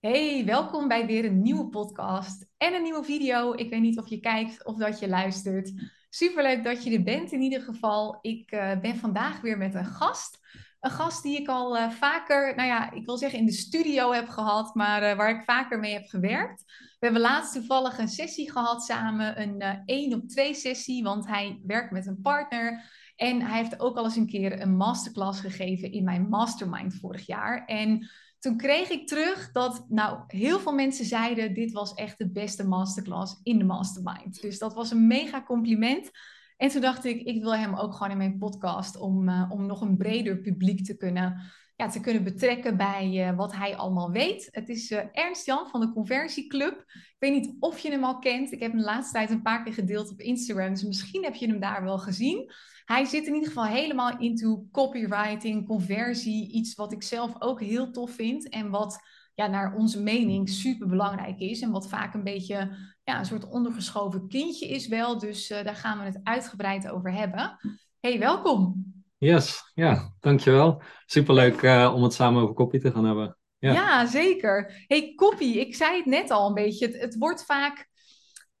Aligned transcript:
Hey, 0.00 0.44
welkom 0.44 0.88
bij 0.88 1.06
weer 1.06 1.24
een 1.24 1.42
nieuwe 1.42 1.68
podcast 1.68 2.46
en 2.56 2.74
een 2.74 2.82
nieuwe 2.82 3.04
video. 3.04 3.52
Ik 3.54 3.70
weet 3.70 3.80
niet 3.80 3.98
of 3.98 4.08
je 4.08 4.20
kijkt 4.20 4.64
of 4.64 4.76
dat 4.76 4.98
je 4.98 5.08
luistert. 5.08 5.72
Superleuk 6.10 6.64
dat 6.64 6.84
je 6.84 6.92
er 6.92 7.02
bent 7.02 7.32
in 7.32 7.40
ieder 7.40 7.60
geval. 7.60 8.18
Ik 8.20 8.52
uh, 8.52 8.80
ben 8.80 8.96
vandaag 8.96 9.40
weer 9.40 9.58
met 9.58 9.74
een 9.74 9.84
gast. 9.84 10.38
Een 10.80 10.90
gast 10.90 11.22
die 11.22 11.40
ik 11.40 11.48
al 11.48 11.76
uh, 11.76 11.90
vaker, 11.90 12.54
nou 12.56 12.68
ja, 12.68 12.92
ik 12.92 13.06
wil 13.06 13.16
zeggen 13.16 13.38
in 13.38 13.46
de 13.46 13.52
studio 13.52 14.12
heb 14.12 14.28
gehad, 14.28 14.74
maar 14.74 15.02
uh, 15.02 15.16
waar 15.16 15.30
ik 15.30 15.44
vaker 15.44 15.78
mee 15.78 15.92
heb 15.92 16.06
gewerkt. 16.06 16.64
We 16.66 17.06
hebben 17.06 17.22
laatst 17.22 17.52
toevallig 17.52 17.98
een 17.98 18.08
sessie 18.08 18.50
gehad 18.50 18.84
samen, 18.84 19.40
een 19.40 19.82
één 19.84 20.14
op 20.14 20.28
twee 20.28 20.54
sessie, 20.54 21.02
want 21.02 21.26
hij 21.26 21.60
werkt 21.66 21.90
met 21.90 22.06
een 22.06 22.20
partner. 22.20 22.84
En 23.16 23.40
hij 23.40 23.58
heeft 23.58 23.80
ook 23.80 23.96
al 23.96 24.04
eens 24.04 24.16
een 24.16 24.26
keer 24.26 24.60
een 24.60 24.76
masterclass 24.76 25.40
gegeven 25.40 25.92
in 25.92 26.04
mijn 26.04 26.28
mastermind 26.28 26.94
vorig 26.94 27.26
jaar. 27.26 27.64
En 27.64 28.08
toen 28.38 28.56
kreeg 28.56 28.90
ik 28.90 29.06
terug 29.06 29.52
dat 29.52 29.84
nou 29.88 30.18
heel 30.26 30.60
veel 30.60 30.72
mensen 30.72 31.04
zeiden 31.04 31.54
dit 31.54 31.72
was 31.72 31.94
echt 31.94 32.18
de 32.18 32.30
beste 32.30 32.66
masterclass 32.66 33.40
in 33.42 33.58
de 33.58 33.64
mastermind. 33.64 34.40
Dus 34.40 34.58
dat 34.58 34.74
was 34.74 34.90
een 34.90 35.06
mega 35.06 35.42
compliment. 35.42 36.10
En 36.56 36.68
toen 36.68 36.80
dacht 36.80 37.04
ik, 37.04 37.20
ik 37.20 37.42
wil 37.42 37.54
hem 37.54 37.74
ook 37.74 37.92
gewoon 37.92 38.10
in 38.10 38.16
mijn 38.16 38.38
podcast 38.38 38.96
om, 38.96 39.28
uh, 39.28 39.44
om 39.48 39.66
nog 39.66 39.80
een 39.80 39.96
breder 39.96 40.38
publiek 40.38 40.84
te 40.84 40.96
kunnen, 40.96 41.40
ja, 41.78 41.88
te 41.88 42.00
kunnen 42.00 42.24
betrekken 42.24 42.76
bij 42.76 43.28
uh, 43.28 43.36
wat 43.36 43.54
hij 43.54 43.76
allemaal 43.76 44.10
weet. 44.10 44.48
Het 44.50 44.68
is 44.68 44.90
uh, 44.90 45.00
Ernst 45.12 45.46
Jan 45.46 45.68
van 45.68 45.80
de 45.80 45.92
Conversieclub. 45.92 46.84
Ik 46.94 47.16
weet 47.18 47.32
niet 47.32 47.56
of 47.60 47.78
je 47.78 47.90
hem 47.90 48.04
al 48.04 48.18
kent. 48.18 48.52
Ik 48.52 48.60
heb 48.60 48.70
hem 48.70 48.80
de 48.80 48.86
laatste 48.86 49.12
tijd 49.12 49.30
een 49.30 49.42
paar 49.42 49.62
keer 49.62 49.72
gedeeld 49.72 50.10
op 50.10 50.20
Instagram. 50.20 50.70
Dus 50.70 50.84
misschien 50.84 51.24
heb 51.24 51.34
je 51.34 51.46
hem 51.46 51.60
daar 51.60 51.84
wel 51.84 51.98
gezien. 51.98 52.52
Hij 52.84 53.04
zit 53.04 53.26
in 53.26 53.34
ieder 53.34 53.48
geval 53.48 53.64
helemaal 53.64 54.18
into 54.18 54.66
copywriting, 54.72 55.66
conversie. 55.66 56.52
Iets 56.52 56.74
wat 56.74 56.92
ik 56.92 57.02
zelf 57.02 57.34
ook 57.38 57.60
heel 57.60 57.90
tof 57.90 58.10
vind. 58.10 58.48
En 58.48 58.70
wat 58.70 58.98
ja, 59.34 59.46
naar 59.46 59.74
onze 59.74 60.02
mening 60.02 60.48
super 60.48 60.88
belangrijk 60.88 61.38
is. 61.38 61.60
En 61.60 61.70
wat 61.70 61.88
vaak 61.88 62.14
een 62.14 62.24
beetje 62.24 62.76
ja, 63.04 63.18
een 63.18 63.26
soort 63.26 63.48
ondergeschoven 63.48 64.28
kindje 64.28 64.68
is 64.68 64.88
wel. 64.88 65.18
Dus 65.18 65.50
uh, 65.50 65.64
daar 65.64 65.76
gaan 65.76 65.98
we 65.98 66.04
het 66.04 66.20
uitgebreid 66.22 66.88
over 66.88 67.12
hebben. 67.12 67.58
Hey, 68.00 68.18
welkom. 68.18 68.96
Yes, 69.18 69.70
ja, 69.74 70.12
dankjewel. 70.20 70.82
Superleuk 71.06 71.62
uh, 71.62 71.92
om 71.94 72.02
het 72.02 72.12
samen 72.12 72.42
over 72.42 72.54
copy 72.54 72.78
te 72.78 72.92
gaan 72.92 73.04
hebben. 73.04 73.36
Ja, 73.58 73.72
ja 73.72 74.06
zeker. 74.06 74.84
Hey, 74.86 75.12
copy, 75.14 75.44
ik 75.44 75.74
zei 75.74 75.96
het 75.96 76.06
net 76.06 76.30
al 76.30 76.48
een 76.48 76.54
beetje. 76.54 76.88
Het, 76.98 77.16
wordt 77.18 77.44
vaak 77.44 77.88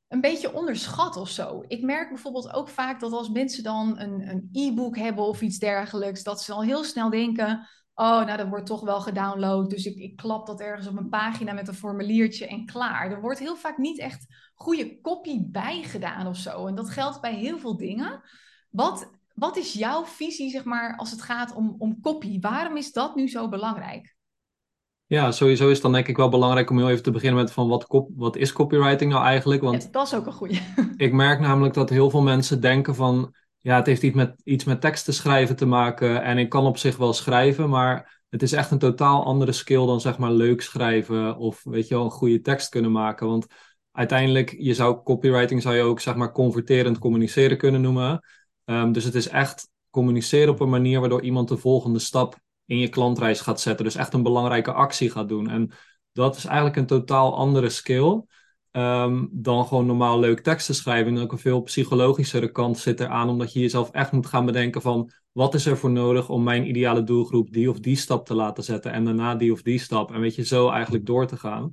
een 0.08 0.20
beetje 0.20 0.54
onderschat 0.54 1.16
of 1.16 1.28
zo. 1.28 1.64
Ik 1.66 1.82
merk 1.82 2.08
bijvoorbeeld 2.08 2.52
ook 2.52 2.68
vaak 2.68 3.00
dat 3.00 3.12
als 3.12 3.28
mensen 3.28 3.62
dan 3.62 3.98
een 3.98 4.48
e-book 4.52 4.96
hebben 4.96 5.24
of 5.24 5.40
iets 5.40 5.58
dergelijks, 5.58 6.22
dat 6.22 6.42
ze 6.42 6.52
al 6.52 6.62
heel 6.62 6.84
snel 6.84 7.10
denken: 7.10 7.68
oh, 7.94 8.24
nou 8.24 8.36
dat 8.36 8.48
wordt 8.48 8.66
toch 8.66 8.80
wel 8.80 9.00
gedownload, 9.00 9.70
dus 9.70 9.84
ik, 9.84 9.96
ik 9.96 10.16
klap 10.16 10.46
dat 10.46 10.60
ergens 10.60 10.86
op 10.86 10.96
een 10.96 11.08
pagina 11.08 11.52
met 11.52 11.68
een 11.68 11.74
formuliertje 11.74 12.46
en 12.46 12.66
klaar. 12.66 13.10
Er 13.10 13.20
wordt 13.20 13.38
heel 13.38 13.56
vaak 13.56 13.78
niet 13.78 13.98
echt 13.98 14.26
goede 14.54 15.00
copy 15.00 15.38
bijgedaan 15.50 16.26
of 16.26 16.36
zo. 16.36 16.66
En 16.66 16.74
dat 16.74 16.90
geldt 16.90 17.20
bij 17.20 17.34
heel 17.34 17.58
veel 17.58 17.76
dingen. 17.76 18.22
Wat, 18.70 19.17
wat 19.38 19.56
is 19.56 19.72
jouw 19.72 20.04
visie, 20.04 20.50
zeg 20.50 20.64
maar, 20.64 20.96
als 20.96 21.10
het 21.10 21.22
gaat 21.22 21.54
om, 21.54 21.74
om 21.78 22.00
copy? 22.00 22.40
Waarom 22.40 22.76
is 22.76 22.92
dat 22.92 23.14
nu 23.14 23.28
zo 23.28 23.48
belangrijk? 23.48 24.16
Ja, 25.06 25.32
sowieso 25.32 25.66
is 25.66 25.72
het 25.72 25.82
dan 25.82 25.92
denk 25.92 26.08
ik 26.08 26.16
wel 26.16 26.28
belangrijk 26.28 26.70
om 26.70 26.78
heel 26.78 26.90
even 26.90 27.02
te 27.02 27.10
beginnen 27.10 27.40
met 27.40 27.52
van 27.52 27.68
wat, 27.68 27.86
kop, 27.86 28.10
wat 28.16 28.36
is 28.36 28.52
copywriting 28.52 29.12
nou 29.12 29.24
eigenlijk? 29.24 29.62
Want 29.62 29.82
ja, 29.82 29.88
dat 29.90 30.06
is 30.06 30.14
ook 30.14 30.26
een 30.26 30.32
goede. 30.32 30.58
Ik 30.96 31.12
merk 31.12 31.40
namelijk 31.40 31.74
dat 31.74 31.90
heel 31.90 32.10
veel 32.10 32.22
mensen 32.22 32.60
denken 32.60 32.94
van 32.94 33.34
ja, 33.58 33.76
het 33.76 33.86
heeft 33.86 34.02
iets 34.02 34.14
met, 34.14 34.40
iets 34.44 34.64
met 34.64 34.80
teksten 34.80 35.14
schrijven 35.14 35.56
te 35.56 35.66
maken 35.66 36.22
en 36.22 36.38
ik 36.38 36.48
kan 36.48 36.66
op 36.66 36.76
zich 36.76 36.96
wel 36.96 37.12
schrijven, 37.12 37.68
maar 37.68 38.22
het 38.28 38.42
is 38.42 38.52
echt 38.52 38.70
een 38.70 38.78
totaal 38.78 39.24
andere 39.24 39.52
skill 39.52 39.86
dan 39.86 40.00
zeg 40.00 40.18
maar 40.18 40.32
leuk 40.32 40.60
schrijven 40.60 41.36
of 41.36 41.60
weet 41.64 41.88
je 41.88 41.94
wel 41.94 42.04
een 42.04 42.10
goede 42.10 42.40
tekst 42.40 42.68
kunnen 42.68 42.92
maken. 42.92 43.26
Want 43.26 43.46
uiteindelijk, 43.92 44.54
je 44.58 44.74
zou 44.74 45.02
copywriting 45.02 45.62
zou 45.62 45.74
je 45.74 45.82
ook 45.82 46.00
zeg 46.00 46.14
maar 46.14 46.32
converterend 46.32 46.98
communiceren 46.98 47.58
kunnen 47.58 47.80
noemen. 47.80 48.20
Um, 48.70 48.92
dus 48.92 49.04
het 49.04 49.14
is 49.14 49.28
echt 49.28 49.70
communiceren 49.90 50.52
op 50.52 50.60
een 50.60 50.68
manier 50.68 51.00
waardoor 51.00 51.22
iemand 51.22 51.48
de 51.48 51.56
volgende 51.56 51.98
stap 51.98 52.38
in 52.64 52.78
je 52.78 52.88
klantreis 52.88 53.40
gaat 53.40 53.60
zetten. 53.60 53.84
Dus 53.84 53.94
echt 53.94 54.12
een 54.12 54.22
belangrijke 54.22 54.72
actie 54.72 55.10
gaat 55.10 55.28
doen. 55.28 55.50
En 55.50 55.70
dat 56.12 56.36
is 56.36 56.44
eigenlijk 56.44 56.76
een 56.76 56.86
totaal 56.86 57.36
andere 57.36 57.68
skill 57.68 58.22
um, 58.72 59.28
dan 59.32 59.66
gewoon 59.66 59.86
normaal 59.86 60.18
leuk 60.18 60.40
teksten 60.40 60.74
schrijven. 60.74 61.16
En 61.16 61.22
ook 61.22 61.32
een 61.32 61.38
veel 61.38 61.62
psychologischere 61.62 62.50
kant 62.50 62.78
zit 62.78 63.00
eraan, 63.00 63.28
omdat 63.28 63.52
je 63.52 63.60
jezelf 63.60 63.90
echt 63.90 64.12
moet 64.12 64.26
gaan 64.26 64.46
bedenken 64.46 64.82
van 64.82 65.10
wat 65.32 65.54
is 65.54 65.66
er 65.66 65.78
voor 65.78 65.90
nodig 65.90 66.28
om 66.28 66.42
mijn 66.42 66.68
ideale 66.68 67.02
doelgroep 67.02 67.52
die 67.52 67.70
of 67.70 67.80
die 67.80 67.96
stap 67.96 68.26
te 68.26 68.34
laten 68.34 68.64
zetten 68.64 68.92
en 68.92 69.04
daarna 69.04 69.34
die 69.34 69.52
of 69.52 69.62
die 69.62 69.78
stap. 69.78 70.12
En 70.12 70.20
weet 70.20 70.34
je, 70.34 70.44
zo 70.44 70.68
eigenlijk 70.68 71.06
door 71.06 71.26
te 71.26 71.36
gaan. 71.36 71.72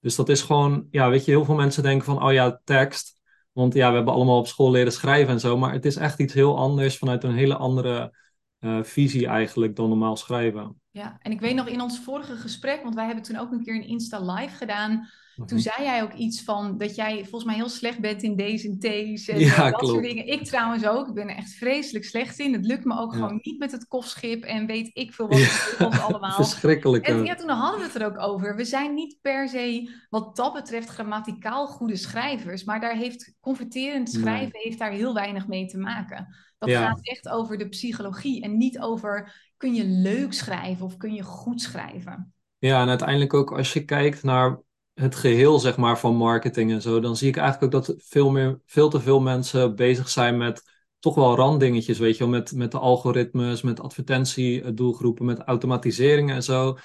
Dus 0.00 0.16
dat 0.16 0.28
is 0.28 0.42
gewoon, 0.42 0.86
ja, 0.90 1.10
weet 1.10 1.24
je, 1.24 1.30
heel 1.30 1.44
veel 1.44 1.54
mensen 1.54 1.82
denken 1.82 2.04
van, 2.04 2.22
oh 2.22 2.32
ja, 2.32 2.60
tekst. 2.64 3.13
Want 3.54 3.74
ja, 3.74 3.88
we 3.88 3.96
hebben 3.96 4.14
allemaal 4.14 4.38
op 4.38 4.46
school 4.46 4.70
leren 4.70 4.92
schrijven 4.92 5.32
en 5.32 5.40
zo. 5.40 5.56
Maar 5.56 5.72
het 5.72 5.84
is 5.84 5.96
echt 5.96 6.20
iets 6.20 6.34
heel 6.34 6.58
anders 6.58 6.98
vanuit 6.98 7.24
een 7.24 7.34
hele 7.34 7.56
andere 7.56 8.16
uh, 8.60 8.82
visie 8.82 9.26
eigenlijk 9.26 9.76
dan 9.76 9.88
normaal 9.88 10.16
schrijven. 10.16 10.80
Ja, 10.90 11.18
en 11.20 11.32
ik 11.32 11.40
weet 11.40 11.54
nog 11.54 11.66
in 11.66 11.80
ons 11.80 12.00
vorige 12.00 12.36
gesprek, 12.36 12.82
want 12.82 12.94
wij 12.94 13.06
hebben 13.06 13.24
toen 13.24 13.38
ook 13.38 13.52
een 13.52 13.64
keer 13.64 13.74
een 13.74 13.86
Insta 13.86 14.32
Live 14.34 14.56
gedaan. 14.56 15.08
Toen 15.36 15.46
mhm. 15.46 15.58
zei 15.58 15.82
jij 15.82 16.02
ook 16.02 16.12
iets 16.12 16.42
van 16.42 16.78
dat 16.78 16.94
jij 16.94 17.20
volgens 17.20 17.44
mij 17.44 17.54
heel 17.54 17.68
slecht 17.68 18.00
bent 18.00 18.22
in 18.22 18.36
deze 18.36 18.68
en 18.68 18.78
T's 18.78 19.28
en 19.28 19.38
ja, 19.38 19.70
dat 19.70 19.78
klopt. 19.78 19.92
soort 19.92 20.04
dingen. 20.04 20.26
Ik 20.26 20.44
trouwens 20.44 20.86
ook. 20.86 21.08
Ik 21.08 21.14
ben 21.14 21.28
er 21.28 21.36
echt 21.36 21.50
vreselijk 21.50 22.04
slecht 22.04 22.38
in. 22.38 22.52
Het 22.52 22.66
lukt 22.66 22.84
me 22.84 22.98
ook 22.98 23.12
gewoon 23.12 23.40
niet 23.42 23.58
met 23.58 23.72
het 23.72 23.86
kofschip 23.86 24.44
en 24.44 24.66
weet 24.66 24.90
ik 24.92 25.12
veel 25.12 25.28
wat 25.28 25.38
ja. 25.78 25.98
allemaal. 26.06 26.32
Verschrikkelijk. 26.32 27.06
En 27.06 27.24
ja, 27.24 27.34
toen 27.34 27.48
hadden 27.48 27.80
we 27.80 27.86
het 27.86 27.94
er 27.94 28.06
ook 28.06 28.18
over. 28.18 28.56
We 28.56 28.64
zijn 28.64 28.94
niet 28.94 29.18
per 29.20 29.48
se 29.48 29.90
wat 30.10 30.36
dat 30.36 30.52
betreft 30.52 30.88
grammaticaal 30.88 31.66
goede 31.66 31.96
schrijvers, 31.96 32.64
maar 32.64 32.80
daar 32.80 32.96
heeft 32.96 33.34
converterend 33.40 34.10
schrijven 34.10 34.60
heeft 34.60 34.78
daar 34.78 34.92
heel 34.92 35.14
weinig 35.14 35.46
mee 35.46 35.66
te 35.66 35.78
maken. 35.78 36.26
Dat 36.58 36.70
gaat 36.70 36.98
echt 37.02 37.28
over 37.28 37.58
de 37.58 37.68
psychologie 37.68 38.42
en 38.42 38.56
niet 38.56 38.78
over 38.80 39.32
kun 39.56 39.74
je 39.74 39.84
leuk 39.84 40.32
schrijven 40.32 40.86
of 40.86 40.96
kun 40.96 41.14
je 41.14 41.22
goed 41.22 41.60
schrijven. 41.60 42.34
Ja, 42.58 42.82
en 42.82 42.88
uiteindelijk 42.88 43.34
ook 43.34 43.52
als 43.52 43.72
je 43.72 43.84
kijkt 43.84 44.22
naar 44.22 44.60
het 44.94 45.14
geheel 45.14 45.58
zeg 45.58 45.76
maar, 45.76 45.98
van 45.98 46.16
marketing 46.16 46.72
en 46.72 46.82
zo, 46.82 47.00
dan 47.00 47.16
zie 47.16 47.28
ik 47.28 47.36
eigenlijk 47.36 47.74
ook 47.74 47.84
dat 47.84 47.94
veel, 47.98 48.30
meer, 48.30 48.60
veel 48.66 48.88
te 48.88 49.00
veel 49.00 49.20
mensen 49.20 49.74
bezig 49.74 50.08
zijn 50.08 50.36
met 50.36 50.62
toch 50.98 51.14
wel 51.14 51.36
randdingetjes, 51.36 51.98
weet 51.98 52.16
je 52.16 52.24
wel, 52.24 52.32
met, 52.32 52.52
met 52.52 52.70
de 52.70 52.78
algoritmes, 52.78 53.62
met 53.62 53.80
advertentiedoelgroepen, 53.80 55.24
met 55.24 55.38
automatisering 55.38 56.30
en 56.30 56.42
zo. 56.42 56.78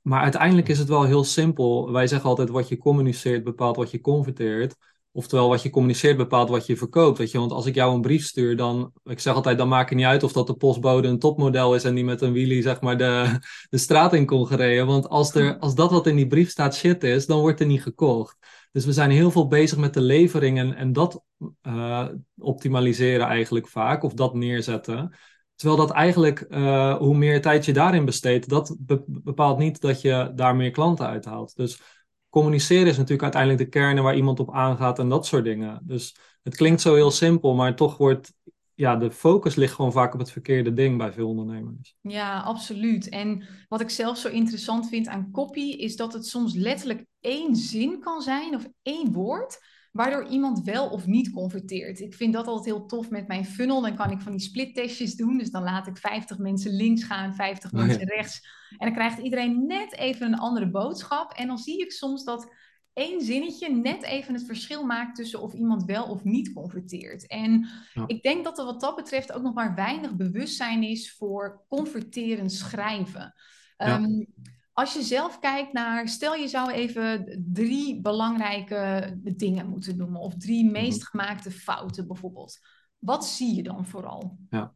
Maar 0.00 0.22
uiteindelijk 0.22 0.68
is 0.68 0.78
het 0.78 0.88
wel 0.88 1.04
heel 1.04 1.24
simpel. 1.24 1.92
Wij 1.92 2.06
zeggen 2.06 2.28
altijd 2.28 2.48
wat 2.48 2.68
je 2.68 2.78
communiceert 2.78 3.44
bepaalt 3.44 3.76
wat 3.76 3.90
je 3.90 4.00
converteert. 4.00 4.76
Oftewel, 5.14 5.48
wat 5.48 5.62
je 5.62 5.70
communiceert 5.70 6.16
bepaalt 6.16 6.48
wat 6.48 6.66
je 6.66 6.76
verkoopt. 6.76 7.18
Weet 7.18 7.30
je? 7.30 7.38
Want 7.38 7.52
als 7.52 7.66
ik 7.66 7.74
jou 7.74 7.94
een 7.94 8.00
brief 8.00 8.24
stuur, 8.24 8.56
dan, 8.56 8.92
ik 9.04 9.20
zeg 9.20 9.34
altijd, 9.34 9.58
dan 9.58 9.68
maakt 9.68 9.88
het 9.88 9.98
niet 9.98 10.06
uit 10.06 10.22
of 10.22 10.32
dat 10.32 10.46
de 10.46 10.54
postbode 10.54 11.08
een 11.08 11.18
topmodel 11.18 11.74
is 11.74 11.84
en 11.84 11.94
die 11.94 12.04
met 12.04 12.20
een 12.20 12.32
wheelie 12.32 12.62
zeg 12.62 12.80
maar 12.80 12.98
de, 12.98 13.38
de 13.70 13.78
straat 13.78 14.14
in 14.14 14.26
kon 14.26 14.46
gereden. 14.46 14.86
Want 14.86 15.08
als, 15.08 15.34
er, 15.34 15.58
als 15.58 15.74
dat 15.74 15.90
wat 15.90 16.06
in 16.06 16.16
die 16.16 16.26
brief 16.26 16.50
staat 16.50 16.74
shit 16.74 17.04
is, 17.04 17.26
dan 17.26 17.40
wordt 17.40 17.60
er 17.60 17.66
niet 17.66 17.82
gekocht. 17.82 18.36
Dus 18.72 18.84
we 18.84 18.92
zijn 18.92 19.10
heel 19.10 19.30
veel 19.30 19.46
bezig 19.46 19.78
met 19.78 19.94
de 19.94 20.00
levering 20.00 20.58
en, 20.58 20.74
en 20.74 20.92
dat 20.92 21.22
uh, 21.62 22.08
optimaliseren 22.38 23.26
eigenlijk 23.26 23.68
vaak, 23.68 24.02
of 24.02 24.14
dat 24.14 24.34
neerzetten. 24.34 25.16
Terwijl 25.54 25.80
dat 25.80 25.90
eigenlijk, 25.90 26.46
uh, 26.48 26.96
hoe 26.96 27.16
meer 27.16 27.42
tijd 27.42 27.64
je 27.64 27.72
daarin 27.72 28.04
besteedt, 28.04 28.48
dat 28.48 28.76
bepaalt 29.06 29.58
niet 29.58 29.80
dat 29.80 30.00
je 30.00 30.32
daar 30.34 30.56
meer 30.56 30.70
klanten 30.70 31.06
uithaalt. 31.06 31.56
Dus 31.56 31.80
communiceren 32.32 32.86
is 32.86 32.96
natuurlijk 32.96 33.22
uiteindelijk 33.22 33.62
de 33.62 33.68
kern 33.68 34.02
waar 34.02 34.16
iemand 34.16 34.40
op 34.40 34.54
aangaat 34.54 34.98
en 34.98 35.08
dat 35.08 35.26
soort 35.26 35.44
dingen. 35.44 35.80
Dus 35.82 36.16
het 36.42 36.56
klinkt 36.56 36.80
zo 36.80 36.94
heel 36.94 37.10
simpel, 37.10 37.54
maar 37.54 37.76
toch 37.76 37.96
wordt 37.96 38.32
ja, 38.74 38.96
de 38.96 39.10
focus 39.10 39.54
ligt 39.54 39.74
gewoon 39.74 39.92
vaak 39.92 40.14
op 40.14 40.18
het 40.18 40.30
verkeerde 40.30 40.72
ding 40.72 40.98
bij 40.98 41.12
veel 41.12 41.28
ondernemers. 41.28 41.96
Ja, 42.00 42.40
absoluut. 42.40 43.08
En 43.08 43.44
wat 43.68 43.80
ik 43.80 43.90
zelf 43.90 44.18
zo 44.18 44.28
interessant 44.28 44.88
vind 44.88 45.08
aan 45.08 45.30
copy 45.30 45.60
is 45.60 45.96
dat 45.96 46.12
het 46.12 46.26
soms 46.26 46.54
letterlijk 46.54 47.04
één 47.20 47.56
zin 47.56 48.00
kan 48.00 48.22
zijn 48.22 48.54
of 48.54 48.68
één 48.82 49.12
woord 49.12 49.58
waardoor 49.92 50.26
iemand 50.26 50.62
wel 50.62 50.88
of 50.88 51.06
niet 51.06 51.30
converteert. 51.30 52.00
Ik 52.00 52.14
vind 52.14 52.32
dat 52.32 52.46
altijd 52.46 52.76
heel 52.76 52.86
tof 52.86 53.10
met 53.10 53.28
mijn 53.28 53.44
funnel. 53.44 53.80
Dan 53.80 53.96
kan 53.96 54.10
ik 54.10 54.20
van 54.20 54.32
die 54.32 54.40
split-testjes 54.40 55.14
doen. 55.14 55.38
Dus 55.38 55.50
dan 55.50 55.62
laat 55.62 55.86
ik 55.86 55.96
50 55.96 56.38
mensen 56.38 56.72
links 56.72 57.04
gaan, 57.04 57.34
50 57.34 57.72
mensen 57.72 58.04
rechts. 58.04 58.40
En 58.70 58.86
dan 58.86 58.92
krijgt 58.92 59.18
iedereen 59.18 59.66
net 59.66 59.96
even 59.96 60.26
een 60.26 60.38
andere 60.38 60.70
boodschap. 60.70 61.32
En 61.32 61.46
dan 61.46 61.58
zie 61.58 61.80
ik 61.80 61.92
soms 61.92 62.24
dat 62.24 62.54
één 62.92 63.20
zinnetje 63.20 63.76
net 63.76 64.02
even 64.02 64.34
het 64.34 64.44
verschil 64.44 64.84
maakt 64.84 65.16
tussen 65.16 65.40
of 65.40 65.52
iemand 65.52 65.84
wel 65.84 66.04
of 66.04 66.24
niet 66.24 66.52
converteert. 66.52 67.26
En 67.26 67.68
ik 68.06 68.22
denk 68.22 68.44
dat 68.44 68.58
er 68.58 68.64
wat 68.64 68.80
dat 68.80 68.96
betreft 68.96 69.32
ook 69.32 69.42
nog 69.42 69.54
maar 69.54 69.74
weinig 69.74 70.16
bewustzijn 70.16 70.82
is 70.82 71.14
voor 71.14 71.64
converterend 71.68 72.52
schrijven. 72.52 73.34
Ja. 73.76 73.86
Ehm, 73.86 74.24
als 74.72 74.94
je 74.94 75.02
zelf 75.02 75.38
kijkt 75.38 75.72
naar, 75.72 76.08
stel 76.08 76.34
je 76.34 76.48
zou 76.48 76.70
even 76.70 77.42
drie 77.52 78.00
belangrijke 78.00 79.12
dingen 79.22 79.68
moeten 79.68 79.96
noemen, 79.96 80.20
of 80.20 80.34
drie 80.34 80.64
mhm. 80.64 80.72
meest 80.72 81.08
gemaakte 81.08 81.50
fouten 81.50 82.06
bijvoorbeeld. 82.06 82.58
Wat 82.98 83.26
zie 83.26 83.54
je 83.54 83.62
dan 83.62 83.86
vooral? 83.86 84.38
Ja. 84.50 84.72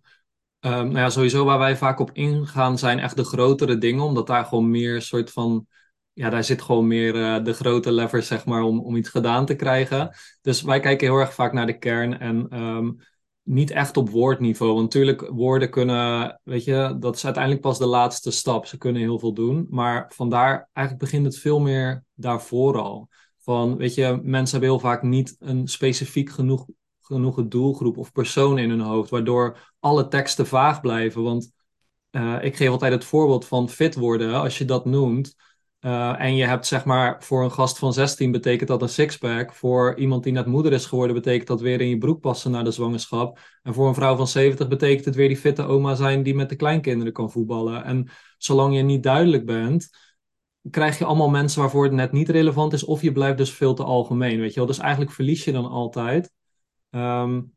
Um, 0.60 0.72
nou 0.72 0.98
ja, 0.98 1.10
sowieso 1.10 1.44
waar 1.44 1.58
wij 1.58 1.76
vaak 1.76 1.98
op 1.98 2.10
ingaan 2.12 2.78
zijn 2.78 2.98
echt 2.98 3.16
de 3.16 3.24
grotere 3.24 3.78
dingen, 3.78 4.04
omdat 4.04 4.26
daar 4.26 4.44
gewoon 4.44 4.70
meer 4.70 5.02
soort 5.02 5.30
van 5.30 5.66
ja, 6.12 6.30
daar 6.30 6.44
zit 6.44 6.62
gewoon 6.62 6.86
meer 6.86 7.14
uh, 7.14 7.44
de 7.44 7.52
grote 7.52 7.92
levers, 7.92 8.26
zeg 8.26 8.44
maar, 8.44 8.62
om, 8.62 8.80
om 8.80 8.96
iets 8.96 9.08
gedaan 9.08 9.46
te 9.46 9.56
krijgen. 9.56 10.16
Dus 10.40 10.62
wij 10.62 10.80
kijken 10.80 11.06
heel 11.06 11.16
erg 11.16 11.34
vaak 11.34 11.52
naar 11.52 11.66
de 11.66 11.78
kern 11.78 12.18
en 12.18 12.60
um, 12.60 12.98
niet 13.46 13.70
echt 13.70 13.96
op 13.96 14.10
woordniveau. 14.10 14.72
Want 14.72 14.82
natuurlijk, 14.82 15.28
woorden 15.28 15.70
kunnen, 15.70 16.40
weet 16.44 16.64
je, 16.64 16.96
dat 16.98 17.16
is 17.16 17.24
uiteindelijk 17.24 17.62
pas 17.62 17.78
de 17.78 17.86
laatste 17.86 18.30
stap. 18.30 18.66
Ze 18.66 18.78
kunnen 18.78 19.02
heel 19.02 19.18
veel 19.18 19.32
doen. 19.32 19.66
Maar 19.70 20.12
vandaar, 20.14 20.68
eigenlijk 20.72 21.10
begint 21.10 21.26
het 21.26 21.38
veel 21.38 21.60
meer 21.60 22.04
daarvoor 22.14 22.78
al. 22.78 23.08
Van, 23.38 23.76
weet 23.76 23.94
je, 23.94 24.20
mensen 24.22 24.58
hebben 24.58 24.78
heel 24.78 24.88
vaak 24.88 25.02
niet 25.02 25.36
een 25.38 25.68
specifiek 25.68 26.30
genoeg, 26.30 26.66
genoeg 27.00 27.48
doelgroep 27.48 27.96
of 27.98 28.12
persoon 28.12 28.58
in 28.58 28.70
hun 28.70 28.80
hoofd, 28.80 29.10
waardoor 29.10 29.74
alle 29.80 30.08
teksten 30.08 30.46
vaag 30.46 30.80
blijven. 30.80 31.22
Want 31.22 31.52
uh, 32.10 32.36
ik 32.40 32.56
geef 32.56 32.68
altijd 32.68 32.92
het 32.92 33.04
voorbeeld 33.04 33.46
van 33.46 33.68
fit 33.68 33.94
worden. 33.94 34.34
Als 34.34 34.58
je 34.58 34.64
dat 34.64 34.84
noemt, 34.84 35.36
uh, 35.86 36.20
en 36.20 36.36
je 36.36 36.44
hebt 36.44 36.66
zeg 36.66 36.84
maar 36.84 37.22
voor 37.22 37.44
een 37.44 37.52
gast 37.52 37.78
van 37.78 37.92
16 37.92 38.30
betekent 38.30 38.68
dat 38.68 38.82
een 38.82 38.88
sixpack. 38.88 39.52
Voor 39.52 39.98
iemand 39.98 40.24
die 40.24 40.32
net 40.32 40.46
moeder 40.46 40.72
is 40.72 40.86
geworden 40.86 41.14
betekent 41.16 41.46
dat 41.46 41.60
weer 41.60 41.80
in 41.80 41.88
je 41.88 41.98
broek 41.98 42.20
passen 42.20 42.50
na 42.50 42.62
de 42.62 42.70
zwangerschap. 42.70 43.38
En 43.62 43.74
voor 43.74 43.88
een 43.88 43.94
vrouw 43.94 44.16
van 44.16 44.28
70 44.28 44.68
betekent 44.68 45.04
het 45.04 45.14
weer 45.14 45.28
die 45.28 45.36
fitte 45.36 45.62
oma 45.62 45.94
zijn 45.94 46.22
die 46.22 46.34
met 46.34 46.48
de 46.48 46.56
kleinkinderen 46.56 47.12
kan 47.12 47.30
voetballen. 47.30 47.84
En 47.84 48.08
zolang 48.38 48.76
je 48.76 48.82
niet 48.82 49.02
duidelijk 49.02 49.46
bent, 49.46 49.88
krijg 50.70 50.98
je 50.98 51.04
allemaal 51.04 51.30
mensen 51.30 51.60
waarvoor 51.60 51.84
het 51.84 51.92
net 51.92 52.12
niet 52.12 52.28
relevant 52.28 52.72
is. 52.72 52.84
Of 52.84 53.02
je 53.02 53.12
blijft 53.12 53.38
dus 53.38 53.52
veel 53.52 53.74
te 53.74 53.84
algemeen, 53.84 54.40
weet 54.40 54.50
je 54.50 54.58
wel. 54.58 54.68
Dus 54.68 54.78
eigenlijk 54.78 55.12
verlies 55.12 55.44
je 55.44 55.52
dan 55.52 55.66
altijd. 55.66 56.32
Um, 56.90 57.55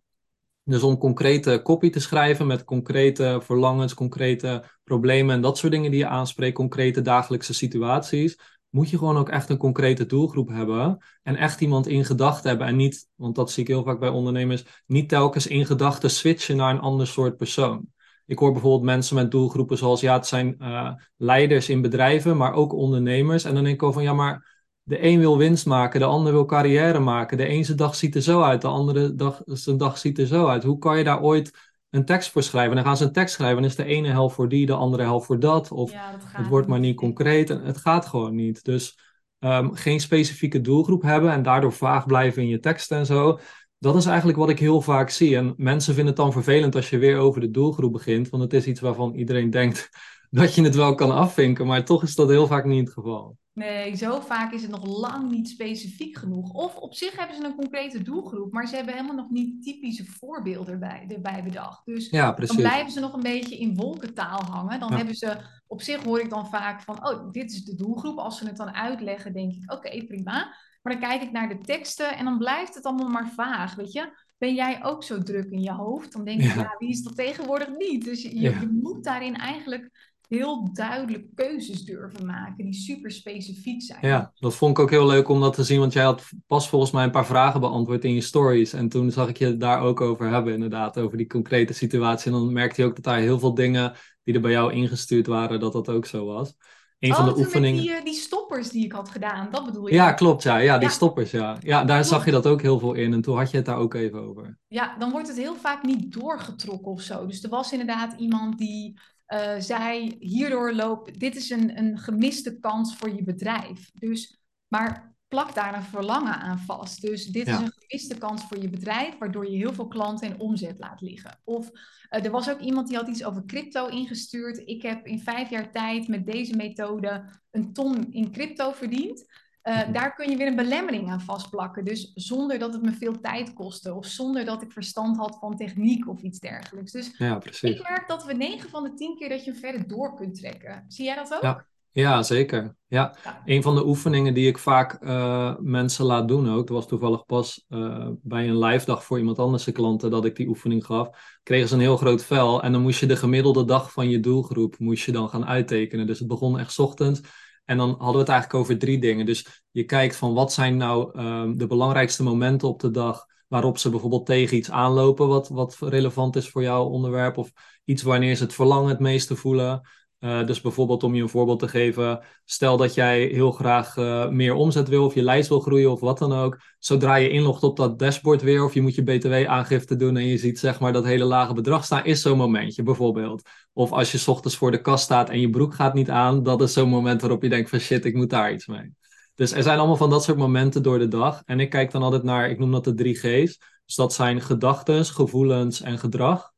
dus 0.69 0.83
om 0.83 0.97
concrete 0.97 1.61
copy 1.63 1.89
te 1.89 1.99
schrijven 1.99 2.47
met 2.47 2.63
concrete 2.63 3.39
verlangens, 3.43 3.93
concrete 3.93 4.63
problemen 4.83 5.35
en 5.35 5.41
dat 5.41 5.57
soort 5.57 5.71
dingen 5.71 5.91
die 5.91 5.99
je 5.99 6.07
aanspreekt, 6.07 6.55
concrete 6.55 7.01
dagelijkse 7.01 7.53
situaties, 7.53 8.39
moet 8.69 8.89
je 8.89 8.97
gewoon 8.97 9.17
ook 9.17 9.29
echt 9.29 9.49
een 9.49 9.57
concrete 9.57 10.05
doelgroep 10.05 10.49
hebben 10.49 10.97
en 11.23 11.35
echt 11.35 11.61
iemand 11.61 11.87
in 11.87 12.05
gedachten 12.05 12.49
hebben 12.49 12.67
en 12.67 12.75
niet, 12.75 13.07
want 13.15 13.35
dat 13.35 13.51
zie 13.51 13.63
ik 13.63 13.69
heel 13.69 13.83
vaak 13.83 13.99
bij 13.99 14.09
ondernemers, 14.09 14.65
niet 14.85 15.09
telkens 15.09 15.47
in 15.47 15.65
gedachten 15.65 16.09
switchen 16.09 16.57
naar 16.57 16.73
een 16.73 16.79
ander 16.79 17.07
soort 17.07 17.37
persoon. 17.37 17.87
Ik 18.25 18.39
hoor 18.39 18.51
bijvoorbeeld 18.51 18.83
mensen 18.83 19.15
met 19.15 19.31
doelgroepen 19.31 19.77
zoals, 19.77 20.01
ja, 20.01 20.13
het 20.13 20.27
zijn 20.27 20.55
uh, 20.59 20.91
leiders 21.17 21.69
in 21.69 21.81
bedrijven, 21.81 22.37
maar 22.37 22.53
ook 22.53 22.73
ondernemers. 22.73 23.43
En 23.43 23.53
dan 23.53 23.63
denk 23.63 23.75
ik 23.75 23.83
al 23.83 23.93
van, 23.93 24.03
ja, 24.03 24.13
maar 24.13 24.58
de 24.89 25.03
een 25.03 25.19
wil 25.19 25.37
winst 25.37 25.65
maken, 25.65 25.99
de 25.99 26.05
ander 26.05 26.33
wil 26.33 26.45
carrière 26.45 26.99
maken. 26.99 27.37
De 27.37 27.45
ene 27.45 27.75
dag 27.75 27.95
ziet 27.95 28.15
er 28.15 28.21
zo 28.21 28.41
uit, 28.41 28.61
de 28.61 28.67
andere 28.67 29.15
dag, 29.15 29.41
zijn 29.45 29.77
dag 29.77 29.97
ziet 29.97 30.19
er 30.19 30.27
zo 30.27 30.47
uit. 30.47 30.63
Hoe 30.63 30.77
kan 30.77 30.97
je 30.97 31.03
daar 31.03 31.21
ooit 31.21 31.51
een 31.89 32.05
tekst 32.05 32.31
voor 32.31 32.43
schrijven? 32.43 32.75
Dan 32.75 32.85
gaan 32.85 32.97
ze 32.97 33.03
een 33.03 33.11
tekst 33.11 33.35
schrijven 33.35 33.57
en 33.57 33.63
is 33.63 33.75
de 33.75 33.83
ene 33.83 34.07
helft 34.07 34.35
voor 34.35 34.49
die, 34.49 34.65
de 34.65 34.73
andere 34.73 35.03
helft 35.03 35.25
voor 35.25 35.39
dat. 35.39 35.71
Of 35.71 35.91
het 36.25 36.47
wordt 36.47 36.67
maar 36.67 36.79
niet 36.79 36.95
concreet. 36.95 37.49
En 37.49 37.63
het 37.63 37.77
gaat 37.77 38.05
gewoon 38.05 38.35
niet. 38.35 38.63
Dus 38.63 38.99
um, 39.39 39.75
geen 39.75 39.99
specifieke 39.99 40.61
doelgroep 40.61 41.01
hebben 41.01 41.31
en 41.31 41.43
daardoor 41.43 41.73
vaag 41.73 42.05
blijven 42.05 42.41
in 42.41 42.47
je 42.47 42.59
tekst 42.59 42.91
en 42.91 43.05
zo. 43.05 43.39
Dat 43.77 43.95
is 43.95 44.05
eigenlijk 44.05 44.37
wat 44.37 44.49
ik 44.49 44.59
heel 44.59 44.81
vaak 44.81 45.09
zie. 45.09 45.37
En 45.37 45.53
mensen 45.57 45.93
vinden 45.93 46.13
het 46.13 46.23
dan 46.23 46.31
vervelend 46.31 46.75
als 46.75 46.89
je 46.89 46.97
weer 46.97 47.17
over 47.17 47.41
de 47.41 47.51
doelgroep 47.51 47.93
begint. 47.93 48.29
Want 48.29 48.43
het 48.43 48.53
is 48.53 48.65
iets 48.65 48.79
waarvan 48.79 49.13
iedereen 49.13 49.49
denkt 49.49 49.89
dat 50.29 50.55
je 50.55 50.63
het 50.63 50.75
wel 50.75 50.95
kan 50.95 51.11
afvinken. 51.11 51.67
Maar 51.67 51.85
toch 51.85 52.03
is 52.03 52.15
dat 52.15 52.29
heel 52.29 52.47
vaak 52.47 52.65
niet 52.65 52.85
het 52.85 52.93
geval. 52.93 53.37
Nee, 53.53 53.95
zo 53.95 54.19
vaak 54.19 54.53
is 54.53 54.61
het 54.61 54.71
nog 54.71 54.85
lang 54.85 55.31
niet 55.31 55.49
specifiek 55.49 56.17
genoeg. 56.17 56.53
Of 56.53 56.75
op 56.75 56.95
zich 56.95 57.17
hebben 57.17 57.35
ze 57.35 57.43
een 57.43 57.55
concrete 57.55 58.01
doelgroep, 58.01 58.51
maar 58.51 58.67
ze 58.67 58.75
hebben 58.75 58.93
helemaal 58.93 59.15
nog 59.15 59.29
niet 59.29 59.63
typische 59.63 60.05
voorbeelden 60.05 60.73
erbij, 60.73 61.05
erbij 61.07 61.43
bedacht. 61.43 61.85
Dus 61.85 62.09
dan 62.09 62.35
blijven 62.55 62.91
ze 62.91 62.99
nog 62.99 63.13
een 63.13 63.21
beetje 63.21 63.57
in 63.57 63.75
wolkentaal 63.75 64.43
hangen. 64.43 64.79
Dan 64.79 64.93
hebben 64.93 65.15
ze, 65.15 65.37
op 65.67 65.81
zich 65.81 66.03
hoor 66.03 66.19
ik 66.19 66.29
dan 66.29 66.47
vaak 66.47 66.81
van, 66.81 67.09
oh, 67.09 67.31
dit 67.31 67.51
is 67.51 67.63
de 67.63 67.75
doelgroep. 67.75 68.17
Als 68.17 68.37
ze 68.37 68.45
het 68.45 68.57
dan 68.57 68.73
uitleggen, 68.73 69.33
denk 69.33 69.51
ik, 69.51 69.71
oké, 69.71 70.05
prima. 70.05 70.55
Maar 70.81 70.93
dan 70.93 71.09
kijk 71.09 71.21
ik 71.21 71.31
naar 71.31 71.49
de 71.49 71.59
teksten 71.59 72.17
en 72.17 72.25
dan 72.25 72.37
blijft 72.37 72.75
het 72.75 72.83
allemaal 72.83 73.09
maar 73.09 73.31
vaag, 73.35 73.75
weet 73.75 73.91
je. 73.91 74.27
Ben 74.37 74.55
jij 74.55 74.83
ook 74.83 75.03
zo 75.03 75.23
druk 75.23 75.49
in 75.49 75.61
je 75.61 75.71
hoofd? 75.71 76.11
Dan 76.11 76.25
denk 76.25 76.41
ik, 76.41 76.55
ja, 76.55 76.75
wie 76.77 76.89
is 76.89 77.03
dat 77.03 77.15
tegenwoordig 77.15 77.69
niet? 77.77 78.03
Dus 78.03 78.21
je, 78.21 78.39
je 78.39 78.79
moet 78.81 79.03
daarin 79.03 79.35
eigenlijk 79.35 80.08
heel 80.29 80.69
duidelijk 80.73 81.25
keuzes 81.35 81.83
durven 81.83 82.25
maken 82.25 82.63
die 82.63 82.73
super 82.73 83.11
specifiek 83.11 83.81
zijn. 83.81 83.99
Ja, 84.01 84.31
dat 84.35 84.55
vond 84.55 84.77
ik 84.77 84.83
ook 84.83 84.89
heel 84.89 85.07
leuk 85.07 85.27
om 85.27 85.41
dat 85.41 85.53
te 85.53 85.63
zien, 85.63 85.79
want 85.79 85.93
jij 85.93 86.03
had 86.03 86.23
pas 86.47 86.69
volgens 86.69 86.91
mij 86.91 87.03
een 87.03 87.11
paar 87.11 87.25
vragen 87.25 87.59
beantwoord 87.59 88.03
in 88.03 88.13
je 88.13 88.21
stories. 88.21 88.73
En 88.73 88.89
toen 88.89 89.11
zag 89.11 89.29
ik 89.29 89.37
je 89.37 89.57
daar 89.57 89.81
ook 89.81 90.01
over 90.01 90.29
hebben, 90.29 90.53
inderdaad, 90.53 90.99
over 90.99 91.17
die 91.17 91.27
concrete 91.27 91.73
situatie. 91.73 92.31
En 92.31 92.37
dan 92.37 92.53
merkte 92.53 92.81
je 92.81 92.87
ook 92.87 92.95
dat 92.95 93.03
daar 93.03 93.19
heel 93.19 93.39
veel 93.39 93.53
dingen 93.53 93.93
die 94.23 94.33
er 94.33 94.41
bij 94.41 94.51
jou 94.51 94.73
ingestuurd 94.73 95.27
waren, 95.27 95.59
dat 95.59 95.73
dat 95.73 95.89
ook 95.89 96.05
zo 96.05 96.25
was. 96.25 96.55
Een 96.99 97.13
van 97.13 97.25
de 97.25 97.31
oh, 97.31 97.37
oefeningen. 97.37 97.81
Die, 97.81 97.95
eh, 97.95 98.03
die 98.03 98.13
stoppers 98.13 98.69
die 98.69 98.85
ik 98.85 98.91
had 98.91 99.09
gedaan, 99.09 99.47
dat 99.51 99.65
bedoel 99.65 99.87
je? 99.87 99.93
Ja, 99.93 100.13
klopt, 100.13 100.43
ja. 100.43 100.57
Ja, 100.57 100.77
die 100.77 100.89
stoppers, 100.89 101.31
ja. 101.31 101.57
Ja, 101.59 101.83
daar 101.83 102.05
zag 102.05 102.25
je 102.25 102.31
dat 102.31 102.47
ook 102.47 102.61
heel 102.61 102.79
veel 102.79 102.93
in. 102.93 103.13
En 103.13 103.21
toen 103.21 103.37
had 103.37 103.51
je 103.51 103.57
het 103.57 103.65
daar 103.65 103.77
ook 103.77 103.93
even 103.93 104.19
over. 104.19 104.57
Ja, 104.67 104.95
dan 104.97 105.11
wordt 105.11 105.27
het 105.27 105.37
heel 105.37 105.55
vaak 105.55 105.83
niet 105.83 106.13
doorgetrokken 106.13 106.91
of 106.91 107.01
zo. 107.01 107.25
Dus 107.25 107.43
er 107.43 107.49
was 107.49 107.71
inderdaad 107.71 108.13
iemand 108.17 108.57
die 108.57 108.99
uh, 109.33 109.55
zij 109.59 110.15
hierdoor 110.19 110.73
loopt, 110.73 111.19
dit 111.19 111.35
is 111.35 111.49
een, 111.49 111.77
een 111.77 111.97
gemiste 111.97 112.59
kans 112.59 112.95
voor 112.95 113.15
je 113.15 113.23
bedrijf. 113.23 113.91
Dus, 113.93 114.41
maar 114.67 115.15
plak 115.27 115.55
daar 115.55 115.75
een 115.75 115.83
verlangen 115.83 116.39
aan 116.39 116.59
vast. 116.59 117.01
Dus 117.01 117.25
dit 117.25 117.47
is 117.47 117.53
een 117.53 117.73
gemiste 117.77 118.17
kans 118.17 118.43
voor 118.43 118.61
je 118.61 118.69
bedrijf, 118.69 119.17
waardoor 119.17 119.51
je 119.51 119.57
heel 119.57 119.73
veel 119.73 119.87
klanten 119.87 120.27
en 120.27 120.39
omzet 120.39 120.79
laat 120.79 121.01
liggen. 121.01 121.39
Of 121.43 121.69
uh, 121.69 122.25
er 122.25 122.31
was 122.31 122.49
ook 122.49 122.59
iemand 122.59 122.87
die 122.87 122.97
had 122.97 123.07
iets 123.07 123.23
over 123.23 123.45
crypto 123.45 123.87
ingestuurd. 123.87 124.61
Ik 124.65 124.81
heb 124.81 125.05
in 125.05 125.19
vijf 125.19 125.49
jaar 125.49 125.71
tijd 125.71 126.07
met 126.07 126.25
deze 126.25 126.55
methode 126.55 127.25
een 127.51 127.73
ton 127.73 128.11
in 128.11 128.31
crypto 128.31 128.71
verdiend. 128.71 129.25
Uh, 129.69 129.75
mm-hmm. 129.75 129.93
Daar 129.93 130.15
kun 130.15 130.29
je 130.29 130.37
weer 130.37 130.47
een 130.47 130.55
belemmering 130.55 131.09
aan 131.09 131.21
vastplakken. 131.21 131.85
Dus 131.85 132.11
zonder 132.15 132.59
dat 132.59 132.73
het 132.73 132.81
me 132.81 132.91
veel 132.91 133.19
tijd 133.19 133.53
kostte. 133.53 133.93
Of 133.93 134.05
zonder 134.05 134.45
dat 134.45 134.61
ik 134.61 134.71
verstand 134.71 135.17
had 135.17 135.37
van 135.39 135.55
techniek 135.55 136.07
of 136.07 136.21
iets 136.21 136.39
dergelijks. 136.39 136.91
Dus 136.91 137.15
ja, 137.17 137.37
precies. 137.37 137.79
ik 137.79 137.89
merk 137.89 138.07
dat 138.07 138.25
we 138.25 138.33
9 138.33 138.69
van 138.69 138.83
de 138.83 138.93
10 138.93 139.15
keer 139.17 139.29
dat 139.29 139.43
je 139.43 139.53
verder 139.53 139.87
door 139.87 140.15
kunt 140.15 140.35
trekken. 140.35 140.85
Zie 140.87 141.05
jij 141.05 141.15
dat 141.15 141.33
ook? 141.33 141.41
Ja. 141.41 141.67
Ja, 141.91 142.23
zeker. 142.23 142.75
Ja. 142.87 143.15
ja. 143.23 143.41
Een 143.45 143.61
van 143.61 143.75
de 143.75 143.85
oefeningen 143.85 144.33
die 144.33 144.47
ik 144.47 144.57
vaak 144.57 145.03
uh, 145.03 145.55
mensen 145.59 146.05
laat 146.05 146.27
doen 146.27 146.49
ook, 146.49 146.67
dat 146.67 146.75
was 146.75 146.87
toevallig 146.87 147.25
pas 147.25 147.65
uh, 147.69 148.07
bij 148.21 148.49
een 148.49 148.59
live 148.59 148.85
dag 148.85 149.03
voor 149.03 149.17
iemand 149.17 149.39
anders 149.39 149.71
klanten 149.71 150.11
dat 150.11 150.25
ik 150.25 150.35
die 150.35 150.47
oefening 150.47 150.85
gaf, 150.85 151.37
kregen 151.43 151.67
ze 151.67 151.73
een 151.73 151.79
heel 151.79 151.97
groot 151.97 152.23
vel 152.23 152.63
en 152.63 152.71
dan 152.71 152.81
moest 152.81 152.99
je 152.99 153.05
de 153.05 153.15
gemiddelde 153.15 153.65
dag 153.65 153.91
van 153.91 154.09
je 154.09 154.19
doelgroep 154.19 154.79
moest 154.79 155.05
je 155.05 155.11
dan 155.11 155.29
gaan 155.29 155.45
uittekenen. 155.45 156.07
Dus 156.07 156.19
het 156.19 156.27
begon 156.27 156.59
echt 156.59 156.79
ochtends 156.79 157.21
en 157.69 157.77
dan 157.77 157.89
hadden 157.89 158.13
we 158.13 158.19
het 158.19 158.29
eigenlijk 158.29 158.59
over 158.59 158.77
drie 158.77 158.99
dingen. 158.99 159.25
Dus 159.25 159.63
je 159.71 159.83
kijkt 159.83 160.15
van 160.15 160.33
wat 160.33 160.53
zijn 160.53 160.77
nou 160.77 161.19
um, 161.19 161.57
de 161.57 161.67
belangrijkste 161.67 162.23
momenten 162.23 162.67
op 162.67 162.79
de 162.79 162.91
dag 162.91 163.25
waarop 163.47 163.77
ze 163.77 163.89
bijvoorbeeld 163.89 164.25
tegen 164.25 164.57
iets 164.57 164.71
aanlopen 164.71 165.27
wat, 165.27 165.49
wat 165.49 165.77
relevant 165.79 166.35
is 166.35 166.49
voor 166.49 166.61
jouw 166.61 166.83
onderwerp. 166.83 167.37
Of 167.37 167.51
iets 167.85 168.03
wanneer 168.03 168.35
ze 168.35 168.43
het 168.43 168.53
verlangen 168.53 168.89
het 168.89 168.99
meeste 168.99 169.35
voelen. 169.35 169.89
Uh, 170.19 170.45
dus 170.45 170.61
bijvoorbeeld 170.61 171.03
om 171.03 171.15
je 171.15 171.21
een 171.21 171.29
voorbeeld 171.29 171.59
te 171.59 171.67
geven, 171.67 172.19
stel 172.45 172.77
dat 172.77 172.93
jij 172.93 173.25
heel 173.25 173.51
graag 173.51 173.95
uh, 173.95 174.29
meer 174.29 174.53
omzet 174.53 174.87
wil 174.87 175.05
of 175.05 175.13
je 175.13 175.23
lijst 175.23 175.49
wil 175.49 175.59
groeien 175.59 175.91
of 175.91 175.99
wat 175.99 176.17
dan 176.17 176.33
ook. 176.33 176.59
Zodra 176.79 177.15
je 177.15 177.29
inlogt 177.29 177.63
op 177.63 177.77
dat 177.77 177.99
dashboard 177.99 178.41
weer 178.41 178.63
of 178.63 178.73
je 178.73 178.81
moet 178.81 178.95
je 178.95 179.03
btw-aangifte 179.03 179.95
doen 179.95 180.17
en 180.17 180.25
je 180.25 180.37
ziet 180.37 180.59
zeg 180.59 180.79
maar 180.79 180.93
dat 180.93 181.05
hele 181.05 181.23
lage 181.23 181.53
bedrag 181.53 181.85
staan, 181.85 182.05
is 182.05 182.21
zo'n 182.21 182.37
momentje 182.37 182.83
bijvoorbeeld. 182.83 183.49
Of 183.73 183.91
als 183.91 184.11
je 184.11 184.17
s 184.17 184.27
ochtends 184.27 184.57
voor 184.57 184.71
de 184.71 184.81
kast 184.81 185.03
staat 185.03 185.29
en 185.29 185.39
je 185.39 185.49
broek 185.49 185.73
gaat 185.73 185.93
niet 185.93 186.09
aan, 186.09 186.43
dat 186.43 186.61
is 186.61 186.73
zo'n 186.73 186.89
moment 186.89 187.21
waarop 187.21 187.43
je 187.43 187.49
denkt 187.49 187.69
van 187.69 187.79
shit, 187.79 188.05
ik 188.05 188.15
moet 188.15 188.29
daar 188.29 188.53
iets 188.53 188.67
mee. 188.67 188.93
Dus 189.35 189.51
er 189.51 189.63
zijn 189.63 189.77
allemaal 189.77 189.95
van 189.95 190.09
dat 190.09 190.23
soort 190.23 190.37
momenten 190.37 190.83
door 190.83 190.99
de 190.99 191.07
dag. 191.07 191.41
En 191.45 191.59
ik 191.59 191.69
kijk 191.69 191.91
dan 191.91 192.03
altijd 192.03 192.23
naar, 192.23 192.49
ik 192.49 192.59
noem 192.59 192.71
dat 192.71 192.83
de 192.83 192.93
drie 192.93 193.15
G's. 193.15 193.59
Dus 193.85 193.95
dat 193.95 194.13
zijn 194.13 194.41
gedachten, 194.41 195.05
gevoelens 195.05 195.81
en 195.81 195.99
gedrag. 195.99 196.51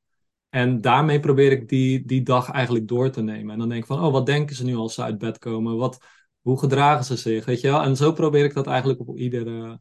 En 0.52 0.82
daarmee 0.82 1.20
probeer 1.20 1.52
ik 1.52 1.70
die, 1.70 2.06
die 2.06 2.24
dag 2.24 2.52
eigenlijk 2.52 2.88
door 2.88 3.10
te 3.10 3.22
nemen. 3.22 3.54
En 3.54 3.60
dan 3.60 3.70
denk 3.70 3.82
ik 3.82 3.88
van, 3.88 4.04
oh, 4.04 4.12
wat 4.12 4.26
denken 4.26 4.56
ze 4.56 4.66
nu 4.66 4.76
als 4.76 4.94
ze 4.94 5.04
uit 5.04 5.18
bed 5.18 5.38
komen? 5.38 5.78
Wat, 5.78 6.06
hoe 6.42 6.60
gedragen 6.60 7.06
ze 7.06 7.16
zich, 7.16 7.46
weet 7.46 7.62
je 7.62 7.68
wel? 7.68 7.82
En 7.82 7.96
zo 7.96 8.12
probeer 8.12 8.46
ik 8.46 8.54
dat 8.54 8.68
eigenlijk 8.68 9.00
op 9.00 9.18
iedere... 9.18 9.80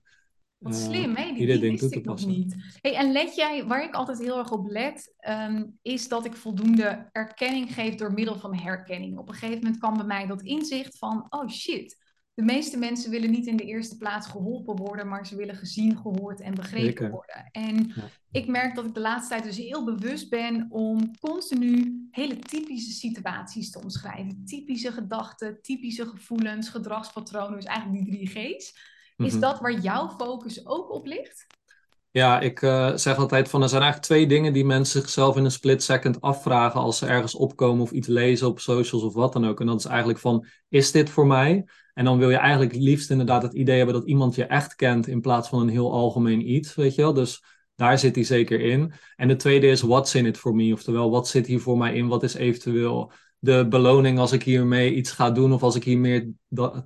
Wat 0.58 0.74
uh, 0.74 0.80
slim, 0.80 1.16
hè? 1.16 1.32
Die, 1.32 1.46
die 1.58 1.70
wist 1.70 1.94
ik 1.94 2.04
nog 2.04 2.26
niet. 2.26 2.56
Hey, 2.80 2.94
en 2.94 3.12
let 3.12 3.36
jij, 3.36 3.66
waar 3.66 3.84
ik 3.84 3.94
altijd 3.94 4.18
heel 4.18 4.38
erg 4.38 4.50
op 4.50 4.68
let, 4.68 5.14
um, 5.28 5.78
is 5.82 6.08
dat 6.08 6.24
ik 6.24 6.34
voldoende 6.36 7.08
erkenning 7.12 7.74
geef 7.74 7.94
door 7.94 8.12
middel 8.12 8.38
van 8.38 8.54
herkenning. 8.54 9.18
Op 9.18 9.28
een 9.28 9.34
gegeven 9.34 9.62
moment 9.62 9.78
kwam 9.78 9.96
bij 9.96 10.06
mij 10.06 10.26
dat 10.26 10.42
inzicht 10.42 10.98
van, 10.98 11.26
oh 11.28 11.48
shit, 11.48 11.99
de 12.34 12.42
meeste 12.42 12.78
mensen 12.78 13.10
willen 13.10 13.30
niet 13.30 13.46
in 13.46 13.56
de 13.56 13.64
eerste 13.64 13.96
plaats 13.96 14.26
geholpen 14.26 14.76
worden, 14.76 15.08
maar 15.08 15.26
ze 15.26 15.36
willen 15.36 15.54
gezien, 15.54 15.96
gehoord 15.96 16.40
en 16.40 16.54
begrepen 16.54 17.10
worden. 17.10 17.48
En 17.52 17.92
ik 18.30 18.46
merk 18.46 18.74
dat 18.74 18.84
ik 18.84 18.94
de 18.94 19.00
laatste 19.00 19.28
tijd 19.28 19.44
dus 19.44 19.56
heel 19.56 19.84
bewust 19.84 20.30
ben 20.30 20.66
om 20.68 21.18
continu 21.20 22.00
hele 22.10 22.38
typische 22.38 22.92
situaties 22.92 23.70
te 23.70 23.80
omschrijven. 23.82 24.44
Typische 24.44 24.92
gedachten, 24.92 25.58
typische 25.62 26.06
gevoelens, 26.06 26.68
gedragspatronen, 26.68 27.56
dus 27.56 27.64
eigenlijk 27.64 28.04
die 28.04 28.14
drie 28.14 28.28
G's. 28.28 28.74
Is 29.16 29.32
mhm. 29.32 29.40
dat 29.40 29.60
waar 29.60 29.80
jouw 29.80 30.08
focus 30.08 30.66
ook 30.66 30.92
op 30.92 31.06
ligt? 31.06 31.46
Ja, 32.12 32.40
ik 32.40 32.62
uh, 32.62 32.96
zeg 32.96 33.16
altijd 33.16 33.48
van 33.48 33.62
er 33.62 33.68
zijn 33.68 33.82
eigenlijk 33.82 34.12
twee 34.12 34.26
dingen 34.26 34.52
die 34.52 34.64
mensen 34.64 35.00
zichzelf 35.00 35.36
in 35.36 35.44
een 35.44 35.50
split 35.50 35.82
second 35.82 36.20
afvragen 36.20 36.80
als 36.80 36.98
ze 36.98 37.06
ergens 37.06 37.34
opkomen 37.34 37.82
of 37.82 37.90
iets 37.90 38.08
lezen 38.08 38.46
op 38.46 38.60
socials 38.60 39.02
of 39.02 39.14
wat 39.14 39.32
dan 39.32 39.46
ook. 39.46 39.60
En 39.60 39.66
dat 39.66 39.78
is 39.78 39.84
eigenlijk 39.84 40.18
van, 40.18 40.46
is 40.68 40.92
dit 40.92 41.10
voor 41.10 41.26
mij? 41.26 41.64
En 41.94 42.04
dan 42.04 42.18
wil 42.18 42.30
je 42.30 42.36
eigenlijk 42.36 42.74
liefst 42.74 43.10
inderdaad 43.10 43.42
het 43.42 43.54
idee 43.54 43.76
hebben 43.76 43.94
dat 43.94 44.06
iemand 44.06 44.34
je 44.34 44.44
echt 44.44 44.74
kent 44.74 45.06
in 45.06 45.20
plaats 45.20 45.48
van 45.48 45.60
een 45.60 45.68
heel 45.68 45.92
algemeen 45.92 46.50
iets, 46.50 46.74
weet 46.74 46.94
je 46.94 47.02
wel. 47.02 47.12
Dus 47.12 47.44
daar 47.74 47.98
zit 47.98 48.14
hij 48.14 48.24
zeker 48.24 48.60
in. 48.60 48.92
En 49.16 49.28
de 49.28 49.36
tweede 49.36 49.66
is, 49.66 49.80
what's 49.80 50.14
in 50.14 50.26
it 50.26 50.38
for 50.38 50.54
me? 50.54 50.72
Oftewel, 50.72 51.10
wat 51.10 51.28
zit 51.28 51.46
hier 51.46 51.60
voor 51.60 51.78
mij 51.78 51.94
in? 51.94 52.08
Wat 52.08 52.22
is 52.22 52.34
eventueel 52.34 53.12
de 53.42 53.66
beloning 53.68 54.18
als 54.18 54.32
ik 54.32 54.42
hiermee 54.42 54.94
iets 54.94 55.10
ga 55.10 55.30
doen 55.30 55.52
of 55.52 55.62
als 55.62 55.74
ik 55.74 55.84
hier 55.84 55.98
meer 55.98 56.30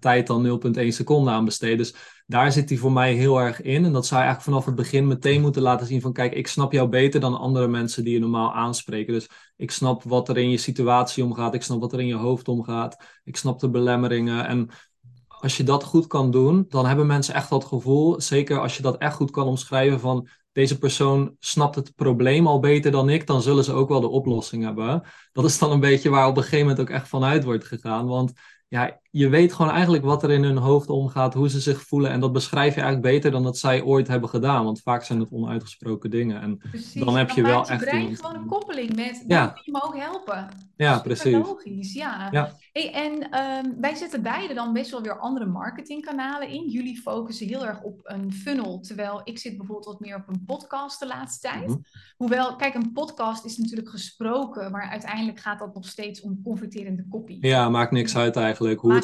tijd 0.01 0.27
dan 0.27 0.61
0,1 0.79 0.87
seconde 0.89 1.31
aan 1.31 1.45
besteed. 1.45 1.79
Dus 1.79 1.95
daar 2.27 2.53
zit 2.53 2.69
hij 2.69 2.79
voor 2.79 2.93
mij 2.93 3.15
heel 3.15 3.41
erg 3.41 3.63
in. 3.63 3.85
En 3.85 3.93
dat 3.93 4.07
zou 4.07 4.21
je 4.21 4.27
eigenlijk 4.27 4.43
vanaf 4.43 4.65
het 4.65 4.75
begin 4.75 5.07
meteen 5.07 5.41
moeten 5.41 5.63
laten 5.63 5.87
zien 5.87 6.01
van 6.01 6.13
kijk, 6.13 6.33
ik 6.33 6.47
snap 6.47 6.73
jou 6.73 6.89
beter 6.89 7.21
dan 7.21 7.39
andere 7.39 7.69
mensen 7.69 8.05
die 8.05 8.13
je 8.13 8.19
normaal 8.19 8.55
aanspreken. 8.55 9.13
Dus 9.13 9.29
ik 9.57 9.71
snap 9.71 10.03
wat 10.03 10.29
er 10.29 10.39
in 10.39 10.51
je 10.51 10.57
situatie 10.57 11.25
omgaat, 11.25 11.55
ik 11.55 11.63
snap 11.63 11.81
wat 11.81 11.93
er 11.93 12.01
in 12.01 12.07
je 12.07 12.15
hoofd 12.15 12.49
omgaat, 12.49 12.97
ik 13.25 13.37
snap 13.37 13.61
de 13.61 13.71
belemmeringen. 13.71 14.47
En 14.47 14.69
als 15.45 15.57
je 15.57 15.63
dat 15.63 15.85
goed 15.85 16.07
kan 16.07 16.31
doen, 16.31 16.65
dan 16.69 16.87
hebben 16.87 17.07
mensen 17.07 17.35
echt 17.35 17.49
dat 17.49 17.65
gevoel, 17.65 18.21
zeker 18.21 18.61
als 18.61 18.77
je 18.77 18.83
dat 18.83 18.97
echt 18.99 19.15
goed 19.15 19.31
kan 19.31 19.47
omschrijven 19.47 20.01
van 20.01 20.29
deze 20.53 20.79
persoon 20.79 21.37
snapt 21.39 21.75
het 21.75 21.95
probleem 21.95 22.47
al 22.47 22.61
beter 22.61 22.91
dan 22.91 23.09
ik, 23.09 23.27
dan 23.27 23.43
zullen 23.43 23.65
ze 23.65 23.73
ook 23.73 23.89
wel 23.89 24.01
de 24.01 24.09
oplossing 24.09 24.65
hebben. 24.65 25.03
Dat 25.33 25.45
is 25.45 25.59
dan 25.59 25.71
een 25.73 25.81
beetje 25.81 26.11
waar 26.11 26.29
op 26.29 26.37
een 26.37 26.43
gegeven 26.43 26.67
moment 26.67 26.81
ook 26.81 26.95
echt 26.95 27.09
vanuit 27.09 27.45
wordt 27.45 27.65
gegaan. 27.65 28.07
Want 28.07 28.33
ja, 28.69 29.01
je 29.17 29.29
weet 29.29 29.53
gewoon 29.53 29.71
eigenlijk 29.71 30.05
wat 30.05 30.23
er 30.23 30.31
in 30.31 30.43
hun 30.45 30.57
hoofd 30.57 30.89
omgaat, 30.89 31.35
hoe 31.35 31.49
ze 31.49 31.61
zich 31.61 31.83
voelen. 31.83 32.11
En 32.11 32.21
dat 32.21 32.33
beschrijf 32.33 32.75
je 32.75 32.81
eigenlijk 32.81 33.15
beter 33.15 33.31
dan 33.31 33.43
dat 33.43 33.59
zij 33.59 33.83
ooit 33.83 34.09
hebben 34.09 34.29
gedaan. 34.29 34.65
Want 34.65 34.83
vaak 34.83 35.05
zijn 35.05 35.21
het 35.21 35.31
onuitgesproken 35.31 36.11
dingen. 36.11 36.41
En 36.41 36.61
dan 36.95 37.17
heb 37.17 37.31
je 37.31 37.43
wel 37.43 37.69
echt. 37.69 37.81
Je 37.81 37.87
brein 37.87 38.17
gewoon 38.17 38.35
een 38.35 38.47
koppeling 38.47 38.97
met. 38.97 39.25
Ja. 39.27 39.45
Dan 39.45 39.55
kun 39.55 39.63
je 39.65 39.71
me 39.71 39.83
ook 39.83 39.97
helpen. 39.97 40.49
Ja, 40.77 40.99
precies. 40.99 41.33
Logisch, 41.33 41.93
ja. 41.93 42.29
ja. 42.31 42.57
Hey, 42.73 42.93
en 42.93 43.13
um, 43.41 43.81
wij 43.81 43.95
zetten 43.95 44.23
beide 44.23 44.55
dan 44.55 44.73
best 44.73 44.91
wel 44.91 45.03
weer 45.03 45.19
andere 45.19 45.47
marketingkanalen 45.47 46.49
in. 46.49 46.69
Jullie 46.69 47.01
focussen 47.01 47.47
heel 47.47 47.67
erg 47.67 47.83
op 47.83 48.01
een 48.03 48.33
funnel, 48.33 48.81
terwijl 48.81 49.21
ik 49.25 49.39
zit 49.39 49.57
bijvoorbeeld 49.57 49.87
wat 49.87 50.01
meer 50.01 50.17
op 50.17 50.29
een 50.29 50.45
podcast 50.47 51.01
de 51.01 51.07
laatste 51.07 51.49
tijd. 51.49 51.67
Mhm. 51.67 51.79
Hoewel, 52.17 52.57
kijk, 52.57 52.75
een 52.75 52.93
podcast 52.93 53.45
is 53.45 53.57
natuurlijk 53.57 53.89
gesproken, 53.89 54.71
maar 54.71 54.91
uiteindelijk 54.91 55.41
gaat 55.41 55.59
dat 55.59 55.75
nog 55.75 55.87
steeds 55.87 56.21
om 56.21 56.43
converterende 56.43 57.07
kopie. 57.11 57.47
Ja, 57.47 57.69
maakt 57.69 57.93
niks 57.93 58.17
uit 58.17 58.37
eigenlijk 58.37 58.81
hoe 58.81 59.04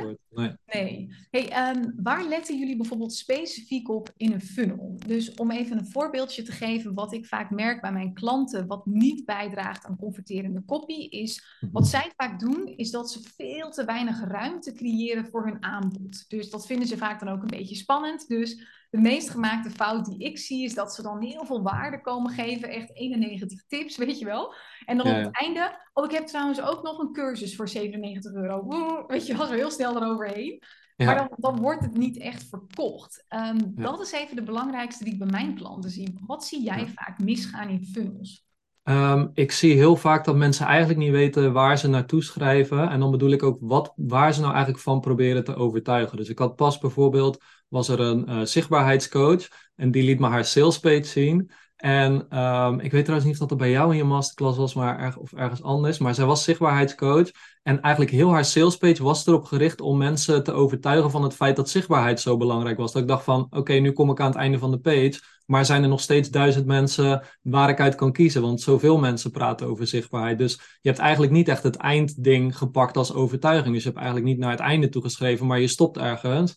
wordt. 0.00 0.20
Nee. 0.30 0.52
nee. 0.66 1.08
Hey, 1.30 1.74
um, 1.74 1.94
waar 2.02 2.24
letten 2.24 2.58
jullie 2.58 2.76
bijvoorbeeld 2.76 3.14
specifiek 3.14 3.88
op 3.88 4.12
in 4.16 4.32
een 4.32 4.40
funnel? 4.40 4.98
Dus 5.06 5.34
om 5.34 5.50
even 5.50 5.78
een 5.78 5.86
voorbeeldje 5.86 6.42
te 6.42 6.52
geven, 6.52 6.94
wat 6.94 7.12
ik 7.12 7.26
vaak 7.26 7.50
merk 7.50 7.80
bij 7.80 7.92
mijn 7.92 8.14
klanten, 8.14 8.66
wat 8.66 8.86
niet 8.86 9.24
bijdraagt 9.24 9.84
aan 9.84 9.96
converterende 9.96 10.62
kopie, 10.66 11.08
is 11.08 11.56
mhm. 11.60 11.72
wat 11.72 11.88
zij 11.88 12.12
vaak 12.16 12.40
doen 12.40 12.66
is 12.76 12.90
dat 12.90 13.10
ze 13.10 13.20
veel 13.36 13.70
te 13.70 13.84
weinig 13.84 14.24
ruimte 14.28 14.72
creëren 14.72 15.26
voor 15.26 15.44
hun 15.44 15.62
aanbod. 15.62 16.24
Dus 16.28 16.50
dat 16.50 16.66
vinden 16.66 16.86
ze 16.88 16.96
vaak 16.96 17.20
dan 17.20 17.28
ook 17.28 17.42
een 17.42 17.58
beetje 17.58 17.76
spannend. 17.76 18.28
Dus 18.28 18.80
de 18.92 18.98
meest 18.98 19.30
gemaakte 19.30 19.70
fout 19.70 20.04
die 20.04 20.18
ik 20.18 20.38
zie 20.38 20.64
is 20.64 20.74
dat 20.74 20.94
ze 20.94 21.02
dan 21.02 21.22
heel 21.22 21.44
veel 21.44 21.62
waarde 21.62 22.00
komen 22.00 22.32
geven. 22.32 22.68
Echt 22.68 22.96
91 22.96 23.66
tips, 23.66 23.96
weet 24.04 24.18
je 24.18 24.24
wel. 24.24 24.54
En 24.84 24.96
dan 24.96 25.06
op 25.06 25.14
het 25.14 25.40
einde, 25.40 25.78
oh 25.92 26.04
ik 26.04 26.10
heb 26.10 26.26
trouwens 26.26 26.62
ook 26.62 26.82
nog 26.82 26.98
een 26.98 27.12
cursus 27.12 27.56
voor 27.56 27.68
97 27.68 28.32
euro. 28.32 28.66
weet 29.06 29.26
je 29.26 29.36
wel, 29.36 29.46
zo 29.46 29.52
heel 29.52 29.70
snel 29.70 29.96
eroverheen. 29.96 30.62
Maar 30.96 31.16
dan, 31.16 31.28
dan, 31.36 31.60
wordt 31.60 31.82
het 31.82 31.96
niet 31.96 32.18
echt 32.18 32.48
verkocht. 32.48 33.24
Ehm, 33.28 33.58
dat 33.64 34.00
is 34.00 34.12
even 34.12 34.36
de 34.36 34.42
belangrijkste 34.42 35.04
die 35.04 35.12
ik 35.12 35.18
bij 35.18 35.28
mijn 35.30 35.54
klanten 35.54 35.90
zie. 35.90 36.18
Wat 36.26 36.44
zie 36.44 36.62
jij 36.62 36.88
vaak 36.94 37.18
misgaan 37.18 37.68
in 37.68 37.84
funnels? 37.84 38.46
Um, 38.84 39.30
ik 39.34 39.52
zie 39.52 39.74
heel 39.74 39.96
vaak 39.96 40.24
dat 40.24 40.36
mensen 40.36 40.66
eigenlijk 40.66 40.98
niet 40.98 41.10
weten 41.10 41.52
waar 41.52 41.78
ze 41.78 41.88
naartoe 41.88 42.22
schrijven. 42.22 42.88
En 42.88 43.00
dan 43.00 43.10
bedoel 43.10 43.30
ik 43.30 43.42
ook 43.42 43.58
wat, 43.60 43.92
waar 43.96 44.34
ze 44.34 44.40
nou 44.40 44.52
eigenlijk 44.52 44.82
van 44.82 45.00
proberen 45.00 45.44
te 45.44 45.54
overtuigen. 45.54 46.16
Dus 46.16 46.28
ik 46.28 46.38
had 46.38 46.56
pas 46.56 46.78
bijvoorbeeld, 46.78 47.42
was 47.72 47.88
er 47.88 48.00
een 48.00 48.30
uh, 48.30 48.40
zichtbaarheidscoach 48.44 49.48
en 49.76 49.90
die 49.90 50.02
liet 50.02 50.18
me 50.18 50.26
haar 50.26 50.44
salespage 50.44 51.04
zien. 51.04 51.50
En 51.76 52.38
um, 52.38 52.80
ik 52.80 52.92
weet 52.92 53.04
trouwens 53.04 53.30
niet 53.30 53.40
of 53.40 53.48
dat 53.48 53.58
bij 53.58 53.70
jou 53.70 53.90
in 53.90 53.96
je 53.96 54.04
masterclass 54.04 54.58
was, 54.58 54.74
maar 54.74 54.98
erg, 54.98 55.16
of 55.16 55.32
ergens 55.32 55.62
anders. 55.62 55.98
Maar 55.98 56.14
zij 56.14 56.24
was 56.24 56.44
zichtbaarheidscoach. 56.44 57.30
En 57.62 57.80
eigenlijk 57.80 58.14
heel 58.14 58.32
haar 58.32 58.44
salespage 58.44 59.02
was 59.02 59.26
erop 59.26 59.44
gericht 59.44 59.80
om 59.80 59.98
mensen 59.98 60.44
te 60.44 60.52
overtuigen 60.52 61.10
van 61.10 61.22
het 61.22 61.34
feit 61.34 61.56
dat 61.56 61.70
zichtbaarheid 61.70 62.20
zo 62.20 62.36
belangrijk 62.36 62.76
was. 62.76 62.92
Dat 62.92 63.02
ik 63.02 63.08
dacht 63.08 63.24
van, 63.24 63.46
oké, 63.50 63.72
nu 63.72 63.92
kom 63.92 64.10
ik 64.10 64.20
aan 64.20 64.26
het 64.26 64.36
einde 64.36 64.58
van 64.58 64.70
de 64.70 64.78
page. 64.78 65.20
Maar 65.46 65.64
zijn 65.64 65.82
er 65.82 65.88
nog 65.88 66.00
steeds 66.00 66.30
duizend 66.30 66.66
mensen 66.66 67.22
waar 67.42 67.68
ik 67.68 67.80
uit 67.80 67.94
kan 67.94 68.12
kiezen? 68.12 68.42
Want 68.42 68.60
zoveel 68.60 68.98
mensen 68.98 69.30
praten 69.30 69.66
over 69.66 69.86
zichtbaarheid. 69.86 70.38
Dus 70.38 70.54
je 70.80 70.88
hebt 70.88 70.98
eigenlijk 70.98 71.32
niet 71.32 71.48
echt 71.48 71.62
het 71.62 71.76
eindding 71.76 72.58
gepakt 72.58 72.96
als 72.96 73.14
overtuiging. 73.14 73.74
Dus 73.74 73.82
je 73.82 73.88
hebt 73.88 74.00
eigenlijk 74.00 74.30
niet 74.30 74.38
naar 74.38 74.50
het 74.50 74.60
einde 74.60 74.88
toegeschreven, 74.88 75.46
maar 75.46 75.60
je 75.60 75.66
stopt 75.66 75.96
ergens. 75.96 76.54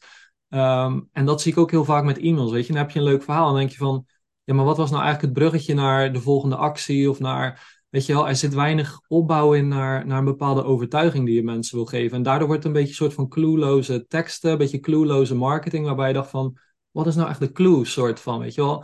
Um, 0.56 1.10
en 1.12 1.26
dat 1.26 1.42
zie 1.42 1.52
ik 1.52 1.58
ook 1.58 1.72
heel 1.72 1.86
vaak 1.86 2.04
met 2.04 2.18
e-mails. 2.18 2.52
Weet 2.52 2.68
je, 2.68 2.74
dan 2.74 2.82
heb 2.82 2.92
je 2.92 3.00
een 3.00 3.06
leuk 3.06 3.24
verhaal 3.24 3.46
en 3.46 3.52
dan 3.52 3.60
denk 3.60 3.72
je 3.72 3.78
van 3.78 4.06
ja, 4.44 4.54
maar 4.54 4.66
wat 4.66 4.78
was 4.78 4.90
nou 4.90 5.04
eigenlijk 5.04 5.34
het 5.34 5.44
bruggetje 5.44 5.74
naar 5.74 6.14
de 6.14 6.22
volgende 6.22 6.56
actie 6.56 7.10
of 7.10 7.20
naar, 7.20 7.78
weet 7.90 8.06
je 8.06 8.14
wel, 8.14 8.28
er 8.28 8.36
zit 8.36 8.54
weinig 8.54 9.00
opbouw 9.08 9.54
in 9.54 9.68
naar, 9.68 10.08
naar 10.08 10.18
een 10.18 10.26
bepaalde 10.26 10.64
overtuiging 10.64 11.26
die 11.26 11.36
je 11.36 11.44
mensen 11.44 11.76
wil 11.76 11.86
geven. 11.86 12.18
En 12.18 12.24
daardoor 12.24 12.48
wordt 12.48 12.64
het 12.64 12.72
een 12.72 12.78
beetje 12.80 12.90
een 12.90 13.04
soort 13.04 13.14
van 13.14 13.30
clueloze 13.30 14.06
teksten, 14.08 14.52
een 14.52 14.58
beetje 14.58 14.80
clueloze 14.80 15.36
marketing, 15.36 15.86
waarbij 15.86 16.08
je 16.08 16.14
dacht 16.14 16.30
van, 16.30 16.58
wat 16.92 17.08
is 17.08 17.16
nou 17.16 17.30
echt 17.30 17.40
de 17.40 17.52
clue 17.52 17.86
soort 17.86 18.20
van, 18.20 18.40
weet 18.40 18.54
je 18.54 18.62
wel. 18.62 18.84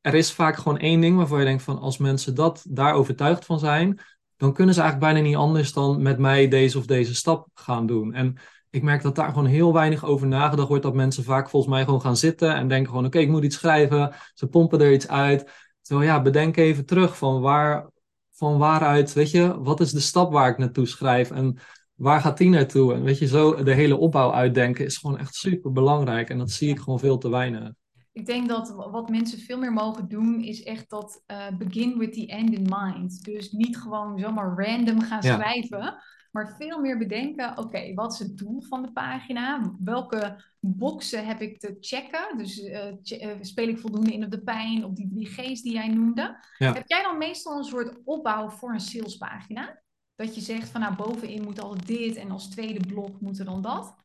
Er 0.00 0.14
is 0.14 0.32
vaak 0.32 0.56
gewoon 0.56 0.78
één 0.78 1.00
ding 1.00 1.16
waarvan 1.16 1.38
je 1.38 1.44
denkt 1.44 1.62
van, 1.62 1.78
als 1.78 1.98
mensen 1.98 2.34
dat 2.34 2.64
daar 2.68 2.94
overtuigd 2.94 3.44
van 3.44 3.58
zijn, 3.58 4.00
dan 4.36 4.52
kunnen 4.52 4.74
ze 4.74 4.80
eigenlijk 4.80 5.12
bijna 5.12 5.28
niet 5.28 5.36
anders 5.36 5.72
dan 5.72 6.02
met 6.02 6.18
mij 6.18 6.48
deze 6.48 6.78
of 6.78 6.86
deze 6.86 7.14
stap 7.14 7.48
gaan 7.54 7.86
doen. 7.86 8.14
En 8.14 8.36
ik 8.70 8.82
merk 8.82 9.02
dat 9.02 9.14
daar 9.14 9.28
gewoon 9.28 9.46
heel 9.46 9.72
weinig 9.72 10.04
over 10.04 10.26
nagedacht 10.26 10.68
wordt. 10.68 10.82
Dat 10.82 10.94
mensen 10.94 11.24
vaak 11.24 11.50
volgens 11.50 11.72
mij 11.72 11.84
gewoon 11.84 12.00
gaan 12.00 12.16
zitten 12.16 12.54
en 12.54 12.68
denken 12.68 12.88
gewoon, 12.88 13.06
oké, 13.06 13.18
ik 13.18 13.28
moet 13.28 13.44
iets 13.44 13.56
schrijven. 13.56 14.14
Ze 14.34 14.46
pompen 14.46 14.80
er 14.80 14.92
iets 14.92 15.08
uit. 15.08 15.50
Terwijl 15.82 16.08
ja, 16.08 16.22
bedenk 16.22 16.56
even 16.56 16.86
terug 16.86 17.18
van, 17.18 17.40
waar, 17.40 17.90
van 18.32 18.58
waaruit, 18.58 19.12
weet 19.12 19.30
je, 19.30 19.60
wat 19.60 19.80
is 19.80 19.92
de 19.92 20.00
stap 20.00 20.32
waar 20.32 20.50
ik 20.50 20.58
naartoe 20.58 20.86
schrijf 20.86 21.30
en 21.30 21.58
waar 21.94 22.20
gaat 22.20 22.38
die 22.38 22.50
naartoe? 22.50 22.94
En 22.94 23.02
weet 23.02 23.18
je, 23.18 23.26
zo 23.26 23.62
de 23.62 23.74
hele 23.74 23.96
opbouw 23.96 24.32
uitdenken 24.32 24.84
is 24.84 24.96
gewoon 24.96 25.18
echt 25.18 25.34
super 25.34 25.72
belangrijk. 25.72 26.30
En 26.30 26.38
dat 26.38 26.50
zie 26.50 26.70
ik 26.70 26.78
gewoon 26.78 26.98
veel 26.98 27.18
te 27.18 27.30
weinig. 27.30 27.72
Ik 28.12 28.26
denk 28.26 28.48
dat 28.48 28.74
wat 28.90 29.08
mensen 29.08 29.38
veel 29.38 29.58
meer 29.58 29.72
mogen 29.72 30.08
doen, 30.08 30.40
is 30.40 30.62
echt 30.62 30.90
dat 30.90 31.22
uh, 31.26 31.46
begin 31.58 31.98
with 31.98 32.12
the 32.12 32.26
end 32.26 32.54
in 32.54 32.66
mind. 32.68 33.24
Dus 33.24 33.50
niet 33.50 33.78
gewoon 33.78 34.18
zomaar 34.18 34.64
random 34.64 35.00
gaan 35.00 35.22
schrijven. 35.22 36.02
Maar 36.30 36.54
veel 36.58 36.80
meer 36.80 36.98
bedenken, 36.98 37.58
oké, 37.58 37.94
wat 37.94 38.12
is 38.12 38.18
het 38.18 38.38
doel 38.38 38.60
van 38.60 38.82
de 38.82 38.92
pagina? 38.92 39.74
Welke 39.78 40.44
boxen 40.60 41.26
heb 41.26 41.40
ik 41.40 41.58
te 41.58 41.76
checken? 41.80 42.38
Dus 42.38 42.58
uh, 42.58 43.34
speel 43.40 43.68
ik 43.68 43.78
voldoende 43.78 44.12
in 44.12 44.24
op 44.24 44.30
de 44.30 44.42
pijn, 44.42 44.84
op 44.84 44.96
die 44.96 45.08
drie 45.08 45.26
G's 45.26 45.62
die 45.62 45.72
jij 45.72 45.88
noemde? 45.88 46.36
Heb 46.58 46.86
jij 46.86 47.02
dan 47.02 47.18
meestal 47.18 47.58
een 47.58 47.64
soort 47.64 47.98
opbouw 48.04 48.48
voor 48.50 48.72
een 48.72 48.80
salespagina? 48.80 49.82
Dat 50.16 50.34
je 50.34 50.40
zegt 50.40 50.68
van 50.68 50.80
nou 50.80 50.96
bovenin 50.96 51.42
moet 51.42 51.60
al 51.60 51.76
dit 51.84 52.16
en 52.16 52.30
als 52.30 52.48
tweede 52.48 52.86
blok 52.86 53.20
moet 53.20 53.38
er 53.38 53.44
dan 53.44 53.62
dat? 53.62 53.96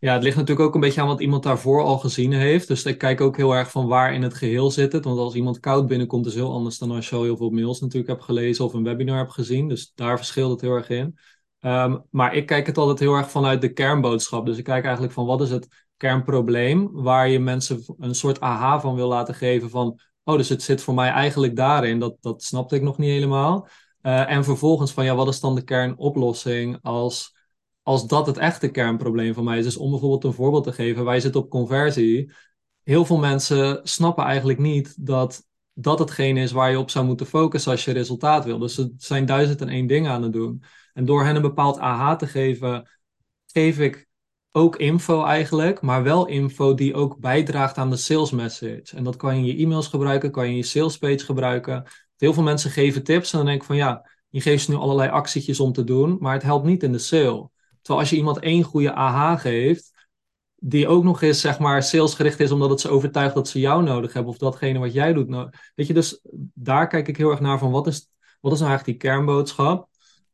Ja, 0.00 0.12
het 0.12 0.22
ligt 0.22 0.36
natuurlijk 0.36 0.68
ook 0.68 0.74
een 0.74 0.80
beetje 0.80 1.00
aan 1.00 1.06
wat 1.06 1.20
iemand 1.20 1.42
daarvoor 1.42 1.82
al 1.82 1.98
gezien 1.98 2.32
heeft. 2.32 2.68
Dus 2.68 2.84
ik 2.84 2.98
kijk 2.98 3.20
ook 3.20 3.36
heel 3.36 3.52
erg 3.52 3.70
van 3.70 3.86
waar 3.86 4.14
in 4.14 4.22
het 4.22 4.34
geheel 4.34 4.70
zit 4.70 4.92
het. 4.92 5.04
Want 5.04 5.18
als 5.18 5.34
iemand 5.34 5.60
koud 5.60 5.86
binnenkomt, 5.86 6.26
is 6.26 6.34
heel 6.34 6.52
anders 6.52 6.78
dan 6.78 6.90
als 6.90 7.08
je 7.08 7.16
al 7.16 7.22
heel 7.22 7.36
veel 7.36 7.50
mails 7.50 7.80
natuurlijk 7.80 8.10
hebt 8.10 8.24
gelezen 8.24 8.64
of 8.64 8.72
een 8.72 8.82
webinar 8.82 9.18
hebt 9.18 9.32
gezien. 9.32 9.68
Dus 9.68 9.92
daar 9.94 10.16
verschilt 10.16 10.50
het 10.50 10.60
heel 10.60 10.74
erg 10.74 10.88
in. 10.88 11.18
Um, 11.60 12.04
maar 12.10 12.34
ik 12.34 12.46
kijk 12.46 12.66
het 12.66 12.78
altijd 12.78 12.98
heel 12.98 13.14
erg 13.14 13.30
vanuit 13.30 13.60
de 13.60 13.72
kernboodschap. 13.72 14.46
Dus 14.46 14.58
ik 14.58 14.64
kijk 14.64 14.84
eigenlijk 14.84 15.12
van 15.12 15.26
wat 15.26 15.40
is 15.40 15.50
het 15.50 15.86
kernprobleem 15.96 16.90
waar 16.92 17.28
je 17.28 17.38
mensen 17.38 17.84
een 17.98 18.14
soort 18.14 18.40
aha 18.40 18.80
van 18.80 18.94
wil 18.94 19.08
laten 19.08 19.34
geven 19.34 19.70
van, 19.70 20.00
oh, 20.24 20.36
dus 20.36 20.48
het 20.48 20.62
zit 20.62 20.82
voor 20.82 20.94
mij 20.94 21.10
eigenlijk 21.10 21.56
daarin. 21.56 21.98
Dat, 21.98 22.16
dat 22.20 22.42
snapte 22.42 22.76
ik 22.76 22.82
nog 22.82 22.98
niet 22.98 23.10
helemaal. 23.10 23.68
Uh, 24.02 24.30
en 24.30 24.44
vervolgens 24.44 24.92
van, 24.92 25.04
ja, 25.04 25.14
wat 25.14 25.28
is 25.28 25.40
dan 25.40 25.54
de 25.54 25.62
kernoplossing 25.62 26.78
als, 26.82 27.36
als 27.82 28.06
dat 28.06 28.26
het 28.26 28.36
echte 28.36 28.68
kernprobleem 28.68 29.34
van 29.34 29.44
mij 29.44 29.58
is? 29.58 29.64
Dus 29.64 29.76
om 29.76 29.90
bijvoorbeeld 29.90 30.24
een 30.24 30.32
voorbeeld 30.32 30.64
te 30.64 30.72
geven, 30.72 31.04
wij 31.04 31.20
zitten 31.20 31.40
op 31.40 31.50
conversie. 31.50 32.32
Heel 32.82 33.04
veel 33.04 33.18
mensen 33.18 33.80
snappen 33.82 34.24
eigenlijk 34.24 34.58
niet 34.58 35.06
dat 35.06 35.46
dat 35.72 35.98
hetgeen 35.98 36.36
is 36.36 36.52
waar 36.52 36.70
je 36.70 36.78
op 36.78 36.90
zou 36.90 37.06
moeten 37.06 37.26
focussen 37.26 37.72
als 37.72 37.84
je 37.84 37.92
resultaat 37.92 38.44
wil. 38.44 38.58
Dus 38.58 38.74
ze 38.74 38.94
zijn 38.96 39.26
duizend 39.26 39.60
en 39.60 39.68
één 39.68 39.86
dingen 39.86 40.10
aan 40.10 40.22
het 40.22 40.32
doen. 40.32 40.62
En 40.98 41.04
door 41.04 41.24
hen 41.24 41.36
een 41.36 41.42
bepaald 41.42 41.78
aha 41.78 42.16
te 42.16 42.26
geven, 42.26 42.88
geef 43.46 43.78
ik 43.78 44.08
ook 44.52 44.76
info 44.76 45.24
eigenlijk, 45.24 45.80
maar 45.80 46.02
wel 46.02 46.26
info 46.26 46.74
die 46.74 46.94
ook 46.94 47.18
bijdraagt 47.18 47.78
aan 47.78 47.90
de 47.90 47.96
sales 47.96 48.30
message. 48.30 48.96
En 48.96 49.04
dat 49.04 49.16
kan 49.16 49.34
je 49.34 49.40
in 49.40 49.56
je 49.56 49.64
e-mails 49.64 49.86
gebruiken, 49.86 50.30
kan 50.30 50.44
je 50.44 50.50
in 50.50 50.56
je 50.56 50.62
sales 50.62 50.98
page 50.98 51.18
gebruiken. 51.18 51.84
Heel 52.16 52.32
veel 52.32 52.42
mensen 52.42 52.70
geven 52.70 53.02
tips 53.02 53.32
en 53.32 53.38
dan 53.38 53.46
denk 53.46 53.60
ik 53.60 53.66
van 53.66 53.76
ja, 53.76 54.10
je 54.28 54.40
geeft 54.40 54.64
ze 54.64 54.70
nu 54.70 54.76
allerlei 54.76 55.10
actietjes 55.10 55.60
om 55.60 55.72
te 55.72 55.84
doen, 55.84 56.16
maar 56.20 56.32
het 56.32 56.42
helpt 56.42 56.66
niet 56.66 56.82
in 56.82 56.92
de 56.92 56.98
sale. 56.98 57.50
Terwijl 57.80 58.00
als 58.00 58.10
je 58.10 58.16
iemand 58.16 58.38
één 58.38 58.62
goede 58.62 58.92
aha 58.92 59.36
geeft, 59.36 60.08
die 60.56 60.88
ook 60.88 61.04
nog 61.04 61.22
eens, 61.22 61.40
zeg 61.40 61.58
maar, 61.58 61.82
salesgericht 61.82 62.40
is 62.40 62.50
omdat 62.50 62.70
het 62.70 62.80
ze 62.80 62.88
overtuigt 62.88 63.34
dat 63.34 63.48
ze 63.48 63.60
jou 63.60 63.82
nodig 63.82 64.12
hebben 64.12 64.32
of 64.32 64.38
datgene 64.38 64.78
wat 64.78 64.92
jij 64.92 65.12
doet. 65.12 65.28
Nou, 65.28 65.50
weet 65.74 65.86
je, 65.86 65.94
dus 65.94 66.20
daar 66.54 66.88
kijk 66.88 67.08
ik 67.08 67.16
heel 67.16 67.30
erg 67.30 67.40
naar 67.40 67.58
van 67.58 67.70
wat 67.70 67.86
is, 67.86 68.10
wat 68.40 68.52
is 68.52 68.58
nou 68.58 68.70
eigenlijk 68.70 69.00
die 69.00 69.10
kernboodschap? 69.10 69.88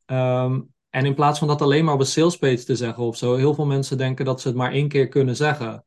Ehm, 0.06 0.61
en 0.90 1.04
in 1.04 1.14
plaats 1.14 1.38
van 1.38 1.49
dat 1.49 1.62
alleen 1.62 1.84
maar 1.84 1.94
op 1.94 2.00
een 2.00 2.06
salespage 2.06 2.64
te 2.64 2.76
zeggen 2.76 3.02
of 3.02 3.16
zo, 3.16 3.34
heel 3.34 3.54
veel 3.54 3.66
mensen 3.66 3.99
denken 3.99 4.25
dat 4.25 4.40
ze 4.40 4.49
het 4.49 4.56
maar 4.56 4.73
één 4.73 4.88
keer 4.88 5.08
kunnen 5.08 5.37
zeggen. 5.37 5.84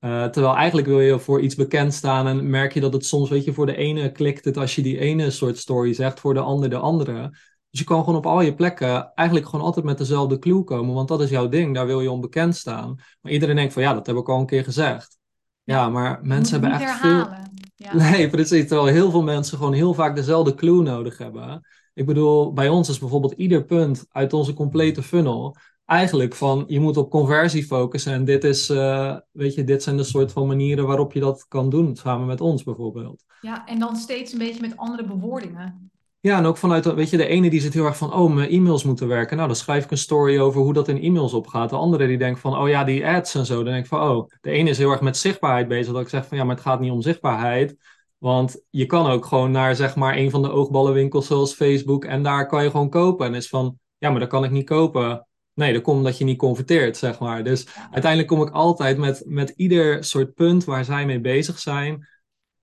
Uh, 0.00 0.24
terwijl 0.24 0.54
eigenlijk 0.56 0.86
wil 0.86 1.00
je 1.00 1.18
voor 1.18 1.40
iets 1.40 1.54
bekend 1.54 1.94
staan 1.94 2.26
en 2.26 2.50
merk 2.50 2.72
je 2.74 2.80
dat 2.80 2.92
het 2.92 3.06
soms, 3.06 3.30
weet 3.30 3.44
je, 3.44 3.52
voor 3.52 3.66
de 3.66 3.76
ene 3.76 4.12
klikt 4.12 4.44
het 4.44 4.56
als 4.56 4.74
je 4.74 4.82
die 4.82 4.98
ene 4.98 5.30
soort 5.30 5.58
story 5.58 5.92
zegt, 5.92 6.20
voor 6.20 6.34
de 6.34 6.40
ander 6.40 6.70
de 6.70 6.76
andere. 6.76 7.28
Dus 7.70 7.80
je 7.80 7.84
kan 7.84 8.04
gewoon 8.04 8.16
op 8.16 8.26
al 8.26 8.40
je 8.40 8.54
plekken 8.54 9.12
eigenlijk 9.14 9.48
gewoon 9.48 9.64
altijd 9.64 9.84
met 9.84 9.98
dezelfde 9.98 10.38
clue 10.38 10.64
komen, 10.64 10.94
want 10.94 11.08
dat 11.08 11.20
is 11.20 11.30
jouw 11.30 11.48
ding, 11.48 11.74
daar 11.74 11.86
wil 11.86 12.00
je 12.00 12.10
onbekend 12.10 12.56
staan. 12.56 12.94
Maar 13.20 13.32
iedereen 13.32 13.56
denkt 13.56 13.72
van 13.72 13.82
ja, 13.82 13.94
dat 13.94 14.06
heb 14.06 14.16
ik 14.16 14.28
al 14.28 14.40
een 14.40 14.46
keer 14.46 14.64
gezegd. 14.64 15.18
Ja, 15.62 15.88
maar 15.88 16.20
mensen 16.22 16.60
hebben 16.60 16.80
echt 16.80 17.00
veel. 17.00 17.28
Ja. 17.76 17.94
Nee, 18.10 18.30
precies. 18.30 18.68
Terwijl 18.68 18.94
heel 18.94 19.10
veel 19.10 19.22
mensen 19.22 19.58
gewoon 19.58 19.72
heel 19.72 19.94
vaak 19.94 20.14
dezelfde 20.14 20.54
clue 20.54 20.82
nodig 20.82 21.18
hebben. 21.18 21.66
Ik 21.96 22.06
bedoel, 22.06 22.52
bij 22.52 22.68
ons 22.68 22.88
is 22.88 22.98
bijvoorbeeld 22.98 23.32
ieder 23.32 23.64
punt 23.64 24.06
uit 24.10 24.32
onze 24.32 24.54
complete 24.54 25.02
funnel 25.02 25.56
eigenlijk 25.84 26.34
van 26.34 26.64
je 26.66 26.80
moet 26.80 26.96
op 26.96 27.10
conversie 27.10 27.64
focussen. 27.64 28.12
En 28.12 28.24
dit, 28.24 28.44
is, 28.44 28.70
uh, 28.70 29.16
weet 29.32 29.54
je, 29.54 29.64
dit 29.64 29.82
zijn 29.82 29.96
de 29.96 30.04
soort 30.04 30.32
van 30.32 30.46
manieren 30.46 30.86
waarop 30.86 31.12
je 31.12 31.20
dat 31.20 31.46
kan 31.48 31.70
doen, 31.70 31.96
samen 31.96 32.26
met 32.26 32.40
ons 32.40 32.62
bijvoorbeeld. 32.62 33.24
Ja, 33.40 33.66
en 33.66 33.78
dan 33.78 33.96
steeds 33.96 34.32
een 34.32 34.38
beetje 34.38 34.60
met 34.60 34.76
andere 34.76 35.04
bewoordingen. 35.04 35.90
Ja, 36.20 36.38
en 36.38 36.44
ook 36.44 36.56
vanuit, 36.56 36.94
weet 36.94 37.10
je, 37.10 37.16
de 37.16 37.26
ene 37.26 37.50
die 37.50 37.60
zit 37.60 37.74
heel 37.74 37.84
erg 37.84 37.96
van, 37.96 38.14
oh, 38.14 38.34
mijn 38.34 38.50
e-mails 38.50 38.84
moeten 38.84 39.08
werken. 39.08 39.36
Nou, 39.36 39.48
dan 39.48 39.56
schrijf 39.56 39.84
ik 39.84 39.90
een 39.90 39.96
story 39.96 40.38
over 40.38 40.60
hoe 40.60 40.72
dat 40.72 40.88
in 40.88 41.02
e-mails 41.02 41.32
opgaat. 41.32 41.70
De 41.70 41.76
andere 41.76 42.06
die 42.06 42.18
denkt 42.18 42.40
van, 42.40 42.56
oh 42.58 42.68
ja, 42.68 42.84
die 42.84 43.06
ads 43.06 43.34
en 43.34 43.46
zo. 43.46 43.54
Dan 43.54 43.72
denk 43.72 43.84
ik 43.84 43.86
van, 43.86 44.10
oh, 44.10 44.28
de 44.40 44.50
ene 44.50 44.70
is 44.70 44.78
heel 44.78 44.90
erg 44.90 45.00
met 45.00 45.16
zichtbaarheid 45.16 45.68
bezig. 45.68 45.92
Dat 45.92 46.02
ik 46.02 46.08
zeg 46.08 46.26
van, 46.26 46.38
ja, 46.38 46.44
maar 46.44 46.54
het 46.54 46.64
gaat 46.64 46.80
niet 46.80 46.90
om 46.90 47.02
zichtbaarheid. 47.02 47.76
Want 48.18 48.64
je 48.70 48.86
kan 48.86 49.06
ook 49.06 49.26
gewoon 49.26 49.50
naar, 49.50 49.76
zeg 49.76 49.96
maar, 49.96 50.16
een 50.16 50.30
van 50.30 50.42
de 50.42 50.50
oogballenwinkels 50.50 51.26
zoals 51.26 51.54
Facebook. 51.54 52.04
En 52.04 52.22
daar 52.22 52.46
kan 52.46 52.62
je 52.62 52.70
gewoon 52.70 52.90
kopen. 52.90 53.26
En 53.26 53.34
is 53.34 53.48
van, 53.48 53.78
ja, 53.98 54.10
maar 54.10 54.20
dat 54.20 54.28
kan 54.28 54.44
ik 54.44 54.50
niet 54.50 54.66
kopen. 54.66 55.26
Nee, 55.54 55.72
dat 55.72 55.82
komt 55.82 55.96
omdat 55.96 56.18
je 56.18 56.24
niet 56.24 56.38
converteert, 56.38 56.96
zeg 56.96 57.18
maar. 57.18 57.44
Dus 57.44 57.66
uiteindelijk 57.90 58.26
kom 58.26 58.42
ik 58.42 58.50
altijd 58.50 58.98
met, 58.98 59.22
met 59.26 59.50
ieder 59.50 60.04
soort 60.04 60.34
punt 60.34 60.64
waar 60.64 60.84
zij 60.84 61.06
mee 61.06 61.20
bezig 61.20 61.58
zijn 61.58 62.06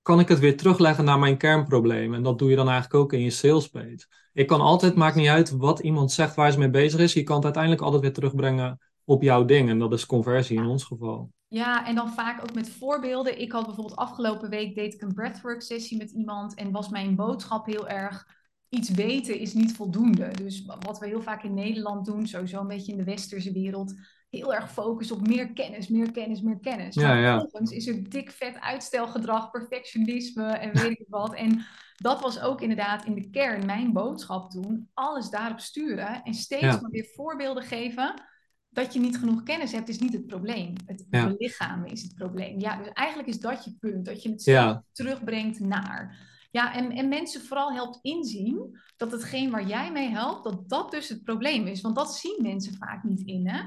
kan 0.03 0.19
ik 0.19 0.27
het 0.27 0.39
weer 0.39 0.57
terugleggen 0.57 1.05
naar 1.05 1.19
mijn 1.19 1.37
kernprobleem. 1.37 2.13
En 2.13 2.23
dat 2.23 2.39
doe 2.39 2.49
je 2.49 2.55
dan 2.55 2.69
eigenlijk 2.69 3.03
ook 3.03 3.13
in 3.13 3.21
je 3.21 3.29
sales 3.29 3.67
page. 3.67 4.05
Ik 4.33 4.47
kan 4.47 4.61
altijd, 4.61 4.95
maakt 4.95 5.15
niet 5.15 5.27
uit 5.27 5.51
wat 5.51 5.79
iemand 5.79 6.11
zegt 6.11 6.35
waar 6.35 6.51
ze 6.51 6.59
mee 6.59 6.69
bezig 6.69 6.99
is. 6.99 7.13
Je 7.13 7.23
kan 7.23 7.35
het 7.35 7.43
uiteindelijk 7.43 7.83
altijd 7.83 8.01
weer 8.01 8.13
terugbrengen 8.13 8.79
op 9.03 9.21
jouw 9.21 9.45
ding. 9.45 9.69
En 9.69 9.79
dat 9.79 9.93
is 9.93 10.05
conversie 10.05 10.57
in 10.57 10.65
ons 10.65 10.83
geval. 10.83 11.31
Ja, 11.53 11.85
en 11.85 11.95
dan 11.95 12.13
vaak 12.13 12.41
ook 12.41 12.53
met 12.53 12.69
voorbeelden. 12.69 13.39
Ik 13.39 13.51
had 13.51 13.65
bijvoorbeeld 13.65 13.97
afgelopen 13.97 14.49
week 14.49 14.75
deed 14.75 14.93
ik 14.93 15.01
een 15.01 15.13
breathwork 15.13 15.61
sessie 15.61 15.97
met 15.97 16.11
iemand. 16.11 16.55
En 16.55 16.71
was 16.71 16.89
mijn 16.89 17.15
boodschap 17.15 17.65
heel 17.65 17.87
erg 17.87 18.27
iets 18.69 18.89
weten 18.89 19.39
is 19.39 19.53
niet 19.53 19.75
voldoende. 19.75 20.31
Dus 20.31 20.65
wat 20.65 20.99
we 20.99 21.07
heel 21.07 21.21
vaak 21.21 21.43
in 21.43 21.53
Nederland 21.53 22.05
doen, 22.05 22.27
sowieso 22.27 22.59
een 22.59 22.67
beetje 22.67 22.91
in 22.91 22.97
de 22.97 23.03
westerse 23.03 23.51
wereld, 23.51 23.93
heel 24.29 24.53
erg 24.53 24.71
focus 24.71 25.11
op 25.11 25.27
meer 25.27 25.53
kennis, 25.53 25.87
meer 25.87 26.11
kennis, 26.11 26.41
meer 26.41 26.59
kennis. 26.59 26.95
Ja, 26.95 27.07
maar 27.07 27.39
vervolgens 27.39 27.71
is 27.71 27.87
er 27.87 28.09
dik 28.09 28.31
vet 28.31 28.59
uitstelgedrag, 28.59 29.51
perfectionisme 29.51 30.45
en 30.45 30.73
weet 30.73 30.99
ik 30.99 31.05
wat. 31.07 31.33
En 31.33 31.65
dat 31.95 32.21
was 32.21 32.39
ook 32.39 32.61
inderdaad 32.61 33.05
in 33.05 33.13
de 33.15 33.29
kern 33.29 33.65
mijn 33.65 33.93
boodschap 33.93 34.49
toen. 34.49 34.89
Alles 34.93 35.29
daarop 35.29 35.59
sturen 35.59 36.23
en 36.23 36.33
steeds 36.33 36.81
maar 36.81 36.91
weer 36.91 37.11
voorbeelden 37.15 37.63
geven. 37.63 38.31
Dat 38.73 38.93
je 38.93 38.99
niet 38.99 39.17
genoeg 39.17 39.43
kennis 39.43 39.71
hebt, 39.71 39.89
is 39.89 39.99
niet 39.99 40.13
het 40.13 40.27
probleem. 40.27 40.73
Het 40.85 41.05
ja. 41.09 41.35
lichaam 41.37 41.85
is 41.85 42.01
het 42.01 42.15
probleem. 42.15 42.59
Ja, 42.59 42.77
dus 42.77 42.87
eigenlijk 42.93 43.29
is 43.29 43.39
dat 43.39 43.63
je 43.63 43.75
punt. 43.79 44.05
Dat 44.05 44.23
je 44.23 44.29
het 44.29 44.81
terugbrengt 44.91 45.59
naar. 45.59 46.31
Ja, 46.51 46.75
en, 46.75 46.91
en 46.91 47.07
mensen 47.07 47.41
vooral 47.41 47.73
helpt 47.73 47.99
inzien 48.01 48.79
dat 48.97 49.11
hetgeen 49.11 49.51
waar 49.51 49.67
jij 49.67 49.91
mee 49.91 50.09
helpt, 50.09 50.43
dat 50.43 50.69
dat 50.69 50.91
dus 50.91 51.09
het 51.09 51.23
probleem 51.23 51.67
is. 51.67 51.81
Want 51.81 51.95
dat 51.95 52.13
zien 52.13 52.39
mensen 52.41 52.75
vaak 52.75 53.03
niet 53.03 53.21
in, 53.21 53.47
hè? 53.47 53.59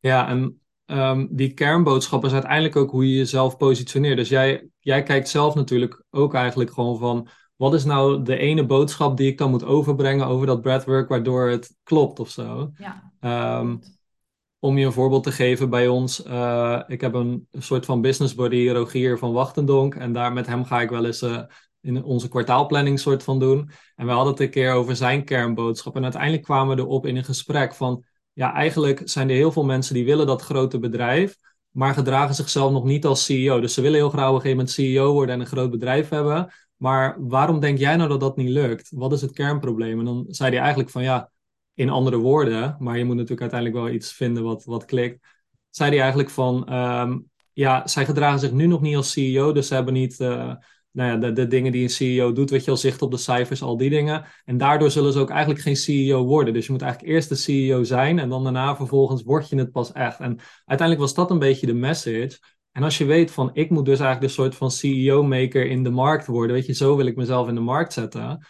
Ja, 0.00 0.28
en 0.28 0.60
um, 0.86 1.28
die 1.30 1.54
kernboodschap 1.54 2.24
is 2.24 2.32
uiteindelijk 2.32 2.76
ook 2.76 2.90
hoe 2.90 3.08
je 3.10 3.16
jezelf 3.16 3.56
positioneert. 3.56 4.16
Dus 4.16 4.28
jij, 4.28 4.68
jij 4.78 5.02
kijkt 5.02 5.28
zelf 5.28 5.54
natuurlijk 5.54 6.04
ook 6.10 6.34
eigenlijk 6.34 6.72
gewoon 6.72 6.98
van... 6.98 7.28
wat 7.56 7.74
is 7.74 7.84
nou 7.84 8.22
de 8.22 8.36
ene 8.36 8.66
boodschap 8.66 9.16
die 9.16 9.30
ik 9.30 9.38
dan 9.38 9.50
moet 9.50 9.64
overbrengen 9.64 10.26
over 10.26 10.46
dat 10.46 10.60
breathwork... 10.60 11.08
waardoor 11.08 11.48
het 11.48 11.76
klopt 11.82 12.20
of 12.20 12.30
zo. 12.30 12.72
Ja, 12.74 13.12
um, 13.60 13.80
om 14.58 14.78
je 14.78 14.86
een 14.86 14.92
voorbeeld 14.92 15.22
te 15.22 15.32
geven 15.32 15.70
bij 15.70 15.88
ons. 15.88 16.26
Uh, 16.26 16.82
ik 16.86 17.00
heb 17.00 17.14
een 17.14 17.48
soort 17.52 17.84
van 17.84 18.00
business 18.00 18.34
buddy, 18.34 18.68
Rogier 18.68 19.18
van 19.18 19.32
Wachtendonk. 19.32 19.94
En 19.94 20.12
daar 20.12 20.32
met 20.32 20.46
hem 20.46 20.64
ga 20.64 20.80
ik 20.80 20.90
wel 20.90 21.04
eens... 21.04 21.22
Uh, 21.22 21.42
in 21.80 22.04
onze 22.04 22.28
kwartaalplanning 22.28 23.00
soort 23.00 23.22
van 23.22 23.38
doen. 23.38 23.70
En 23.96 24.06
we 24.06 24.12
hadden 24.12 24.32
het 24.32 24.42
een 24.42 24.50
keer 24.50 24.72
over 24.72 24.96
zijn 24.96 25.24
kernboodschap. 25.24 25.96
En 25.96 26.02
uiteindelijk 26.02 26.42
kwamen 26.42 26.76
we 26.76 26.82
erop 26.82 27.06
in 27.06 27.16
een 27.16 27.24
gesprek 27.24 27.74
van 27.74 28.04
ja, 28.32 28.54
eigenlijk 28.54 29.00
zijn 29.04 29.28
er 29.28 29.34
heel 29.34 29.52
veel 29.52 29.64
mensen 29.64 29.94
die 29.94 30.04
willen 30.04 30.26
dat 30.26 30.42
grote 30.42 30.78
bedrijf, 30.78 31.36
maar 31.70 31.94
gedragen 31.94 32.34
zichzelf 32.34 32.72
nog 32.72 32.84
niet 32.84 33.06
als 33.06 33.24
CEO. 33.24 33.60
Dus 33.60 33.74
ze 33.74 33.80
willen 33.80 33.98
heel 33.98 34.10
graag 34.10 34.28
op 34.28 34.34
een 34.34 34.40
gegeven 34.40 34.56
moment 34.56 34.74
CEO 34.74 35.12
worden 35.12 35.34
en 35.34 35.40
een 35.40 35.46
groot 35.46 35.70
bedrijf 35.70 36.08
hebben. 36.08 36.52
Maar 36.76 37.16
waarom 37.18 37.60
denk 37.60 37.78
jij 37.78 37.96
nou 37.96 38.08
dat 38.08 38.20
dat 38.20 38.36
niet 38.36 38.48
lukt? 38.48 38.90
Wat 38.90 39.12
is 39.12 39.20
het 39.20 39.32
kernprobleem? 39.32 39.98
En 39.98 40.04
dan 40.04 40.24
zei 40.28 40.50
hij 40.50 40.58
eigenlijk 40.58 40.90
van 40.90 41.02
ja, 41.02 41.30
in 41.78 41.90
andere 41.90 42.16
woorden, 42.16 42.76
maar 42.78 42.98
je 42.98 43.04
moet 43.04 43.14
natuurlijk 43.14 43.40
uiteindelijk 43.40 43.80
wel 43.84 43.94
iets 43.94 44.12
vinden 44.12 44.42
wat, 44.42 44.64
wat 44.64 44.84
klikt. 44.84 45.26
Zei 45.70 45.90
hij 45.90 46.00
eigenlijk 46.00 46.30
van 46.30 46.74
um, 46.74 47.30
ja, 47.52 47.86
zij 47.86 48.04
gedragen 48.04 48.38
zich 48.38 48.52
nu 48.52 48.66
nog 48.66 48.80
niet 48.80 48.96
als 48.96 49.12
CEO, 49.12 49.52
dus 49.52 49.66
ze 49.66 49.74
hebben 49.74 49.94
niet. 49.94 50.20
Uh, 50.20 50.54
nou 50.90 51.10
ja, 51.10 51.16
de, 51.16 51.32
de 51.32 51.46
dingen 51.46 51.72
die 51.72 51.82
een 51.82 51.90
CEO 51.90 52.32
doet, 52.32 52.50
weet 52.50 52.64
je 52.64 52.70
al 52.70 52.76
zicht 52.76 53.02
op 53.02 53.10
de 53.10 53.16
cijfers, 53.16 53.62
al 53.62 53.76
die 53.76 53.90
dingen. 53.90 54.24
En 54.44 54.58
daardoor 54.58 54.90
zullen 54.90 55.12
ze 55.12 55.18
ook 55.18 55.30
eigenlijk 55.30 55.60
geen 55.60 55.76
CEO 55.76 56.24
worden. 56.24 56.54
Dus 56.54 56.66
je 56.66 56.72
moet 56.72 56.82
eigenlijk 56.82 57.12
eerst 57.12 57.28
de 57.28 57.34
CEO 57.34 57.84
zijn 57.84 58.18
en 58.18 58.28
dan 58.28 58.42
daarna 58.42 58.76
vervolgens 58.76 59.22
word 59.22 59.48
je 59.48 59.56
het 59.56 59.72
pas 59.72 59.92
echt. 59.92 60.20
En 60.20 60.38
uiteindelijk 60.64 61.00
was 61.00 61.14
dat 61.14 61.30
een 61.30 61.38
beetje 61.38 61.66
de 61.66 61.74
message. 61.74 62.38
En 62.72 62.82
als 62.82 62.98
je 62.98 63.04
weet 63.04 63.30
van, 63.30 63.50
ik 63.52 63.70
moet 63.70 63.84
dus 63.84 64.00
eigenlijk 64.00 64.28
de 64.28 64.40
soort 64.40 64.54
van 64.54 64.70
CEO-maker 64.70 65.66
in 65.66 65.82
de 65.82 65.90
markt 65.90 66.26
worden, 66.26 66.56
weet 66.56 66.66
je, 66.66 66.74
zo 66.74 66.96
wil 66.96 67.06
ik 67.06 67.16
mezelf 67.16 67.48
in 67.48 67.54
de 67.54 67.60
markt 67.60 67.92
zetten, 67.92 68.46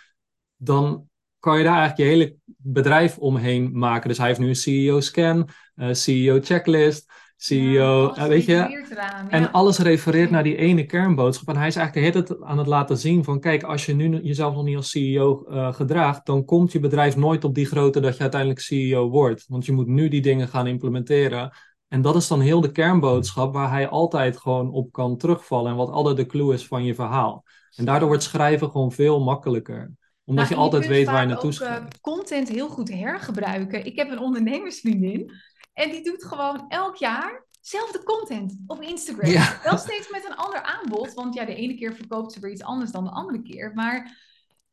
dan 0.57 1.08
kan 1.41 1.59
je 1.59 1.65
daar 1.65 1.79
eigenlijk 1.79 2.11
je 2.11 2.17
hele 2.17 2.37
bedrijf 2.57 3.19
omheen 3.19 3.79
maken. 3.79 4.09
Dus 4.09 4.19
hij 4.19 4.27
heeft 4.27 4.39
nu 4.39 4.49
een 4.49 4.55
CEO-scan, 4.55 5.49
CEO-checklist. 5.91 7.07
CEO, 7.41 8.13
ja, 8.15 8.29
weet 8.29 8.45
je. 8.45 8.87
En 9.29 9.53
alles 9.53 9.79
refereert 9.79 10.31
naar 10.31 10.43
die 10.43 10.57
ene 10.57 10.87
kernboodschap. 10.87 11.49
En 11.49 11.57
hij 11.57 11.67
is 11.67 11.77
eigenlijk 11.77 12.07
de 12.07 12.13
hele 12.13 12.27
tijd 12.27 12.51
aan 12.51 12.59
het 12.59 12.67
laten 12.67 12.99
zien 12.99 13.25
van, 13.25 13.41
kijk, 13.41 13.63
als 13.63 13.87
je 13.87 13.95
nu 13.95 14.21
jezelf 14.23 14.55
nog 14.55 14.65
niet 14.65 14.77
als 14.77 14.91
CEO 14.91 15.45
uh, 15.49 15.57
eh, 15.57 15.75
gedraagt, 15.75 16.27
dan 16.27 16.45
komt 16.45 16.73
je 16.73 16.81
bedrijf 16.81 17.17
nooit 17.17 17.45
op 17.45 17.55
die 17.55 17.67
grootte 17.67 18.01
dat 18.01 18.15
je 18.17 18.21
uiteindelijk 18.21 18.61
CEO 18.61 19.09
wordt. 19.09 19.45
Want 19.49 19.67
je 19.67 19.73
moet 19.73 19.87
nu 19.87 20.09
die 20.09 20.21
dingen 20.21 20.49
gaan 20.49 20.67
implementeren. 20.67 21.53
En 21.89 22.03
dat 22.03 22.17
is 22.17 22.29
dan 22.29 22.41
heel 22.41 22.61
de 22.61 22.73
kernboodschap 22.73 23.53
waar 23.53 23.71
hij 23.71 23.89
altijd 23.89 24.37
gewoon 24.37 24.71
op 24.71 24.93
kan 24.93 25.17
terugvallen 25.17 25.71
en 25.71 25.77
wat 25.77 25.91
altijd 25.91 26.17
de 26.17 26.27
clue 26.27 26.55
is 26.55 26.67
van 26.67 26.85
je 26.85 26.95
verhaal. 26.95 27.45
En 27.77 27.85
daardoor 27.85 28.09
wordt 28.09 28.23
schrijven 28.23 28.71
gewoon 28.71 28.93
veel 28.93 29.21
makkelijker 29.21 29.93
omdat 30.29 30.49
nou, 30.49 30.57
je 30.57 30.65
altijd 30.65 30.87
weet 30.87 31.07
waar 31.07 31.21
je 31.21 31.29
naartoe 31.29 31.53
schrijft. 31.53 31.83
Uh, 31.83 32.01
content 32.01 32.49
heel 32.49 32.69
goed 32.69 32.91
hergebruiken. 32.91 33.85
Ik 33.87 33.97
heb 33.97 34.11
een 34.11 34.19
ondernemersvriendin 34.19 35.33
en 35.73 35.91
die 35.91 36.03
doet 36.03 36.25
gewoon 36.25 36.65
elk 36.69 36.97
jaar 36.97 37.47
zelfde 37.61 38.03
content 38.03 38.59
op 38.67 38.83
Instagram. 38.83 39.31
Wel 39.63 39.79
steeds 39.79 40.11
met 40.11 40.25
een 40.29 40.37
ander 40.37 40.63
aanbod. 40.63 41.15
Want 41.15 41.35
ja, 41.35 41.45
de 41.45 41.55
ene 41.55 41.75
keer 41.75 41.95
verkoopt 41.95 42.33
ze 42.33 42.41
weer 42.41 42.51
iets 42.51 42.63
anders 42.63 42.91
dan 42.91 43.05
de 43.05 43.11
andere 43.11 43.43
keer. 43.43 43.73
Maar 43.75 44.27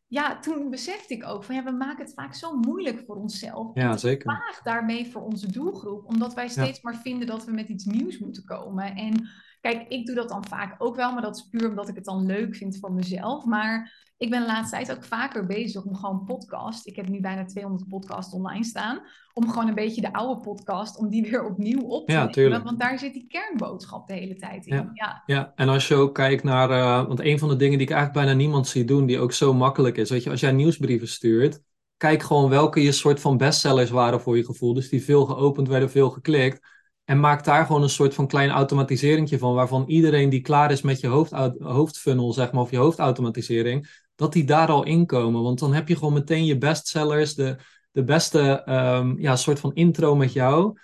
ja, 0.08 0.40
toen 0.40 0.70
besefte 0.70 1.14
ik 1.14 1.26
ook 1.26 1.44
van 1.44 1.56
ja, 1.56 1.64
we 1.64 1.72
maken 1.72 2.06
het 2.06 2.14
vaak 2.14 2.34
zo 2.34 2.58
moeilijk 2.58 3.04
voor 3.06 3.16
onszelf. 3.16 3.72
Ja, 3.74 3.98
zeker. 3.98 4.32
Vaag 4.32 4.62
daarmee 4.62 5.12
voor 5.12 5.22
onze 5.22 5.52
doelgroep. 5.52 6.06
Omdat 6.06 6.34
wij 6.34 6.48
steeds 6.48 6.82
maar 6.82 6.96
vinden 6.96 7.28
dat 7.28 7.46
we 7.46 7.52
met 7.52 7.68
iets 7.70 7.86
nieuws 7.86 8.18
moeten 8.18 8.44
komen. 8.44 8.96
En 8.96 9.30
kijk, 9.62 9.88
ik 9.88 10.06
doe 10.06 10.16
dat 10.16 10.30
dan 10.30 10.46
vaak 10.46 10.76
ook 10.78 10.96
wel. 10.96 11.14
Maar 11.14 11.22
dat 11.22 11.36
is 11.36 11.48
puur 11.50 11.70
omdat 11.70 11.90
ik 11.90 11.96
het 11.96 12.06
dan 12.06 12.26
leuk 12.26 12.56
vind 12.56 12.78
voor 12.78 12.94
mezelf. 12.94 13.46
Maar 13.46 14.05
ik 14.18 14.30
ben 14.30 14.40
de 14.40 14.46
laatste 14.46 14.76
tijd 14.76 14.92
ook 14.92 15.04
vaker 15.04 15.46
bezig 15.46 15.84
om 15.84 15.96
gewoon 15.96 16.24
podcast. 16.26 16.88
Ik 16.88 16.96
heb 16.96 17.08
nu 17.08 17.22
bijna 17.22 17.46
200 17.46 17.90
podcasts 17.90 18.34
online 18.34 18.64
staan. 18.64 19.02
Om 19.34 19.50
gewoon 19.50 19.68
een 19.68 19.76
beetje 19.76 20.02
de 20.02 20.14
oude 20.14 20.42
podcast, 20.42 20.98
om 20.98 21.10
die 21.10 21.22
weer 21.22 21.46
opnieuw 21.46 21.82
op 21.82 22.08
te 22.08 22.14
ja, 22.14 22.30
nemen. 22.32 22.64
Want 22.64 22.80
daar 22.80 23.00
zit 23.00 23.14
die 23.14 23.28
kernboodschap 23.28 24.08
de 24.08 24.14
hele 24.14 24.36
tijd 24.36 24.66
in. 24.66 24.76
Ja, 24.76 24.92
ja. 24.94 25.24
ja. 25.26 25.52
en 25.56 25.70
als 25.70 25.88
je 25.88 25.96
ook 25.96 26.14
kijkt 26.14 26.44
naar... 26.44 26.70
Uh, 26.70 27.08
want 27.08 27.20
een 27.20 27.40
van 27.40 27.50
de 27.50 27.56
dingen 27.56 27.78
die 27.78 27.88
ik 27.88 27.94
eigenlijk 27.94 28.26
bijna 28.26 28.40
niemand 28.40 28.68
zie 28.68 28.86
doen, 28.86 29.06
die 29.06 29.20
ook 29.20 29.32
zo 29.32 29.54
makkelijk 29.54 29.98
is. 29.98 30.10
Weet 30.10 30.24
je, 30.24 30.30
als 30.30 30.40
jij 30.40 30.52
nieuwsbrieven 30.52 31.08
stuurt, 31.08 31.62
kijk 31.98 32.24
gewoon 32.24 32.50
welke 32.50 32.82
je 32.82 32.92
soort 32.92 33.20
van 33.20 33.38
bestsellers 33.38 33.90
waren 33.90 34.22
voor 34.22 34.38
je 34.38 34.46
gevoel. 34.46 34.74
Dus 34.74 34.90
die 34.90 35.04
veel 35.04 35.26
geopend 35.26 35.68
werden, 35.68 35.90
veel 35.90 36.10
geklikt. 36.10 36.74
En 37.06 37.20
maak 37.20 37.44
daar 37.44 37.66
gewoon 37.66 37.84
een 37.84 37.90
soort 37.90 38.14
van 38.14 38.28
klein 38.28 38.50
automatiseringje 38.50 39.38
van, 39.38 39.54
waarvan 39.54 39.84
iedereen 39.88 40.30
die 40.30 40.42
klaar 40.42 40.72
is 40.72 40.82
met 40.82 41.00
je 41.00 41.08
hoofd, 41.08 41.32
hoofdfunnel, 41.60 42.34
zeg 42.34 42.52
maar, 42.52 42.62
of 42.62 42.72
je 42.72 42.78
hoofdautomatisering, 42.78 44.05
dat 44.16 44.34
die 44.34 44.44
daar 44.44 44.68
al 44.68 44.84
inkomen. 44.84 45.42
Want 45.42 45.60
dan 45.60 45.74
heb 45.74 45.88
je 45.88 45.96
gewoon 45.96 46.14
meteen 46.14 46.46
je 46.46 46.58
bestsellers, 46.58 47.34
de, 47.36 47.56
de 47.92 48.04
beste 48.04 48.64
um, 48.70 49.20
ja, 49.20 49.36
soort 49.36 49.60
van 49.60 49.74
intro 49.74 50.16
met 50.16 50.34
jou. 50.34 50.78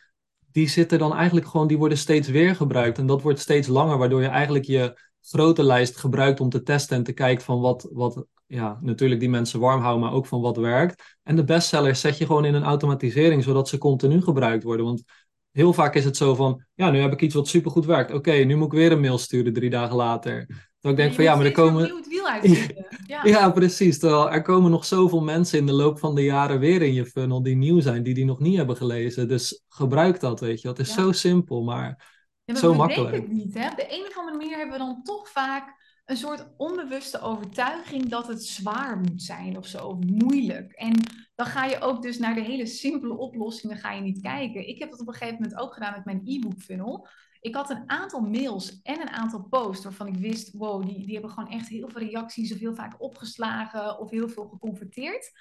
die 0.52 0.70
zitten 0.70 1.00
dan 1.00 1.16
eigenlijk 1.16 1.48
gewoon, 1.48 1.68
die 1.68 1.78
worden 1.78 1.98
steeds 1.98 2.28
weer 2.28 2.56
gebruikt. 2.56 2.98
En 2.98 3.06
dat 3.06 3.22
wordt 3.22 3.40
steeds 3.40 3.68
langer, 3.68 3.98
waardoor 3.98 4.22
je 4.22 4.28
eigenlijk 4.28 4.66
je 4.66 5.00
grote 5.22 5.64
lijst 5.64 5.98
gebruikt 5.98 6.40
om 6.40 6.50
te 6.50 6.64
testen 6.64 6.98
en 6.98 7.04
te 7.04 7.14
kijken 7.14 7.44
van 7.44 7.60
wat, 7.60 7.90
wat 7.92 8.26
ja, 8.46 8.80
natuurlijk 8.82 9.20
die 9.20 9.30
mensen 9.30 9.60
warm 9.60 9.82
houden, 9.82 10.04
maar 10.04 10.14
ook 10.14 10.26
van 10.26 10.42
wat 10.42 10.58
werkt. 10.58 11.18
En 11.24 11.36
de 11.36 11.44
bestsellers 11.44 12.00
zet 12.02 12.18
je 12.18 12.26
gewoon 12.26 12.46
in 12.46 12.54
een 12.54 12.64
automatisering, 12.64 13.44
zodat 13.44 13.70
ze 13.70 13.78
continu 13.78 14.22
gebruikt 14.22 14.64
worden. 14.64 14.86
Want 14.86 15.04
heel 15.52 15.74
vaak 15.74 15.96
is 15.96 16.06
het 16.06 16.18
zo 16.18 16.36
van, 16.36 16.66
ja, 16.74 16.90
nu 16.90 17.00
heb 17.00 17.12
ik 17.12 17.22
iets 17.22 17.36
wat 17.36 17.48
supergoed 17.48 17.86
werkt. 17.86 18.14
Oké, 18.14 18.32
nu 18.32 18.56
moet 18.56 18.66
ik 18.66 18.80
weer 18.80 18.92
een 18.92 19.00
mail 19.00 19.18
sturen 19.18 19.54
drie 19.54 19.70
dagen 19.70 19.96
later. 19.96 20.70
Dat 20.82 20.92
ik 20.92 20.98
denk 20.98 21.14
van 21.14 21.24
ja, 21.24 21.36
maar 21.36 21.46
er 21.46 21.52
komen. 21.52 22.00
Ja. 23.08 23.22
ja, 23.24 23.50
precies. 23.50 24.00
Terwijl 24.00 24.32
er 24.32 24.42
komen 24.42 24.72
nog 24.72 24.86
zoveel 24.86 25.22
mensen 25.22 25.60
in 25.60 25.66
de 25.66 25.74
loop 25.74 26.00
van 26.00 26.16
de 26.16 26.24
jaren 26.24 26.60
weer 26.60 26.82
in 26.82 26.94
je 26.94 27.06
funnel 27.06 27.44
die 27.44 27.56
nieuw 27.56 27.80
zijn, 27.80 28.04
die 28.04 28.14
die 28.14 28.26
nog 28.26 28.40
niet 28.40 28.58
hebben 28.58 28.78
gelezen. 28.78 29.28
Dus 29.28 29.64
gebruik 29.70 30.20
dat, 30.20 30.40
weet 30.40 30.62
je. 30.62 30.68
Het 30.68 30.80
is 30.80 30.94
zo 30.94 31.12
simpel, 31.12 31.64
maar, 31.64 32.08
ja, 32.44 32.56
zo 32.56 32.74
makkelijk. 32.74 33.16
het 33.16 33.32
niet, 33.32 33.54
hè? 33.54 33.70
Op 33.70 33.76
de 33.76 33.86
een 33.90 34.08
of 34.08 34.18
andere 34.18 34.38
manier 34.38 34.58
hebben 34.58 34.78
we 34.78 34.84
dan 34.84 35.04
toch 35.04 35.30
vaak 35.30 35.80
een 36.06 36.18
soort 36.18 36.48
onbewuste 36.58 37.22
overtuiging 37.22 38.10
dat 38.10 38.28
het 38.28 38.46
zwaar 38.46 38.98
moet 38.98 39.22
zijn 39.22 39.58
of 39.58 39.68
zo, 39.68 39.88
of 39.88 39.98
moeilijk. 40.00 40.72
En 40.72 40.94
dan 41.36 41.46
ga 41.46 41.66
je 41.66 41.80
ook 41.80 42.02
dus 42.02 42.18
naar 42.18 42.36
de 42.36 42.42
hele 42.42 42.66
simpele 42.66 43.18
oplossingen 43.18 43.78
ga 43.78 43.92
je 43.92 44.02
niet 44.02 44.22
kijken. 44.22 44.68
Ik 44.68 44.80
heb 44.80 44.90
dat 44.90 45.00
op 45.00 45.08
een 45.08 45.14
gegeven 45.14 45.42
moment 45.42 45.60
ook 45.60 45.74
gedaan 45.74 45.94
met 45.94 46.06
mijn 46.06 46.22
e-book 46.24 46.62
funnel. 46.62 47.08
Ik 47.42 47.56
had 47.56 47.70
een 47.70 47.90
aantal 47.90 48.22
mails 48.22 48.82
en 48.82 49.02
een 49.02 49.10
aantal 49.10 49.44
posts 49.50 49.84
waarvan 49.84 50.08
ik 50.08 50.16
wist, 50.16 50.52
wow, 50.54 50.86
die, 50.86 51.06
die 51.06 51.14
hebben 51.14 51.32
gewoon 51.32 51.50
echt 51.50 51.68
heel 51.68 51.90
veel 51.90 52.02
reacties 52.02 52.54
of 52.54 52.60
heel 52.60 52.76
vaak 52.76 53.02
opgeslagen 53.02 54.00
of 54.00 54.10
heel 54.10 54.30
veel 54.30 54.48
geconverteerd. 54.48 55.32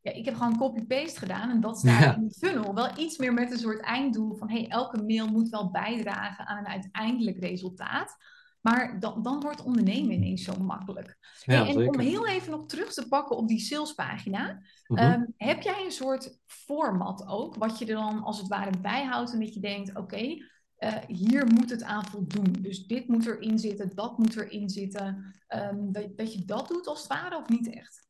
Ja, 0.00 0.12
ik 0.12 0.24
heb 0.24 0.34
gewoon 0.34 0.58
copy-paste 0.58 1.18
gedaan 1.18 1.50
en 1.50 1.60
dat 1.60 1.78
staat 1.78 2.16
in 2.16 2.28
de 2.28 2.34
funnel. 2.34 2.74
Wel 2.74 2.98
iets 2.98 3.18
meer 3.18 3.32
met 3.32 3.52
een 3.52 3.58
soort 3.58 3.80
einddoel 3.80 4.34
van, 4.34 4.50
hey, 4.50 4.68
elke 4.68 5.02
mail 5.02 5.26
moet 5.26 5.48
wel 5.48 5.70
bijdragen 5.70 6.46
aan 6.46 6.58
een 6.58 6.66
uiteindelijk 6.66 7.38
resultaat. 7.38 8.16
Maar 8.60 9.00
dan, 9.00 9.22
dan 9.22 9.40
wordt 9.40 9.62
ondernemen 9.62 10.12
ineens 10.12 10.44
zo 10.44 10.56
makkelijk. 10.58 11.18
en 11.44 11.88
om 11.88 12.00
heel 12.00 12.26
even 12.26 12.50
nog 12.50 12.66
terug 12.66 12.92
te 12.92 13.08
pakken 13.08 13.36
op 13.36 13.48
die 13.48 13.60
salespagina. 13.60 14.60
Mm 14.86 15.34
heb 15.36 15.62
jij 15.62 15.84
een 15.84 15.92
soort 15.92 16.38
format 16.46 17.26
ook, 17.26 17.54
wat 17.54 17.78
je 17.78 17.86
er 17.86 17.94
dan 17.94 18.22
als 18.22 18.38
het 18.38 18.48
ware 18.48 18.78
bijhoudt 18.80 19.32
en 19.32 19.40
dat 19.40 19.54
je 19.54 19.60
denkt, 19.60 19.96
oké, 19.96 20.36
eh, 20.76 20.94
hier 21.06 21.46
moet 21.46 21.70
het 21.70 21.82
aan 21.82 22.04
voldoen. 22.06 22.56
Dus 22.60 22.86
dit 22.86 23.08
moet 23.08 23.26
erin 23.26 23.58
zitten, 23.58 23.90
dat 23.94 24.18
moet 24.18 24.36
erin 24.36 24.68
zitten. 24.68 25.34
Ehm, 25.46 25.92
dat, 25.92 26.16
dat 26.16 26.32
je 26.32 26.44
dat 26.44 26.68
doet 26.68 26.86
als 26.86 26.98
het 26.98 27.08
ware 27.08 27.36
of 27.36 27.48
niet 27.48 27.74
echt? 27.74 28.04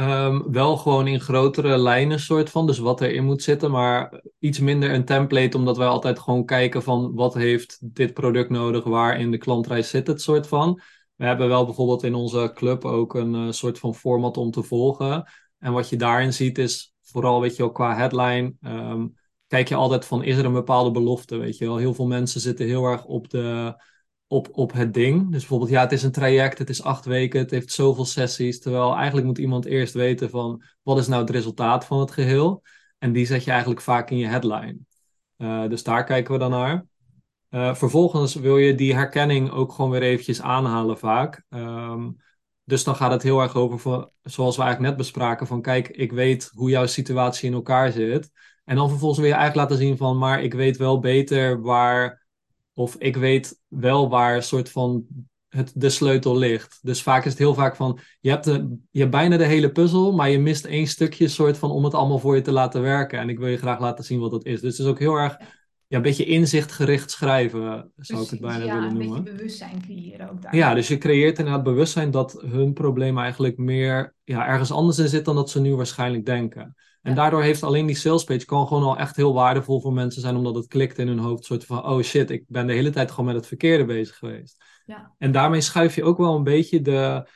Um, 0.00 0.52
wel 0.52 0.76
gewoon 0.76 1.06
in 1.06 1.20
grotere 1.20 1.78
lijnen 1.78 2.20
soort 2.20 2.50
van, 2.50 2.66
dus 2.66 2.78
wat 2.78 3.00
erin 3.00 3.24
moet 3.24 3.42
zitten, 3.42 3.70
maar 3.70 4.22
iets 4.38 4.58
minder 4.58 4.94
een 4.94 5.04
template, 5.04 5.56
omdat 5.56 5.76
wij 5.76 5.86
altijd 5.86 6.18
gewoon 6.18 6.44
kijken 6.44 6.82
van 6.82 7.14
wat 7.14 7.34
heeft 7.34 7.78
dit 7.94 8.14
product 8.14 8.50
nodig, 8.50 8.84
waar 8.84 9.20
in 9.20 9.30
de 9.30 9.38
klantreis 9.38 9.90
zit 9.90 10.06
het 10.06 10.22
soort 10.22 10.46
van. 10.46 10.80
We 11.14 11.24
hebben 11.24 11.48
wel 11.48 11.64
bijvoorbeeld 11.64 12.02
in 12.02 12.14
onze 12.14 12.50
club 12.54 12.84
ook 12.84 13.14
een 13.14 13.34
uh, 13.34 13.50
soort 13.50 13.78
van 13.78 13.94
format 13.94 14.36
om 14.36 14.50
te 14.50 14.62
volgen. 14.62 15.30
En 15.58 15.72
wat 15.72 15.88
je 15.88 15.96
daarin 15.96 16.32
ziet 16.32 16.58
is 16.58 16.94
vooral, 17.02 17.40
weet 17.40 17.56
je 17.56 17.62
wel, 17.62 17.72
qua 17.72 17.96
headline, 17.96 18.54
um, 18.60 19.14
kijk 19.48 19.68
je 19.68 19.74
altijd 19.74 20.04
van, 20.04 20.22
is 20.22 20.36
er 20.36 20.44
een 20.44 20.52
bepaalde 20.52 20.90
belofte, 20.90 21.36
weet 21.36 21.58
je 21.58 21.64
wel. 21.64 21.76
Heel 21.76 21.94
veel 21.94 22.06
mensen 22.06 22.40
zitten 22.40 22.66
heel 22.66 22.84
erg 22.84 23.04
op, 23.04 23.30
de, 23.30 23.74
op, 24.26 24.48
op 24.52 24.72
het 24.72 24.94
ding. 24.94 25.22
Dus 25.30 25.40
bijvoorbeeld, 25.40 25.70
ja, 25.70 25.80
het 25.80 25.92
is 25.92 26.02
een 26.02 26.12
traject, 26.12 26.58
het 26.58 26.68
is 26.68 26.82
acht 26.82 27.04
weken, 27.04 27.40
het 27.40 27.50
heeft 27.50 27.72
zoveel 27.72 28.04
sessies. 28.04 28.60
Terwijl 28.60 28.94
eigenlijk 28.94 29.26
moet 29.26 29.38
iemand 29.38 29.64
eerst 29.64 29.94
weten 29.94 30.30
van, 30.30 30.62
wat 30.82 30.98
is 30.98 31.06
nou 31.06 31.20
het 31.20 31.30
resultaat 31.30 31.84
van 31.84 32.00
het 32.00 32.10
geheel? 32.10 32.62
En 32.98 33.12
die 33.12 33.26
zet 33.26 33.44
je 33.44 33.50
eigenlijk 33.50 33.80
vaak 33.80 34.10
in 34.10 34.18
je 34.18 34.26
headline. 34.26 34.78
Uh, 35.36 35.68
dus 35.68 35.82
daar 35.82 36.04
kijken 36.04 36.32
we 36.32 36.38
dan 36.38 36.50
naar. 36.50 36.86
Uh, 37.50 37.74
vervolgens 37.74 38.34
wil 38.34 38.56
je 38.56 38.74
die 38.74 38.94
herkenning 38.94 39.50
ook 39.50 39.72
gewoon 39.72 39.90
weer 39.90 40.02
eventjes 40.02 40.40
aanhalen 40.40 40.98
vaak. 40.98 41.44
Um, 41.48 42.16
dus 42.64 42.84
dan 42.84 42.96
gaat 42.96 43.10
het 43.10 43.22
heel 43.22 43.40
erg 43.40 43.54
over, 43.54 44.08
zoals 44.22 44.56
we 44.56 44.62
eigenlijk 44.62 44.90
net 44.90 44.96
bespraken, 45.06 45.46
van 45.46 45.62
kijk, 45.62 45.88
ik 45.88 46.12
weet 46.12 46.50
hoe 46.54 46.70
jouw 46.70 46.86
situatie 46.86 47.48
in 47.48 47.54
elkaar 47.54 47.92
zit. 47.92 48.30
En 48.68 48.76
dan 48.76 48.88
vervolgens 48.88 49.20
wil 49.20 49.28
je 49.28 49.34
eigenlijk 49.34 49.70
laten 49.70 49.86
zien 49.86 49.96
van, 49.96 50.18
maar 50.18 50.42
ik 50.42 50.54
weet 50.54 50.76
wel 50.76 50.98
beter 50.98 51.60
waar, 51.60 52.26
of 52.72 52.96
ik 52.98 53.16
weet 53.16 53.60
wel 53.68 54.08
waar 54.08 54.42
soort 54.42 54.70
van 54.70 55.06
het, 55.48 55.72
de 55.74 55.90
sleutel 55.90 56.36
ligt. 56.36 56.78
Dus 56.82 57.02
vaak 57.02 57.24
is 57.24 57.30
het 57.30 57.38
heel 57.38 57.54
vaak 57.54 57.76
van, 57.76 57.98
je 58.20 58.30
hebt, 58.30 58.44
de, 58.44 58.78
je 58.90 59.00
hebt 59.00 59.10
bijna 59.10 59.36
de 59.36 59.44
hele 59.44 59.72
puzzel, 59.72 60.12
maar 60.12 60.30
je 60.30 60.38
mist 60.38 60.64
één 60.64 60.86
stukje 60.86 61.28
soort 61.28 61.58
van 61.58 61.70
om 61.70 61.84
het 61.84 61.94
allemaal 61.94 62.18
voor 62.18 62.34
je 62.34 62.40
te 62.40 62.52
laten 62.52 62.82
werken. 62.82 63.18
En 63.18 63.28
ik 63.28 63.38
wil 63.38 63.48
je 63.48 63.56
graag 63.56 63.80
laten 63.80 64.04
zien 64.04 64.20
wat 64.20 64.30
dat 64.30 64.44
is. 64.44 64.60
Dus 64.60 64.76
het 64.76 64.86
is 64.86 64.92
ook 64.92 64.98
heel 64.98 65.16
erg 65.16 65.36
ja, 65.86 65.96
een 65.96 66.02
beetje 66.02 66.24
inzichtgericht 66.24 67.10
schrijven, 67.10 67.92
zou 67.96 68.22
ik 68.22 68.30
het 68.30 68.40
bijna 68.40 68.64
willen 68.64 68.94
noemen. 68.94 69.08
Ja, 69.08 69.16
een 69.16 69.24
beetje 69.24 69.36
bewustzijn 69.36 69.82
creëren 69.82 70.30
ook 70.30 70.42
daar. 70.42 70.56
Ja, 70.56 70.74
dus 70.74 70.88
je 70.88 70.98
creëert 70.98 71.38
inderdaad 71.38 71.64
bewustzijn 71.64 72.10
dat 72.10 72.44
hun 72.46 72.72
probleem 72.72 73.18
eigenlijk 73.18 73.56
meer 73.56 74.14
ja, 74.24 74.46
ergens 74.46 74.72
anders 74.72 74.98
in 74.98 75.08
zit 75.08 75.24
dan 75.24 75.34
dat 75.34 75.50
ze 75.50 75.60
nu 75.60 75.74
waarschijnlijk 75.74 76.26
denken. 76.26 76.74
En 77.08 77.14
daardoor 77.14 77.42
heeft 77.42 77.62
alleen 77.62 77.86
die 77.86 77.96
salespage 77.96 78.44
kan 78.44 78.66
gewoon 78.66 78.82
al 78.82 78.96
echt 78.96 79.16
heel 79.16 79.34
waardevol 79.34 79.80
voor 79.80 79.92
mensen 79.92 80.20
zijn, 80.20 80.36
omdat 80.36 80.54
het 80.54 80.66
klikt 80.66 80.98
in 80.98 81.08
hun 81.08 81.18
hoofd, 81.18 81.44
soort 81.44 81.64
van, 81.64 81.86
oh 81.86 82.02
shit, 82.02 82.30
ik 82.30 82.44
ben 82.46 82.66
de 82.66 82.72
hele 82.72 82.90
tijd 82.90 83.10
gewoon 83.10 83.26
met 83.26 83.34
het 83.34 83.46
verkeerde 83.46 83.84
bezig 83.84 84.16
geweest. 84.16 84.64
Ja. 84.86 85.14
En 85.18 85.32
daarmee 85.32 85.60
schuif 85.60 85.94
je 85.94 86.04
ook 86.04 86.18
wel 86.18 86.34
een 86.34 86.44
beetje 86.44 86.80
de, 86.80 87.28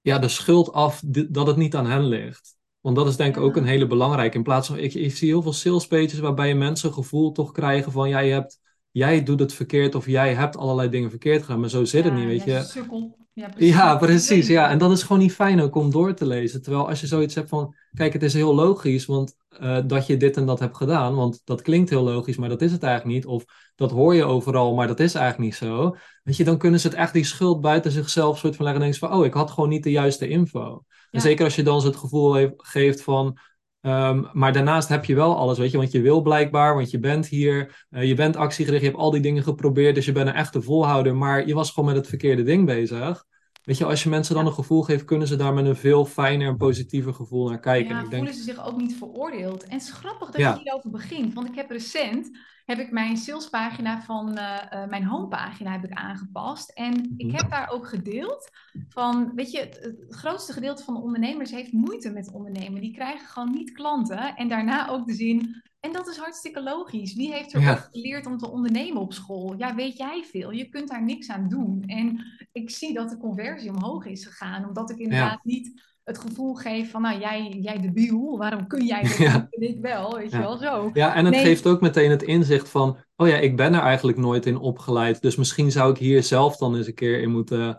ja, 0.00 0.18
de 0.18 0.28
schuld 0.28 0.72
af 0.72 1.02
dat 1.28 1.46
het 1.46 1.56
niet 1.56 1.76
aan 1.76 1.86
hen 1.86 2.04
ligt. 2.04 2.56
Want 2.80 2.96
dat 2.96 3.06
is 3.06 3.16
denk 3.16 3.36
ik 3.36 3.42
ook 3.42 3.56
een 3.56 3.64
hele 3.64 3.86
belangrijke. 3.86 4.36
In 4.36 4.42
plaats 4.42 4.66
van, 4.66 4.78
ik, 4.78 4.94
ik 4.94 5.16
zie 5.16 5.28
heel 5.28 5.42
veel 5.42 5.52
salespages 5.52 6.18
waarbij 6.18 6.48
je 6.48 6.54
mensen 6.54 6.88
een 6.88 6.94
gevoel 6.94 7.32
toch 7.32 7.52
krijgen 7.52 7.92
van, 7.92 8.08
ja, 8.08 8.18
je 8.18 8.32
hebt, 8.32 8.60
jij 8.90 9.22
doet 9.22 9.40
het 9.40 9.52
verkeerd 9.52 9.94
of 9.94 10.06
jij 10.06 10.34
hebt 10.34 10.56
allerlei 10.56 10.88
dingen 10.88 11.10
verkeerd 11.10 11.42
gedaan. 11.42 11.60
Maar 11.60 11.68
zo 11.68 11.84
zit 11.84 12.04
het 12.04 12.14
niet, 12.14 12.24
weet 12.24 12.44
je. 12.44 12.62
Sukkel. 12.62 13.19
Ja, 13.32 13.48
precies. 13.48 13.74
Ja, 13.74 13.96
precies. 13.96 14.46
Ja, 14.46 14.70
en 14.70 14.78
dat 14.78 14.90
is 14.90 15.02
gewoon 15.02 15.22
niet 15.22 15.32
fijn 15.32 15.60
ook 15.60 15.74
om 15.74 15.90
door 15.90 16.14
te 16.14 16.26
lezen. 16.26 16.62
Terwijl 16.62 16.88
als 16.88 17.00
je 17.00 17.06
zoiets 17.06 17.34
hebt 17.34 17.48
van, 17.48 17.74
kijk, 17.94 18.12
het 18.12 18.22
is 18.22 18.34
heel 18.34 18.54
logisch 18.54 19.06
want, 19.06 19.36
uh, 19.60 19.78
dat 19.86 20.06
je 20.06 20.16
dit 20.16 20.36
en 20.36 20.46
dat 20.46 20.58
hebt 20.58 20.76
gedaan. 20.76 21.14
Want 21.14 21.40
dat 21.44 21.62
klinkt 21.62 21.90
heel 21.90 22.02
logisch, 22.02 22.36
maar 22.36 22.48
dat 22.48 22.62
is 22.62 22.72
het 22.72 22.82
eigenlijk 22.82 23.14
niet. 23.14 23.26
Of 23.26 23.44
dat 23.74 23.90
hoor 23.90 24.14
je 24.14 24.24
overal, 24.24 24.74
maar 24.74 24.86
dat 24.86 25.00
is 25.00 25.14
eigenlijk 25.14 25.44
niet 25.50 25.70
zo. 25.70 25.96
Weet 26.22 26.36
je, 26.36 26.44
dan 26.44 26.58
kunnen 26.58 26.80
ze 26.80 26.88
het 26.88 26.96
echt 26.96 27.12
die 27.12 27.24
schuld 27.24 27.60
buiten 27.60 27.90
zichzelf 27.90 28.38
soort 28.38 28.56
van 28.56 28.64
leggen. 28.64 28.82
En 28.82 28.90
denken 28.90 29.08
van, 29.08 29.18
oh, 29.18 29.24
ik 29.24 29.34
had 29.34 29.50
gewoon 29.50 29.68
niet 29.68 29.82
de 29.82 29.90
juiste 29.90 30.28
info. 30.28 30.84
En 31.10 31.20
zeker 31.20 31.44
als 31.44 31.54
je 31.54 31.62
dan 31.62 31.84
het 31.84 31.96
gevoel 31.96 32.54
geeft 32.56 33.02
van, 33.02 33.38
Um, 33.82 34.28
maar 34.32 34.52
daarnaast 34.52 34.88
heb 34.88 35.04
je 35.04 35.14
wel 35.14 35.36
alles, 35.36 35.58
weet 35.58 35.70
je, 35.70 35.76
want 35.76 35.92
je 35.92 36.00
wil 36.00 36.22
blijkbaar, 36.22 36.74
want 36.74 36.90
je 36.90 36.98
bent 36.98 37.26
hier, 37.26 37.86
uh, 37.90 38.04
je 38.04 38.14
bent 38.14 38.36
actiegericht, 38.36 38.82
je 38.82 38.88
hebt 38.88 39.00
al 39.00 39.10
die 39.10 39.20
dingen 39.20 39.42
geprobeerd, 39.42 39.94
dus 39.94 40.04
je 40.04 40.12
bent 40.12 40.28
een 40.28 40.34
echte 40.34 40.62
volhouder, 40.62 41.16
maar 41.16 41.46
je 41.46 41.54
was 41.54 41.70
gewoon 41.70 41.88
met 41.88 41.98
het 41.98 42.08
verkeerde 42.08 42.42
ding 42.42 42.66
bezig. 42.66 43.24
Weet 43.62 43.78
je, 43.78 43.84
als 43.84 44.02
je 44.02 44.08
mensen 44.08 44.34
dan 44.34 44.46
een 44.46 44.52
gevoel 44.52 44.82
geeft, 44.82 45.04
kunnen 45.04 45.28
ze 45.28 45.36
daar 45.36 45.54
met 45.54 45.64
een 45.66 45.76
veel 45.76 46.04
fijner 46.04 46.48
en 46.48 46.56
positiever 46.56 47.14
gevoel 47.14 47.48
naar 47.48 47.60
kijken. 47.60 47.94
Ja, 47.94 48.02
ik 48.02 48.06
voelen 48.06 48.34
ze 48.34 48.42
zich 48.42 48.66
ook 48.66 48.76
niet 48.76 48.96
veroordeeld. 48.96 49.64
En 49.64 49.72
het 49.72 49.82
is 49.82 49.90
grappig 49.90 50.30
dat 50.30 50.40
je 50.40 50.60
hierover 50.62 50.90
begint, 50.90 51.34
want 51.34 51.48
ik 51.48 51.54
heb 51.54 51.70
recent 51.70 52.30
heb 52.70 52.78
ik 52.78 52.90
mijn 52.90 53.16
salespagina 53.16 54.02
van 54.02 54.38
uh, 54.38 54.58
uh, 54.72 54.86
mijn 54.86 55.04
homepagina 55.04 55.72
heb 55.72 55.84
ik 55.84 55.92
aangepast. 55.92 56.70
En 56.70 57.14
ik 57.16 57.26
mhm. 57.26 57.36
heb 57.36 57.50
daar 57.50 57.70
ook 57.70 57.88
gedeeld 57.88 58.50
van, 58.88 59.32
weet 59.34 59.50
je, 59.50 59.58
het, 59.58 60.04
grootste 60.08 60.52
gedeelte 60.52 60.84
van 60.84 60.94
de 60.94 61.00
ondernemers 61.00 61.50
heeft 61.50 61.72
moeite 61.72 62.10
met 62.10 62.32
ondernemen. 62.32 62.80
Die 62.80 62.94
krijgen 62.94 63.28
gewoon 63.28 63.50
niet 63.50 63.72
klanten. 63.72 64.36
En 64.36 64.48
daarna 64.48 64.88
ook 64.88 65.06
de 65.06 65.14
zin, 65.14 65.62
en 65.80 65.92
dat 65.92 66.08
is 66.08 66.16
hartstikke 66.16 66.62
logisch. 66.62 67.14
Wie 67.14 67.32
heeft 67.32 67.52
er 67.52 67.60
ja. 67.60 67.74
geleerd 67.74 68.26
om 68.26 68.38
te 68.38 68.50
ondernemen 68.50 69.00
op 69.00 69.12
school? 69.12 69.54
Ja, 69.58 69.74
weet 69.74 69.96
jij 69.96 70.24
veel. 70.30 70.50
Je 70.50 70.68
kunt 70.68 70.88
daar 70.88 71.02
niks 71.02 71.30
aan 71.30 71.48
doen. 71.48 71.82
En 71.86 72.24
ik 72.52 72.70
zie 72.70 72.94
dat 72.94 73.10
de 73.10 73.18
conversie 73.18 73.70
omhoog 73.70 74.06
is 74.06 74.26
gegaan, 74.26 74.68
omdat 74.68 74.90
ik 74.90 74.98
inderdaad 74.98 75.44
niet 75.44 75.82
het 76.10 76.18
gevoel 76.18 76.54
geef 76.54 76.90
van, 76.90 77.02
nou, 77.02 77.20
jij, 77.20 77.56
jij 77.60 77.80
de 77.80 77.92
biel, 77.92 78.38
waarom 78.38 78.66
kun 78.66 78.86
jij 78.86 79.02
dat 79.08 79.16
ja. 79.16 79.48
ik 79.50 79.78
wel, 79.80 80.16
weet 80.16 80.30
je 80.30 80.38
wel, 80.38 80.56
zo. 80.56 80.90
Ja, 80.92 81.14
en 81.14 81.24
het 81.24 81.36
geeft 81.36 81.66
ook 81.66 81.80
meteen 81.80 82.10
het 82.10 82.22
inzicht 82.22 82.68
van, 82.68 82.98
oh 83.16 83.28
ja, 83.28 83.36
ik 83.36 83.56
ben 83.56 83.74
er 83.74 83.80
eigenlijk 83.80 84.18
nooit 84.18 84.46
in 84.46 84.58
opgeleid, 84.58 85.22
dus 85.22 85.36
misschien 85.36 85.70
zou 85.70 85.90
ik 85.90 85.98
hier 85.98 86.22
zelf 86.22 86.56
dan 86.56 86.76
eens 86.76 86.86
een 86.86 86.94
keer 86.94 87.20
in 87.20 87.30
moeten 87.30 87.78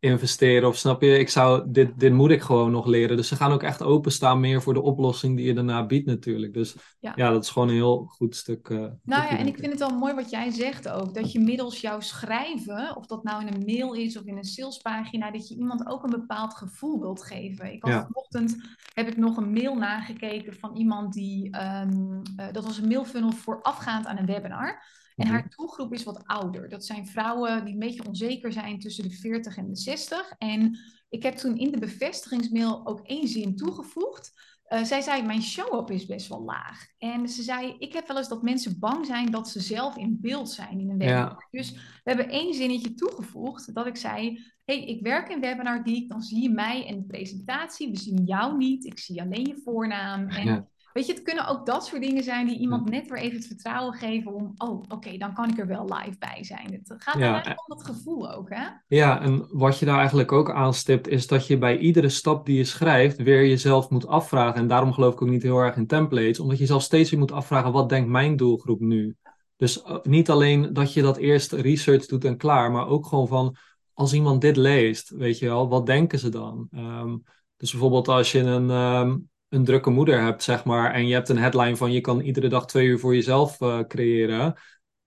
investeren. 0.00 0.68
Of 0.68 0.76
snap 0.76 1.02
je, 1.02 1.18
ik 1.18 1.28
zou, 1.28 1.70
dit, 1.70 2.00
dit 2.00 2.12
moet 2.12 2.30
ik 2.30 2.42
gewoon 2.42 2.70
nog 2.70 2.86
leren. 2.86 3.16
Dus 3.16 3.28
ze 3.28 3.36
gaan 3.36 3.52
ook 3.52 3.62
echt 3.62 3.82
openstaan 3.82 4.40
meer 4.40 4.62
voor 4.62 4.74
de 4.74 4.82
oplossing 4.82 5.36
die 5.36 5.46
je 5.46 5.54
daarna 5.54 5.86
biedt 5.86 6.06
natuurlijk. 6.06 6.54
Dus 6.54 6.76
ja, 7.00 7.30
dat 7.30 7.42
is 7.42 7.50
gewoon 7.50 7.68
een 7.68 7.74
heel 7.74 8.04
goed 8.04 8.36
stuk. 8.36 8.68
Uh, 8.68 8.78
nou 8.78 9.22
ja, 9.22 9.38
en 9.38 9.46
ik 9.46 9.58
vind 9.58 9.70
het 9.70 9.80
wel 9.80 9.98
mooi 9.98 10.14
wat 10.14 10.30
jij 10.30 10.50
zegt 10.50 10.88
ook. 10.88 11.14
Dat 11.14 11.32
je 11.32 11.40
middels 11.40 11.80
jouw 11.80 12.00
schrijven, 12.00 12.96
of 12.96 13.06
dat 13.06 13.22
nou 13.22 13.46
in 13.46 13.54
een 13.54 13.64
mail 13.64 13.94
is 13.94 14.18
of 14.18 14.24
in 14.24 14.36
een 14.36 14.44
salespagina, 14.44 15.30
dat 15.30 15.48
je 15.48 15.56
iemand 15.56 15.86
ook 15.86 16.04
een 16.04 16.20
bepaald 16.20 16.54
gevoel 16.54 17.00
wilt 17.00 17.22
geven. 17.22 17.72
Ik 17.72 17.82
had 17.82 17.92
ja. 17.92 18.06
vanochtend, 18.06 18.56
heb 18.94 19.08
ik 19.08 19.16
nog 19.16 19.36
een 19.36 19.52
mail 19.52 19.74
nagekeken 19.74 20.54
van 20.54 20.76
iemand 20.76 21.12
die, 21.12 21.56
um, 21.56 22.22
uh, 22.40 22.46
dat 22.52 22.64
was 22.64 22.78
een 22.78 22.88
mailfunnel 22.88 23.32
voorafgaand 23.32 24.06
aan 24.06 24.18
een 24.18 24.26
webinar. 24.26 24.82
En 25.18 25.26
haar 25.26 25.44
mhm. 25.44 25.56
doelgroep 25.56 25.92
is 25.92 26.04
wat 26.04 26.26
ouder. 26.26 26.68
Dat 26.68 26.84
zijn 26.84 27.06
vrouwen 27.06 27.64
die 27.64 27.72
een 27.72 27.78
beetje 27.78 28.06
onzeker 28.06 28.52
zijn 28.52 28.78
tussen 28.78 29.08
de 29.08 29.14
40 29.14 29.56
en 29.56 29.68
de 29.68 29.76
60. 29.76 30.32
En 30.38 30.78
ik 31.08 31.22
heb 31.22 31.34
toen 31.34 31.56
in 31.56 31.70
de 31.70 31.78
bevestigingsmail 31.78 32.86
ook 32.86 33.00
één 33.06 33.28
zin 33.28 33.56
toegevoegd. 33.56 34.32
Uh, 34.68 34.84
zij 34.84 35.00
zei, 35.00 35.22
mijn 35.22 35.42
show-up 35.42 35.90
is 35.90 36.06
best 36.06 36.28
wel 36.28 36.42
laag. 36.42 36.86
En 36.98 37.28
ze 37.28 37.42
zei, 37.42 37.74
ik 37.78 37.92
heb 37.92 38.08
wel 38.08 38.16
eens 38.16 38.28
dat 38.28 38.42
mensen 38.42 38.78
bang 38.78 39.06
zijn 39.06 39.30
dat 39.30 39.48
ze 39.48 39.60
zelf 39.60 39.96
in 39.96 40.18
beeld 40.20 40.50
zijn 40.50 40.80
in 40.80 40.90
een 40.90 40.98
webinar. 40.98 41.46
Dus 41.50 41.72
we 41.72 41.80
hebben 42.02 42.28
één 42.28 42.54
zinnetje 42.54 42.94
toegevoegd 42.94 43.74
dat 43.74 43.86
ik 43.86 43.96
zei, 43.96 44.44
hey, 44.64 44.84
ik 44.84 45.02
werk 45.02 45.28
in 45.28 45.40
Webinar 45.40 45.80
Geek, 45.84 46.08
dan 46.08 46.22
zie 46.22 46.42
je 46.42 46.50
mij 46.50 46.86
en 46.86 46.96
de 46.96 47.06
presentatie. 47.06 47.90
We 47.90 47.98
zien 47.98 48.24
jou 48.24 48.56
niet, 48.56 48.84
ik 48.84 48.98
zie 48.98 49.20
alleen 49.20 49.46
je 49.46 49.60
voornaam. 49.64 50.28
En 50.28 50.68
Weet 50.98 51.06
je, 51.06 51.12
het 51.12 51.22
kunnen 51.22 51.46
ook 51.46 51.66
dat 51.66 51.86
soort 51.86 52.02
dingen 52.02 52.22
zijn 52.22 52.46
die 52.46 52.58
iemand 52.58 52.90
net 52.90 53.08
weer 53.08 53.18
even 53.18 53.36
het 53.36 53.46
vertrouwen 53.46 53.94
geven 53.94 54.34
om, 54.34 54.54
oh, 54.56 54.82
oké, 54.88 55.16
dan 55.16 55.34
kan 55.34 55.50
ik 55.50 55.58
er 55.58 55.66
wel 55.66 55.84
live 55.84 56.18
bij 56.18 56.44
zijn. 56.44 56.72
Het 56.72 56.94
gaat 57.02 57.18
ja. 57.18 57.32
eigenlijk 57.32 57.70
om 57.70 57.76
dat 57.76 57.86
gevoel 57.86 58.32
ook, 58.32 58.50
hè? 58.50 58.64
Ja, 58.86 59.20
en 59.20 59.46
wat 59.50 59.78
je 59.78 59.86
daar 59.86 59.98
eigenlijk 59.98 60.32
ook 60.32 60.50
aanstipt, 60.50 61.08
is 61.08 61.26
dat 61.26 61.46
je 61.46 61.58
bij 61.58 61.78
iedere 61.78 62.08
stap 62.08 62.46
die 62.46 62.56
je 62.56 62.64
schrijft 62.64 63.22
weer 63.22 63.46
jezelf 63.46 63.90
moet 63.90 64.06
afvragen. 64.06 64.60
En 64.60 64.66
daarom 64.66 64.92
geloof 64.92 65.12
ik 65.12 65.22
ook 65.22 65.28
niet 65.28 65.42
heel 65.42 65.58
erg 65.58 65.76
in 65.76 65.86
templates, 65.86 66.40
omdat 66.40 66.58
je 66.58 66.66
zelf 66.66 66.82
steeds 66.82 67.10
weer 67.10 67.20
moet 67.20 67.32
afvragen, 67.32 67.72
wat 67.72 67.88
denkt 67.88 68.08
mijn 68.08 68.36
doelgroep 68.36 68.80
nu? 68.80 69.16
Dus 69.56 69.82
eh, 69.82 69.96
niet 70.02 70.30
alleen 70.30 70.72
dat 70.72 70.92
je 70.92 71.02
dat 71.02 71.16
eerst 71.16 71.52
research 71.52 72.06
doet 72.06 72.24
en 72.24 72.36
klaar, 72.36 72.70
maar 72.70 72.88
ook 72.88 73.06
gewoon 73.06 73.28
van, 73.28 73.56
als 73.92 74.12
iemand 74.12 74.40
dit 74.40 74.56
leest, 74.56 75.10
weet 75.10 75.38
je 75.38 75.46
wel, 75.46 75.68
wat 75.68 75.86
denken 75.86 76.18
ze 76.18 76.28
dan? 76.28 76.68
Ehm, 76.70 77.16
dus 77.56 77.70
bijvoorbeeld 77.70 78.08
als 78.08 78.32
je 78.32 78.38
een, 78.38 78.70
ehm, 78.70 79.16
een 79.48 79.64
drukke 79.64 79.90
moeder 79.90 80.22
hebt, 80.22 80.42
zeg 80.42 80.64
maar, 80.64 80.92
en 80.92 81.06
je 81.06 81.14
hebt 81.14 81.28
een 81.28 81.38
headline 81.38 81.76
van 81.76 81.92
je 81.92 82.00
kan 82.00 82.20
iedere 82.20 82.48
dag 82.48 82.66
twee 82.66 82.86
uur 82.86 82.98
voor 82.98 83.14
jezelf 83.14 83.60
uh, 83.60 83.80
creëren, 83.80 84.54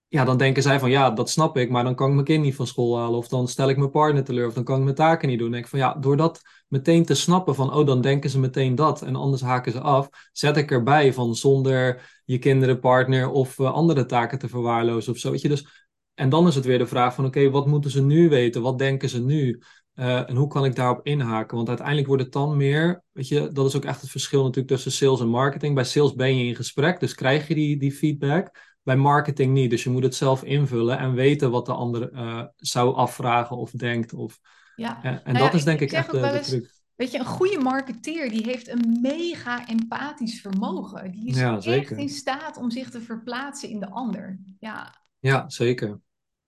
ja, 0.07 0.25
dan 0.25 0.37
denken 0.37 0.63
zij 0.63 0.79
van 0.79 0.89
ja, 0.89 1.11
dat 1.11 1.29
snap 1.29 1.57
ik, 1.57 1.69
maar 1.69 1.83
dan 1.83 1.95
kan 1.95 2.07
ik 2.07 2.13
mijn 2.13 2.25
kind 2.25 2.43
niet 2.43 2.55
van 2.55 2.67
school 2.67 2.97
halen, 2.97 3.17
of 3.17 3.27
dan 3.27 3.47
stel 3.47 3.69
ik 3.69 3.77
mijn 3.77 3.91
partner 3.91 4.23
teleur, 4.23 4.47
of 4.47 4.53
dan 4.53 4.63
kan 4.63 4.77
ik 4.77 4.83
mijn 4.83 4.95
taken 4.95 5.27
niet 5.27 5.39
doen. 5.39 5.51
Denk 5.51 5.63
ik 5.63 5.69
van 5.69 5.79
ja, 5.79 5.93
door 5.93 6.17
dat 6.17 6.41
meteen 6.67 7.05
te 7.05 7.15
snappen 7.15 7.55
van 7.55 7.73
oh, 7.73 7.85
dan 7.85 8.01
denken 8.01 8.29
ze 8.29 8.39
meteen 8.39 8.75
dat 8.75 9.01
en 9.01 9.15
anders 9.15 9.41
haken 9.41 9.71
ze 9.71 9.79
af, 9.79 10.09
zet 10.31 10.57
ik 10.57 10.71
erbij 10.71 11.13
van 11.13 11.35
zonder 11.35 12.09
je 12.25 12.37
kinderen, 12.37 12.79
partner 12.79 13.29
of 13.29 13.59
uh, 13.59 13.73
andere 13.73 14.05
taken 14.05 14.39
te 14.39 14.47
verwaarlozen 14.47 15.11
of 15.13 15.17
zo. 15.17 15.31
Weet 15.31 15.41
je, 15.41 15.49
dus 15.49 15.89
en 16.13 16.29
dan 16.29 16.47
is 16.47 16.55
het 16.55 16.65
weer 16.65 16.77
de 16.77 16.87
vraag 16.87 17.15
van 17.15 17.25
oké, 17.25 17.49
wat 17.49 17.67
moeten 17.67 17.91
ze 17.91 18.01
nu 18.01 18.29
weten? 18.29 18.61
Wat 18.61 18.77
denken 18.77 19.09
ze 19.09 19.23
nu? 19.23 19.61
Uh, 19.95 20.29
en 20.29 20.35
hoe 20.35 20.47
kan 20.47 20.65
ik 20.65 20.75
daarop 20.75 21.05
inhaken? 21.05 21.55
Want 21.55 21.67
uiteindelijk 21.67 22.07
wordt 22.07 22.23
het 22.23 22.31
dan 22.31 22.57
meer, 22.57 23.03
weet 23.11 23.27
je, 23.27 23.49
dat 23.51 23.65
is 23.65 23.75
ook 23.75 23.85
echt 23.85 24.01
het 24.01 24.09
verschil 24.09 24.41
natuurlijk 24.41 24.67
tussen 24.67 24.91
sales 24.91 25.19
en 25.19 25.27
marketing. 25.27 25.75
Bij 25.75 25.83
sales 25.83 26.13
ben 26.13 26.37
je 26.37 26.45
in 26.45 26.55
gesprek, 26.55 26.99
dus 26.99 27.15
krijg 27.15 27.47
je 27.47 27.55
die, 27.55 27.77
die 27.77 27.91
feedback. 27.91 28.69
Bij 28.83 28.95
marketing 28.95 29.53
niet, 29.53 29.69
dus 29.69 29.83
je 29.83 29.89
moet 29.89 30.03
het 30.03 30.15
zelf 30.15 30.43
invullen 30.43 30.97
en 30.97 31.13
weten 31.13 31.51
wat 31.51 31.65
de 31.65 31.73
ander 31.73 32.11
uh, 32.13 32.43
zou 32.55 32.95
afvragen 32.95 33.57
of 33.57 33.71
denkt. 33.71 34.13
Of, 34.13 34.39
ja. 34.75 34.99
Uh, 35.03 35.11
en 35.11 35.21
nou 35.23 35.37
dat 35.37 35.51
ja, 35.51 35.57
is 35.57 35.63
denk 35.63 35.79
ik, 35.79 35.91
ik 35.91 35.97
echt 35.97 36.11
de, 36.11 36.19
de 36.19 36.39
truc. 36.39 36.79
Weet 36.95 37.11
je, 37.11 37.19
een 37.19 37.25
goede 37.25 37.59
marketeer 37.59 38.29
die 38.29 38.43
heeft 38.43 38.67
een 38.67 38.99
mega 39.01 39.67
empathisch 39.67 40.41
vermogen. 40.41 41.11
Die 41.11 41.27
is 41.27 41.37
ja, 41.37 41.59
echt 41.61 41.91
in 41.91 42.09
staat 42.09 42.57
om 42.57 42.71
zich 42.71 42.89
te 42.89 43.01
verplaatsen 43.01 43.69
in 43.69 43.79
de 43.79 43.89
ander. 43.89 44.39
Ja, 44.59 44.95
ja 45.19 45.49
zeker. 45.49 45.99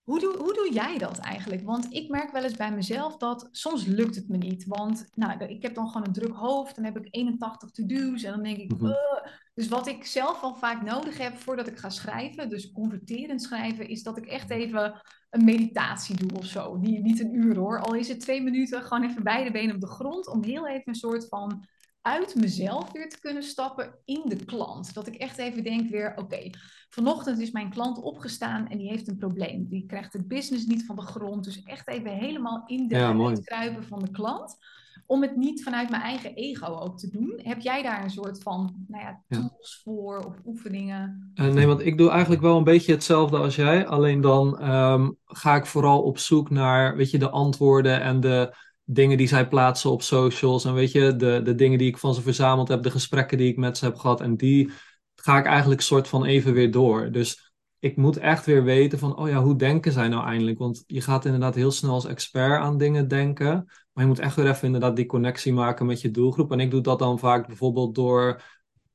Hoe 0.04 0.20
doe, 0.20 0.36
hoe 0.36 0.54
doe 0.54 0.72
jij 0.72 0.98
dat 0.98 1.18
eigenlijk? 1.18 1.62
Want 1.62 1.92
ik 1.92 2.08
merk 2.08 2.32
wel 2.32 2.42
eens 2.42 2.56
bij 2.56 2.72
mezelf 2.72 3.16
dat 3.16 3.48
soms 3.50 3.84
lukt 3.84 4.14
het 4.14 4.28
me 4.28 4.36
niet. 4.36 4.64
Want 4.66 5.06
nou, 5.14 5.44
ik 5.44 5.62
heb 5.62 5.74
dan 5.74 5.88
gewoon 5.88 6.06
een 6.06 6.12
druk 6.12 6.34
hoofd. 6.34 6.74
Dan 6.74 6.84
heb 6.84 6.96
ik 6.96 7.06
81 7.10 7.70
to-do's. 7.70 8.22
En 8.22 8.32
dan 8.32 8.42
denk 8.42 8.56
ik, 8.56 8.80
mm 8.80 8.96
dus 9.54 9.68
wat 9.68 9.86
ik 9.86 10.04
zelf 10.04 10.42
al 10.42 10.54
vaak 10.54 10.82
nodig 10.82 11.18
heb 11.18 11.36
voordat 11.36 11.66
ik 11.66 11.78
ga 11.78 11.90
schrijven, 11.90 12.48
dus 12.48 12.72
converterend 12.72 13.42
schrijven, 13.42 13.88
is 13.88 14.02
dat 14.02 14.16
ik 14.16 14.26
echt 14.26 14.50
even 14.50 15.00
een 15.30 15.44
meditatie 15.44 16.16
doe 16.16 16.38
of 16.38 16.46
zo. 16.46 16.76
Niet, 16.76 17.02
niet 17.02 17.20
een 17.20 17.34
uur 17.34 17.56
hoor, 17.56 17.80
al 17.80 17.94
is 17.94 18.08
het 18.08 18.20
twee 18.20 18.42
minuten, 18.42 18.82
gewoon 18.82 19.08
even 19.08 19.22
beide 19.22 19.50
benen 19.50 19.74
op 19.74 19.80
de 19.80 19.86
grond, 19.86 20.28
om 20.28 20.42
heel 20.42 20.68
even 20.68 20.82
een 20.84 20.94
soort 20.94 21.28
van 21.28 21.64
uit 22.06 22.34
mezelf 22.34 22.92
weer 22.92 23.08
te 23.08 23.20
kunnen 23.20 23.42
stappen 23.42 23.94
in 24.04 24.22
de 24.24 24.44
klant. 24.44 24.94
Dat 24.94 25.06
ik 25.06 25.14
echt 25.14 25.38
even 25.38 25.64
denk 25.64 25.90
weer, 25.90 26.12
oké, 26.16 26.50
vanochtend 26.88 27.40
is 27.40 27.50
mijn 27.50 27.70
klant 27.70 28.02
opgestaan 28.02 28.68
en 28.68 28.78
die 28.78 28.88
heeft 28.88 29.08
een 29.08 29.16
probleem. 29.16 29.68
Die 29.68 29.86
krijgt 29.86 30.12
het 30.12 30.28
business 30.28 30.66
niet 30.66 30.86
van 30.86 30.96
de 30.96 31.02
grond. 31.02 31.44
Dus 31.44 31.62
echt 31.62 31.88
even 31.88 32.10
helemaal 32.10 32.62
in 32.66 32.88
de 32.88 32.96
ja, 32.96 33.32
kruipen 33.44 33.84
van 33.84 33.98
de 33.98 34.10
klant. 34.10 34.56
Om 35.06 35.22
het 35.22 35.36
niet 35.36 35.62
vanuit 35.62 35.90
mijn 35.90 36.02
eigen 36.02 36.34
ego 36.34 36.66
ook 36.66 36.98
te 36.98 37.10
doen. 37.10 37.40
Heb 37.42 37.60
jij 37.60 37.82
daar 37.82 38.02
een 38.02 38.10
soort 38.10 38.42
van 38.42 38.84
nou 38.88 39.02
ja, 39.02 39.22
tools 39.28 39.80
voor 39.84 40.18
of 40.18 40.34
oefeningen? 40.44 41.32
Uh, 41.34 41.52
nee, 41.52 41.66
want 41.66 41.86
ik 41.86 41.98
doe 41.98 42.10
eigenlijk 42.10 42.42
wel 42.42 42.56
een 42.56 42.64
beetje 42.64 42.92
hetzelfde 42.92 43.38
als 43.38 43.56
jij. 43.56 43.86
Alleen 43.86 44.20
dan 44.20 44.58
ehm, 44.58 45.10
ga 45.24 45.56
ik 45.56 45.66
vooral 45.66 46.02
op 46.02 46.18
zoek 46.18 46.50
naar 46.50 46.96
weet 46.96 47.10
je, 47.10 47.18
de 47.18 47.30
antwoorden 47.30 48.00
en 48.00 48.20
de 48.20 48.54
dingen 48.84 49.16
die 49.16 49.26
zij 49.26 49.48
plaatsen 49.48 49.90
op 49.90 50.02
socials. 50.02 50.64
En 50.64 50.74
weet 50.74 50.92
je, 50.92 51.16
de, 51.16 51.40
de 51.44 51.54
dingen 51.54 51.78
die 51.78 51.88
ik 51.88 51.98
van 51.98 52.14
ze 52.14 52.22
verzameld 52.22 52.68
heb, 52.68 52.82
de 52.82 52.90
gesprekken 52.90 53.38
die 53.38 53.50
ik 53.50 53.56
met 53.56 53.78
ze 53.78 53.84
heb 53.84 53.96
gehad. 53.96 54.20
En 54.20 54.36
die 54.36 54.70
ga 55.14 55.38
ik 55.38 55.46
eigenlijk 55.46 55.80
soort 55.80 56.08
van 56.08 56.24
even 56.24 56.52
weer 56.52 56.70
door. 56.70 57.12
Dus 57.12 57.52
ik 57.78 57.96
moet 57.96 58.16
echt 58.16 58.46
weer 58.46 58.64
weten 58.64 58.98
van, 58.98 59.16
oh 59.16 59.28
ja, 59.28 59.42
hoe 59.42 59.56
denken 59.56 59.92
zij 59.92 60.08
nou 60.08 60.26
eindelijk? 60.26 60.58
Want 60.58 60.84
je 60.86 61.00
gaat 61.00 61.24
inderdaad 61.24 61.54
heel 61.54 61.70
snel 61.70 61.92
als 61.92 62.04
expert 62.04 62.60
aan 62.60 62.78
dingen 62.78 63.08
denken. 63.08 63.64
Maar 63.92 64.04
je 64.04 64.10
moet 64.10 64.18
echt 64.18 64.36
weer 64.36 64.48
even 64.48 64.66
inderdaad 64.66 64.96
die 64.96 65.06
connectie 65.06 65.52
maken 65.52 65.86
met 65.86 66.00
je 66.00 66.10
doelgroep. 66.10 66.52
En 66.52 66.60
ik 66.60 66.70
doe 66.70 66.80
dat 66.80 66.98
dan 66.98 67.18
vaak 67.18 67.46
bijvoorbeeld 67.46 67.94
door 67.94 68.42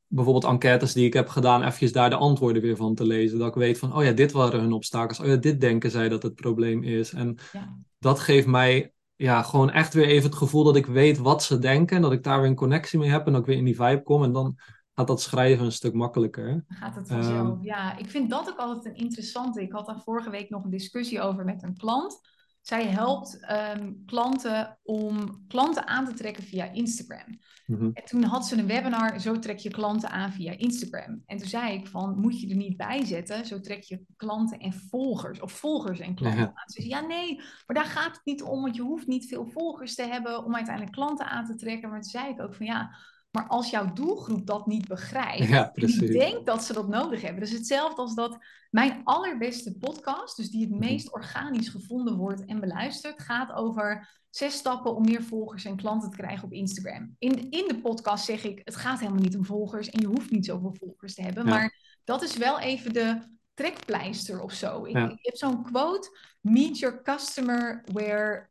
bijvoorbeeld 0.08 0.52
enquêtes 0.52 0.94
die 0.94 1.06
ik 1.06 1.14
heb 1.14 1.28
gedaan, 1.28 1.64
eventjes 1.64 1.92
daar 1.92 2.10
de 2.10 2.16
antwoorden 2.16 2.62
weer 2.62 2.76
van 2.76 2.96
te 2.96 3.06
lezen. 3.06 3.40
Dat 3.40 3.48
ik 3.48 3.54
weet 3.54 3.80
van, 3.80 3.96
oh 3.96 4.04
ja, 4.04 4.12
dit 4.12 4.32
waren 4.32 4.60
hun 4.60 4.74
obstakels. 4.74 5.20
Oh 5.20 5.26
ja, 5.26 5.36
dit 5.36 5.62
denken 5.62 5.92
zij 5.92 6.10
dat 6.10 6.24
het 6.24 6.36
probleem 6.36 6.84
is. 6.84 7.14
En 7.14 7.38
ja. 7.52 7.78
dat 8.00 8.20
geeft 8.20 8.48
mij 8.48 8.94
ja, 9.22 9.42
gewoon 9.42 9.72
echt 9.72 9.94
weer 9.94 10.06
even 10.06 10.30
het 10.30 10.38
gevoel 10.38 10.64
dat 10.64 10.76
ik 10.76 10.86
weet 10.86 11.18
wat 11.18 11.44
ze 11.44 11.60
denken. 11.60 11.96
En 11.96 12.02
dat 12.02 12.12
ik 12.12 12.24
daar 12.24 12.40
weer 12.40 12.50
een 12.50 12.56
connectie 12.56 13.00
mee 13.00 13.10
heb 13.10 13.28
en 13.28 13.36
ook 13.36 13.46
weer 13.46 13.58
in 13.58 13.66
die 13.66 13.76
vibe 13.76 14.04
kom. 14.04 14.24
En 14.24 14.32
dan 14.32 14.56
gaat 14.94 15.08
dat 15.08 15.22
schrijven 15.22 15.66
een 15.66 15.72
stuk 15.72 15.94
makkelijker. 15.94 16.64
Gaat 16.68 16.96
het 16.96 17.08
vanzelf, 17.08 17.48
um, 17.48 17.58
ja. 17.62 17.98
Ik 17.98 18.10
vind 18.10 18.30
dat 18.30 18.50
ook 18.50 18.58
altijd 18.58 18.86
een 18.86 19.04
interessante. 19.04 19.62
Ik 19.62 19.72
had 19.72 19.86
daar 19.86 20.02
vorige 20.02 20.30
week 20.30 20.50
nog 20.50 20.64
een 20.64 20.70
discussie 20.70 21.22
over 21.22 21.46
met 21.46 21.64
een 21.64 21.78
klant. 21.78 22.20
Zij 22.62 22.86
helpt 22.86 23.40
um, 23.76 24.04
klanten 24.06 24.80
om 24.84 25.46
klanten 25.48 25.88
aan 25.88 26.06
te 26.06 26.14
trekken 26.14 26.44
via 26.44 26.72
Instagram. 26.72 27.40
Mm-hmm. 27.66 27.92
En 27.94 28.06
toen 28.06 28.24
had 28.24 28.48
ze 28.48 28.58
een 28.58 28.68
webinar, 28.68 29.20
zo 29.20 29.40
trek 29.40 29.58
je 29.58 29.70
klanten 29.70 30.10
aan 30.10 30.32
via 30.32 30.52
Instagram. 30.58 31.24
En 31.26 31.38
toen 31.38 31.48
zei 31.48 31.74
ik 31.74 31.88
van, 31.88 32.20
moet 32.20 32.42
je 32.42 32.50
er 32.50 32.56
niet 32.56 32.78
bij 32.78 33.06
zetten, 33.06 33.46
zo 33.46 33.60
trek 33.60 33.82
je 33.82 34.06
klanten 34.16 34.60
en 34.60 34.74
volgers, 34.74 35.40
of 35.40 35.52
volgers 35.52 36.00
en 36.00 36.16
klanten 36.16 36.42
ja. 36.42 36.46
aan. 36.46 36.70
Ze 36.70 36.82
zei, 36.82 36.88
ja 36.94 37.00
nee, 37.00 37.36
maar 37.36 37.76
daar 37.76 37.86
gaat 37.86 38.16
het 38.16 38.26
niet 38.26 38.44
om, 38.44 38.62
want 38.62 38.76
je 38.76 38.82
hoeft 38.82 39.08
niet 39.08 39.28
veel 39.28 39.46
volgers 39.46 39.96
te 39.96 40.04
hebben 40.04 40.44
om 40.46 40.56
uiteindelijk 40.56 40.96
klanten 40.96 41.26
aan 41.26 41.46
te 41.46 41.56
trekken. 41.56 41.90
Maar 41.90 42.02
toen 42.02 42.12
zei 42.12 42.30
ik 42.30 42.42
ook 42.42 42.56
van, 42.56 42.66
ja, 42.66 42.96
maar 43.32 43.48
als 43.48 43.70
jouw 43.70 43.94
doelgroep 43.94 44.46
dat 44.46 44.68
niet 44.68 44.88
begrijpt, 44.88 45.48
ja, 45.48 45.72
die 45.74 46.12
denkt 46.12 46.46
dat 46.46 46.64
ze 46.64 46.74
dat 46.74 46.88
nodig 46.88 47.22
hebben. 47.22 47.42
Dus 47.42 47.52
hetzelfde 47.52 48.02
als 48.02 48.16
dat 48.16 48.38
mijn 48.70 49.02
allerbeste 49.04 49.78
podcast, 49.78 50.38
dus 50.38 50.50
die 50.50 50.62
het 50.62 50.70
mhm. 50.70 50.80
meest 50.80 51.14
organisch 51.14 51.70
gevonden 51.70 52.18
wordt 52.18 52.46
en 52.46 52.60
beluisterd, 52.60 53.22
gaat 53.22 53.52
over 53.52 54.18
zes 54.30 54.54
stappen 54.54 54.96
om 54.96 55.06
meer 55.06 55.24
volgers 55.24 55.66
en 55.66 55.76
klanten 55.76 56.10
te 56.10 56.18
krijgen 56.18 56.44
op 56.44 56.54
Instagram. 56.54 57.16
In, 57.18 57.50
in 57.50 57.68
de 57.68 57.80
podcast 57.82 58.26
zeg 58.26 58.44
ik, 58.44 58.62
het 58.64 58.76
gaat 58.76 59.00
helemaal 59.00 59.22
niet 59.22 59.38
om 59.38 59.46
volgers 59.46 59.90
en 59.90 60.02
je 60.02 60.08
hoeft 60.08 60.32
niet 60.32 60.46
zoveel 60.46 60.76
volgers 60.80 61.14
te 61.14 61.22
hebben. 61.22 61.46
Maar 61.46 61.98
dat 62.04 62.22
is 62.22 62.38
wel 62.38 62.60
even 62.60 62.94
de 62.94 63.38
trekpleister 63.54 64.42
of 64.42 64.54
zo. 64.54 64.86
Ik, 64.86 64.98
ik 64.98 65.20
heb 65.22 65.36
zo'n 65.36 65.64
quote, 65.64 66.18
meet 66.42 66.80
your 66.80 67.02
customer 67.02 67.84
where 67.92 68.49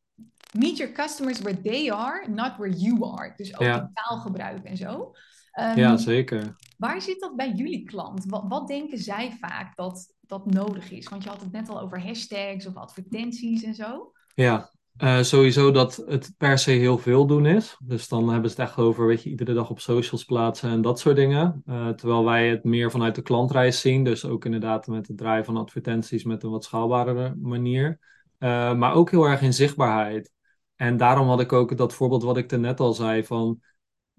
meet 0.53 0.77
your 0.77 0.93
customers 0.93 1.41
where 1.41 1.61
they 1.61 1.91
are, 1.91 2.29
not 2.29 2.57
where 2.57 2.77
you 2.77 3.19
are. 3.19 3.33
Dus 3.37 3.55
ook 3.55 3.67
ja. 3.67 3.91
taalgebruik 3.95 4.65
en 4.65 4.77
zo. 4.77 5.13
Um, 5.61 5.77
ja, 5.77 5.97
zeker. 5.97 6.57
Waar 6.77 7.03
zit 7.03 7.21
dat 7.21 7.37
bij 7.37 7.53
jullie 7.53 7.85
klant? 7.85 8.25
Wat, 8.25 8.45
wat, 8.49 8.69
denken 8.69 8.99
zij 8.99 9.37
vaak 9.41 9.77
dat, 9.77 10.15
dat 10.21 10.47
nodig 10.47 10.91
is? 10.91 11.09
Want 11.09 11.23
je 11.23 11.29
had 11.29 11.41
het 11.41 11.53
net 11.53 11.69
al 11.69 11.81
over 11.81 12.03
hashtags 12.03 12.67
of 12.67 12.77
advertenties 12.77 13.63
en 13.63 13.75
zo. 13.75 14.13
Ja, 14.35 14.71
uh, 14.99 15.23
sowieso 15.23 15.71
dat 15.71 15.97
het 16.07 16.35
per 16.37 16.59
se 16.59 16.71
heel 16.71 16.99
veel 16.99 17.27
doen 17.27 17.47
is. 17.47 17.77
Dus 17.85 18.09
dan 18.09 18.29
hebben 18.29 18.51
ze 18.51 18.61
het 18.61 18.69
echt 18.69 18.79
over, 18.79 19.07
weet 19.07 19.23
je, 19.23 19.31
iedere 19.31 19.53
dag 19.55 19.71
op 19.71 19.81
socials 19.81 20.25
plaatsen 20.25 20.71
en 20.71 20.83
dat 20.83 20.99
soort 20.99 21.17
dingen. 21.17 21.63
Uh, 21.67 21.89
terwijl 21.89 22.25
wij 22.25 22.49
het 22.49 22.65
meer 22.65 22.91
vanuit 22.91 23.15
de 23.15 23.23
klantreis 23.23 23.81
zien. 23.81 24.05
Dus 24.05 24.25
ook 24.25 24.45
inderdaad 24.45 24.87
met 24.87 25.09
het 25.09 25.17
draaien 25.17 25.45
van 25.45 25.57
advertenties 25.57 26.25
met 26.25 26.43
een 26.43 26.51
wat 26.51 26.65
schaalbare 26.65 27.35
manier. 27.43 27.99
Uh, 28.39 28.75
maar 28.75 28.93
ook 28.93 29.11
heel 29.11 29.25
erg 29.25 29.43
in 29.43 29.55
zichtbaarheid. 29.55 30.33
En 30.79 30.97
daarom 30.97 31.29
had 31.29 31.41
ik 31.41 31.53
ook 31.53 31.77
dat 31.77 31.95
voorbeeld 31.95 32.23
wat 32.23 32.37
ik 32.37 32.51
net 32.51 32.81
al 32.81 32.93
zei 32.93 33.25
van 33.25 33.61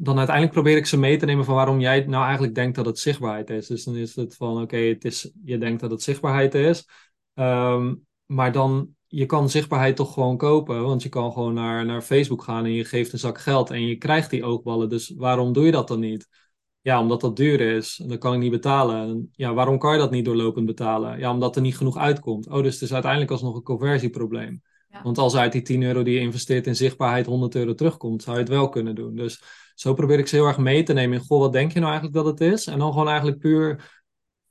dan 0.01 0.17
uiteindelijk 0.17 0.55
probeer 0.55 0.77
ik 0.77 0.85
ze 0.85 0.97
mee 0.97 1.17
te 1.17 1.25
nemen 1.25 1.45
van 1.45 1.55
waarom 1.55 1.79
jij 1.79 2.05
nou 2.05 2.23
eigenlijk 2.23 2.55
denkt 2.55 2.75
dat 2.75 2.85
het 2.85 2.99
zichtbaarheid 2.99 3.49
is. 3.49 3.67
Dus 3.67 3.83
dan 3.83 3.95
is 3.95 4.15
het 4.15 4.35
van 4.35 4.61
oké, 4.61 4.77
het 4.77 5.05
is 5.05 5.31
je 5.43 5.57
denkt 5.57 5.81
dat 5.81 5.91
het 5.91 6.03
zichtbaarheid 6.03 6.55
is. 6.55 6.87
Um, 7.33 8.07
maar 8.25 8.51
dan, 8.51 8.95
je 9.07 9.25
kan 9.25 9.49
zichtbaarheid 9.49 9.95
toch 9.95 10.13
gewoon 10.13 10.37
kopen. 10.37 10.83
Want 10.83 11.03
je 11.03 11.09
kan 11.09 11.31
gewoon 11.31 11.53
naar, 11.53 11.85
naar 11.85 12.01
Facebook 12.01 12.43
gaan 12.43 12.65
en 12.65 12.71
je 12.71 12.85
geeft 12.85 13.13
een 13.13 13.19
zak 13.19 13.39
geld 13.39 13.69
en 13.69 13.81
je 13.85 13.95
krijgt 13.95 14.29
die 14.29 14.43
oogballen. 14.43 14.89
Dus 14.89 15.13
waarom 15.17 15.53
doe 15.53 15.65
je 15.65 15.71
dat 15.71 15.87
dan 15.87 15.99
niet? 15.99 16.27
Ja, 16.81 17.01
omdat 17.01 17.21
dat 17.21 17.35
duur 17.35 17.61
is. 17.61 17.99
En 17.99 18.07
dan 18.07 18.17
kan 18.17 18.33
ik 18.33 18.39
niet 18.39 18.51
betalen. 18.51 19.29
ja, 19.31 19.53
waarom 19.53 19.77
kan 19.77 19.93
je 19.93 19.99
dat 19.99 20.11
niet 20.11 20.25
doorlopend 20.25 20.65
betalen? 20.65 21.19
Ja, 21.19 21.31
omdat 21.31 21.55
er 21.55 21.61
niet 21.61 21.77
genoeg 21.77 21.97
uitkomt. 21.97 22.47
Oh, 22.47 22.63
dus 22.63 22.73
het 22.73 22.81
is 22.81 22.93
uiteindelijk 22.93 23.31
alsnog 23.31 23.55
een 23.55 23.63
conversieprobleem. 23.63 24.61
Want 25.03 25.17
als 25.17 25.35
uit 25.35 25.51
die 25.51 25.61
10 25.61 25.83
euro 25.83 26.03
die 26.03 26.13
je 26.13 26.19
investeert 26.19 26.67
in 26.67 26.75
zichtbaarheid 26.75 27.25
100 27.25 27.55
euro 27.55 27.73
terugkomt, 27.73 28.23
zou 28.23 28.35
je 28.35 28.41
het 28.41 28.51
wel 28.51 28.69
kunnen 28.69 28.95
doen. 28.95 29.15
Dus 29.15 29.43
zo 29.75 29.93
probeer 29.93 30.19
ik 30.19 30.27
ze 30.27 30.35
heel 30.35 30.47
erg 30.47 30.57
mee 30.57 30.83
te 30.83 30.93
nemen 30.93 31.17
in, 31.17 31.23
goh, 31.23 31.39
wat 31.39 31.53
denk 31.53 31.71
je 31.71 31.79
nou 31.79 31.91
eigenlijk 31.91 32.23
dat 32.23 32.39
het 32.39 32.53
is? 32.53 32.67
En 32.67 32.79
dan 32.79 32.91
gewoon 32.91 33.07
eigenlijk 33.07 33.39
puur 33.39 33.91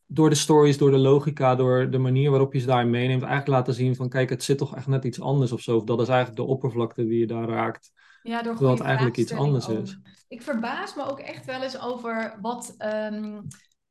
door 0.06 0.28
de 0.28 0.34
stories, 0.34 0.78
door 0.78 0.90
de 0.90 0.98
logica, 0.98 1.54
door 1.54 1.90
de 1.90 1.98
manier 1.98 2.30
waarop 2.30 2.52
je 2.52 2.58
ze 2.58 2.66
daarin 2.66 2.90
meeneemt, 2.90 3.22
eigenlijk 3.22 3.50
laten 3.50 3.74
zien 3.74 3.96
van, 3.96 4.08
kijk, 4.08 4.30
het 4.30 4.42
zit 4.42 4.58
toch 4.58 4.76
echt 4.76 4.86
net 4.86 5.04
iets 5.04 5.20
anders 5.20 5.52
of 5.52 5.60
zo. 5.60 5.76
Of 5.76 5.84
dat 5.84 6.00
is 6.00 6.08
eigenlijk 6.08 6.36
de 6.36 6.46
oppervlakte 6.46 7.06
die 7.06 7.18
je 7.18 7.26
daar 7.26 7.48
raakt. 7.48 7.92
Ja, 8.22 8.42
door 8.42 8.70
het 8.70 8.80
eigenlijk 8.80 9.16
iets 9.16 9.32
anders 9.32 9.68
is. 9.68 9.98
Ik 10.28 10.42
verbaas 10.42 10.94
me 10.94 11.10
ook 11.10 11.18
echt 11.18 11.44
wel 11.44 11.62
eens 11.62 11.80
over 11.80 12.38
wat 12.40 12.74
ehm, 12.78 13.40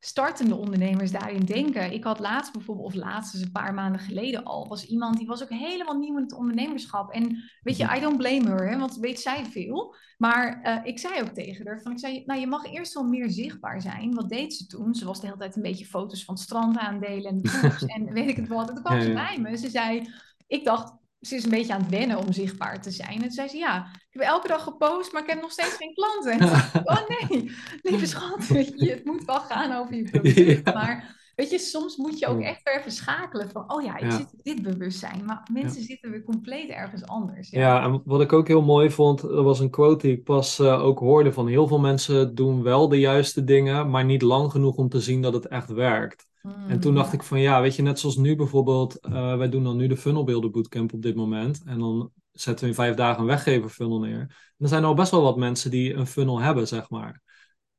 startende 0.07 0.55
ondernemers 0.55 1.11
daarin 1.11 1.45
denken. 1.45 1.91
Ik 1.91 2.03
had 2.03 2.19
laatst 2.19 2.53
bijvoorbeeld, 2.53 2.87
of 2.87 2.93
laatst, 2.93 3.31
dus 3.31 3.41
een 3.41 3.51
paar 3.51 3.73
maanden 3.73 4.01
geleden 4.01 4.43
al, 4.43 4.67
was 4.67 4.85
iemand 4.85 5.17
die 5.17 5.27
was 5.27 5.43
ook 5.43 5.49
helemaal 5.49 5.97
nieuw 5.97 6.17
in 6.17 6.23
het 6.23 6.33
ondernemerschap. 6.33 7.11
En 7.11 7.43
weet 7.61 7.77
je, 7.77 7.83
mhm. 7.83 7.95
I 7.95 7.99
don't 7.99 8.17
blame 8.17 8.49
her, 8.49 8.69
hè, 8.69 8.77
want 8.77 8.97
weet 8.97 9.19
zij 9.19 9.45
veel. 9.45 9.95
Maar 10.17 10.61
uh, 10.63 10.79
ik 10.83 10.99
zei 10.99 11.21
ook 11.21 11.29
tegen 11.29 11.67
haar, 11.67 11.81
van, 11.81 11.91
ik 11.91 11.99
zei, 11.99 12.23
nou 12.25 12.39
je 12.39 12.47
mag 12.47 12.65
eerst 12.65 12.93
wel 12.93 13.03
meer 13.03 13.29
zichtbaar 13.29 13.81
zijn. 13.81 14.13
Wat 14.13 14.29
deed 14.29 14.53
ze 14.53 14.65
toen? 14.65 14.95
Ze 14.95 15.05
was 15.05 15.19
de 15.19 15.25
hele 15.25 15.39
tijd 15.39 15.55
een 15.55 15.61
beetje 15.61 15.85
foto's 15.85 16.23
van 16.23 16.37
strand 16.37 16.77
aandelen 16.77 17.31
en 17.31 17.41
en 17.95 18.13
weet 18.13 18.29
ik 18.29 18.35
het 18.35 18.47
wat. 18.47 18.69
En 18.69 18.75
toen 18.75 18.83
kwam 18.83 19.01
ze 19.01 19.13
bij 19.13 19.37
me. 19.39 19.57
Ze 19.57 19.69
zei, 19.69 20.09
ik 20.47 20.63
dacht, 20.65 20.93
ze 21.19 21.35
is 21.35 21.43
een 21.43 21.49
beetje 21.49 21.73
aan 21.73 21.81
het 21.81 21.89
wennen 21.89 22.17
om 22.17 22.33
zichtbaar 22.33 22.81
te 22.81 22.91
zijn. 22.91 23.13
En 23.13 23.19
toen 23.19 23.31
zei 23.31 23.47
ze, 23.47 23.57
ja, 23.57 23.85
ik 23.93 24.07
heb 24.09 24.21
elke 24.21 24.47
dag 24.47 24.63
gepost, 24.63 25.13
maar 25.13 25.21
ik 25.21 25.29
heb 25.29 25.41
nog 25.41 25.51
steeds 25.51 25.75
geen 25.75 25.93
klanten. 25.93 26.31
En 26.31 26.47
zei, 26.47 26.83
oh 26.83 27.07
nee, 27.07 27.51
lieve 27.83 28.05
schat, 28.05 28.47
weet 28.47 28.73
je, 28.75 28.89
het 28.89 29.05
moet 29.05 29.25
wel 29.25 29.39
gaan 29.39 29.71
over 29.71 29.95
je 29.95 30.03
product. 30.03 30.73
Maar 30.73 31.15
weet 31.35 31.49
je, 31.49 31.57
soms 31.59 31.95
moet 31.95 32.19
je 32.19 32.27
ook 32.27 32.41
echt 32.41 32.63
weer 32.63 32.79
even 32.79 32.91
schakelen 32.91 33.49
van, 33.49 33.73
oh 33.73 33.83
ja, 33.83 33.97
ik 33.97 34.11
zit 34.11 34.33
in 34.41 34.55
dit 34.55 34.61
bewustzijn. 34.61 35.25
Maar 35.25 35.47
mensen 35.51 35.83
zitten 35.83 36.11
weer 36.11 36.23
compleet 36.23 36.69
ergens 36.69 37.05
anders. 37.05 37.49
Ja. 37.49 37.59
ja. 37.59 37.83
en 37.83 38.01
wat 38.05 38.21
ik 38.21 38.33
ook 38.33 38.47
heel 38.47 38.63
mooi 38.63 38.89
vond, 38.89 39.21
dat 39.21 39.43
was 39.43 39.59
een 39.59 39.69
quote 39.69 40.07
die 40.07 40.15
ik 40.15 40.23
pas 40.23 40.59
uh, 40.59 40.83
ook 40.83 40.99
hoorde 40.99 41.33
van 41.33 41.47
heel 41.47 41.67
veel 41.67 41.79
mensen 41.79 42.35
doen 42.35 42.63
wel 42.63 42.89
de 42.89 42.99
juiste 42.99 43.43
dingen, 43.43 43.89
maar 43.89 44.05
niet 44.05 44.21
lang 44.21 44.51
genoeg 44.51 44.75
om 44.75 44.89
te 44.89 45.01
zien 45.01 45.21
dat 45.21 45.33
het 45.33 45.47
echt 45.47 45.69
werkt. 45.69 46.26
En 46.67 46.79
toen 46.79 46.95
dacht 46.95 47.13
ik 47.13 47.23
van 47.23 47.39
ja, 47.39 47.61
weet 47.61 47.75
je, 47.75 47.81
net 47.81 47.99
zoals 47.99 48.15
nu 48.15 48.35
bijvoorbeeld, 48.35 48.97
uh, 49.09 49.37
wij 49.37 49.49
doen 49.49 49.63
dan 49.63 49.77
nu 49.77 49.87
de 49.87 49.97
funnelbeelden 49.97 50.51
bootcamp 50.51 50.93
op 50.93 51.01
dit 51.01 51.15
moment. 51.15 51.63
En 51.65 51.79
dan 51.79 52.11
zetten 52.31 52.63
we 52.63 52.69
in 52.69 52.75
vijf 52.75 52.95
dagen 52.95 53.21
een 53.21 53.27
weggever 53.27 53.69
funnel 53.69 53.99
neer. 53.99 54.19
En 54.19 54.55
er 54.57 54.67
zijn 54.67 54.83
al 54.83 54.93
best 54.93 55.11
wel 55.11 55.21
wat 55.21 55.37
mensen 55.37 55.71
die 55.71 55.93
een 55.93 56.07
funnel 56.07 56.39
hebben, 56.39 56.67
zeg 56.67 56.89
maar. 56.89 57.21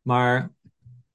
Maar 0.02 0.52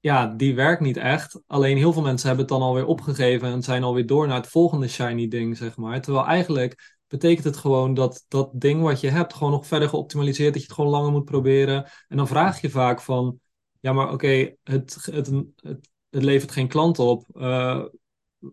ja, 0.00 0.26
die 0.26 0.54
werkt 0.54 0.80
niet 0.80 0.96
echt. 0.96 1.40
Alleen 1.46 1.76
heel 1.76 1.92
veel 1.92 2.02
mensen 2.02 2.26
hebben 2.26 2.46
het 2.46 2.54
dan 2.54 2.62
alweer 2.62 2.86
opgegeven 2.86 3.48
en 3.48 3.62
zijn 3.62 3.82
alweer 3.82 4.06
door 4.06 4.26
naar 4.26 4.36
het 4.36 4.50
volgende 4.50 4.88
shiny 4.88 5.28
ding, 5.28 5.56
zeg 5.56 5.76
maar. 5.76 6.00
Terwijl 6.00 6.26
eigenlijk 6.26 6.98
betekent 7.08 7.44
het 7.44 7.56
gewoon 7.56 7.94
dat 7.94 8.24
dat 8.28 8.50
ding 8.52 8.82
wat 8.82 9.00
je 9.00 9.08
hebt 9.08 9.34
gewoon 9.34 9.52
nog 9.52 9.66
verder 9.66 9.88
geoptimaliseerd, 9.88 10.52
dat 10.52 10.62
je 10.62 10.68
het 10.68 10.76
gewoon 10.76 10.90
langer 10.90 11.10
moet 11.10 11.24
proberen. 11.24 11.86
En 12.08 12.16
dan 12.16 12.28
vraag 12.28 12.60
je 12.60 12.70
vaak 12.70 13.00
van, 13.00 13.40
ja, 13.80 13.92
maar 13.92 14.12
oké, 14.12 14.54
het, 14.62 15.08
het, 15.10 15.30
het 15.56 15.88
het 16.14 16.22
levert 16.22 16.52
geen 16.52 16.68
klanten 16.68 17.04
op. 17.04 17.26
Uh, 17.34 17.84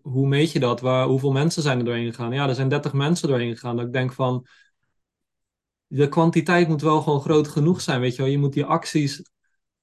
hoe 0.01 0.27
meet 0.27 0.51
je 0.51 0.59
dat? 0.59 0.81
Waar, 0.81 1.07
hoeveel 1.07 1.31
mensen 1.31 1.61
zijn 1.61 1.79
er 1.79 1.85
doorheen 1.85 2.13
gegaan? 2.13 2.33
Ja, 2.33 2.47
er 2.47 2.55
zijn 2.55 2.69
30 2.69 2.93
mensen 2.93 3.27
doorheen 3.27 3.51
gegaan. 3.51 3.75
Dat 3.75 3.85
ik 3.85 3.93
denk 3.93 4.13
van, 4.13 4.47
de 5.87 6.09
kwantiteit 6.09 6.67
moet 6.67 6.81
wel 6.81 7.01
gewoon 7.01 7.21
groot 7.21 7.47
genoeg 7.47 7.81
zijn. 7.81 7.99
Weet 7.99 8.15
je 8.15 8.21
wel, 8.21 8.31
je 8.31 8.37
moet 8.37 8.53
die 8.53 8.65
acties 8.65 9.23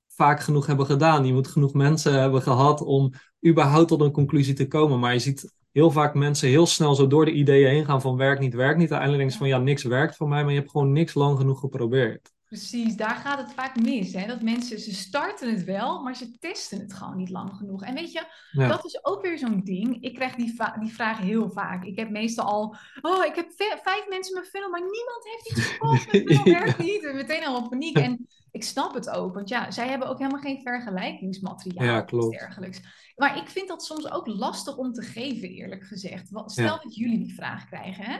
vaak 0.06 0.40
genoeg 0.40 0.66
hebben 0.66 0.86
gedaan. 0.86 1.26
Je 1.26 1.32
moet 1.32 1.48
genoeg 1.48 1.72
mensen 1.72 2.20
hebben 2.20 2.42
gehad 2.42 2.80
om 2.80 3.12
überhaupt 3.46 3.88
tot 3.88 4.00
een 4.00 4.12
conclusie 4.12 4.54
te 4.54 4.68
komen. 4.68 4.98
Maar 4.98 5.12
je 5.12 5.18
ziet 5.18 5.54
heel 5.72 5.90
vaak 5.90 6.14
mensen 6.14 6.48
heel 6.48 6.66
snel 6.66 6.94
zo 6.94 7.06
door 7.06 7.24
de 7.24 7.32
ideeën 7.32 7.68
heen 7.68 7.84
gaan 7.84 8.00
van 8.00 8.16
werkt 8.16 8.40
niet, 8.40 8.54
werkt 8.54 8.78
niet. 8.78 8.90
Uiteindelijk 8.90 9.28
denk 9.28 9.40
van 9.40 9.48
ja, 9.48 9.58
niks 9.58 9.82
werkt 9.82 10.16
voor 10.16 10.28
mij, 10.28 10.42
maar 10.42 10.52
je 10.52 10.58
hebt 10.58 10.70
gewoon 10.70 10.92
niks 10.92 11.14
lang 11.14 11.38
genoeg 11.38 11.60
geprobeerd. 11.60 12.32
Precies, 12.48 12.96
daar 12.96 13.16
gaat 13.16 13.38
het 13.38 13.52
vaak 13.52 13.80
mis. 13.80 14.12
Hè? 14.12 14.26
Dat 14.26 14.42
mensen, 14.42 14.78
ze 14.78 14.94
starten 14.94 15.50
het 15.50 15.64
wel, 15.64 16.02
maar 16.02 16.16
ze 16.16 16.38
testen 16.38 16.80
het 16.80 16.92
gewoon 16.92 17.16
niet 17.16 17.30
lang 17.30 17.54
genoeg. 17.54 17.82
En 17.82 17.94
weet 17.94 18.12
je, 18.12 18.22
dat 18.52 18.84
is 18.84 19.04
ook 19.04 19.22
weer 19.22 19.38
zo'n 19.38 19.60
ding. 19.64 20.02
Ik 20.02 20.14
krijg 20.14 20.34
die, 20.34 20.54
die 20.80 20.92
vraag 20.92 21.18
heel 21.18 21.50
vaak. 21.50 21.84
Ik 21.84 21.98
heb 21.98 22.10
meestal 22.10 22.44
al, 22.44 22.76
oh, 23.00 23.24
ik 23.24 23.34
heb 23.34 23.52
vijf 23.82 24.08
mensen 24.08 24.34
mijn 24.34 24.46
funnel, 24.46 24.70
maar 24.70 24.80
niemand 24.80 25.24
heeft 25.24 25.50
iets 25.50 25.66
gekocht. 25.66 26.06
Mijn 26.12 26.26
funnel 26.26 26.44
werkt 26.44 26.78
niet. 26.78 27.04
En 27.04 27.16
meteen 27.16 27.46
al 27.46 27.56
op 27.56 27.68
paniek. 27.68 27.98
En 27.98 28.26
ik 28.50 28.64
snap 28.64 28.94
het 28.94 29.10
ook, 29.10 29.34
want 29.34 29.48
ja, 29.48 29.70
zij 29.70 29.88
hebben 29.88 30.08
ook 30.08 30.18
helemaal 30.18 30.40
geen 30.40 30.60
vergelijkingsmateriaal 30.62 31.84
ja, 31.84 32.00
klopt. 32.00 32.24
of 32.24 32.40
dergelijks. 32.40 32.80
Maar 33.16 33.36
ik 33.36 33.48
vind 33.48 33.68
dat 33.68 33.84
soms 33.84 34.10
ook 34.10 34.26
lastig 34.26 34.76
om 34.76 34.92
te 34.92 35.02
geven, 35.02 35.48
eerlijk 35.48 35.84
gezegd. 35.84 36.28
Stel 36.46 36.80
dat 36.82 36.94
jullie 36.94 37.18
die 37.18 37.34
vraag 37.34 37.66
krijgen, 37.66 38.04
hè? 38.04 38.18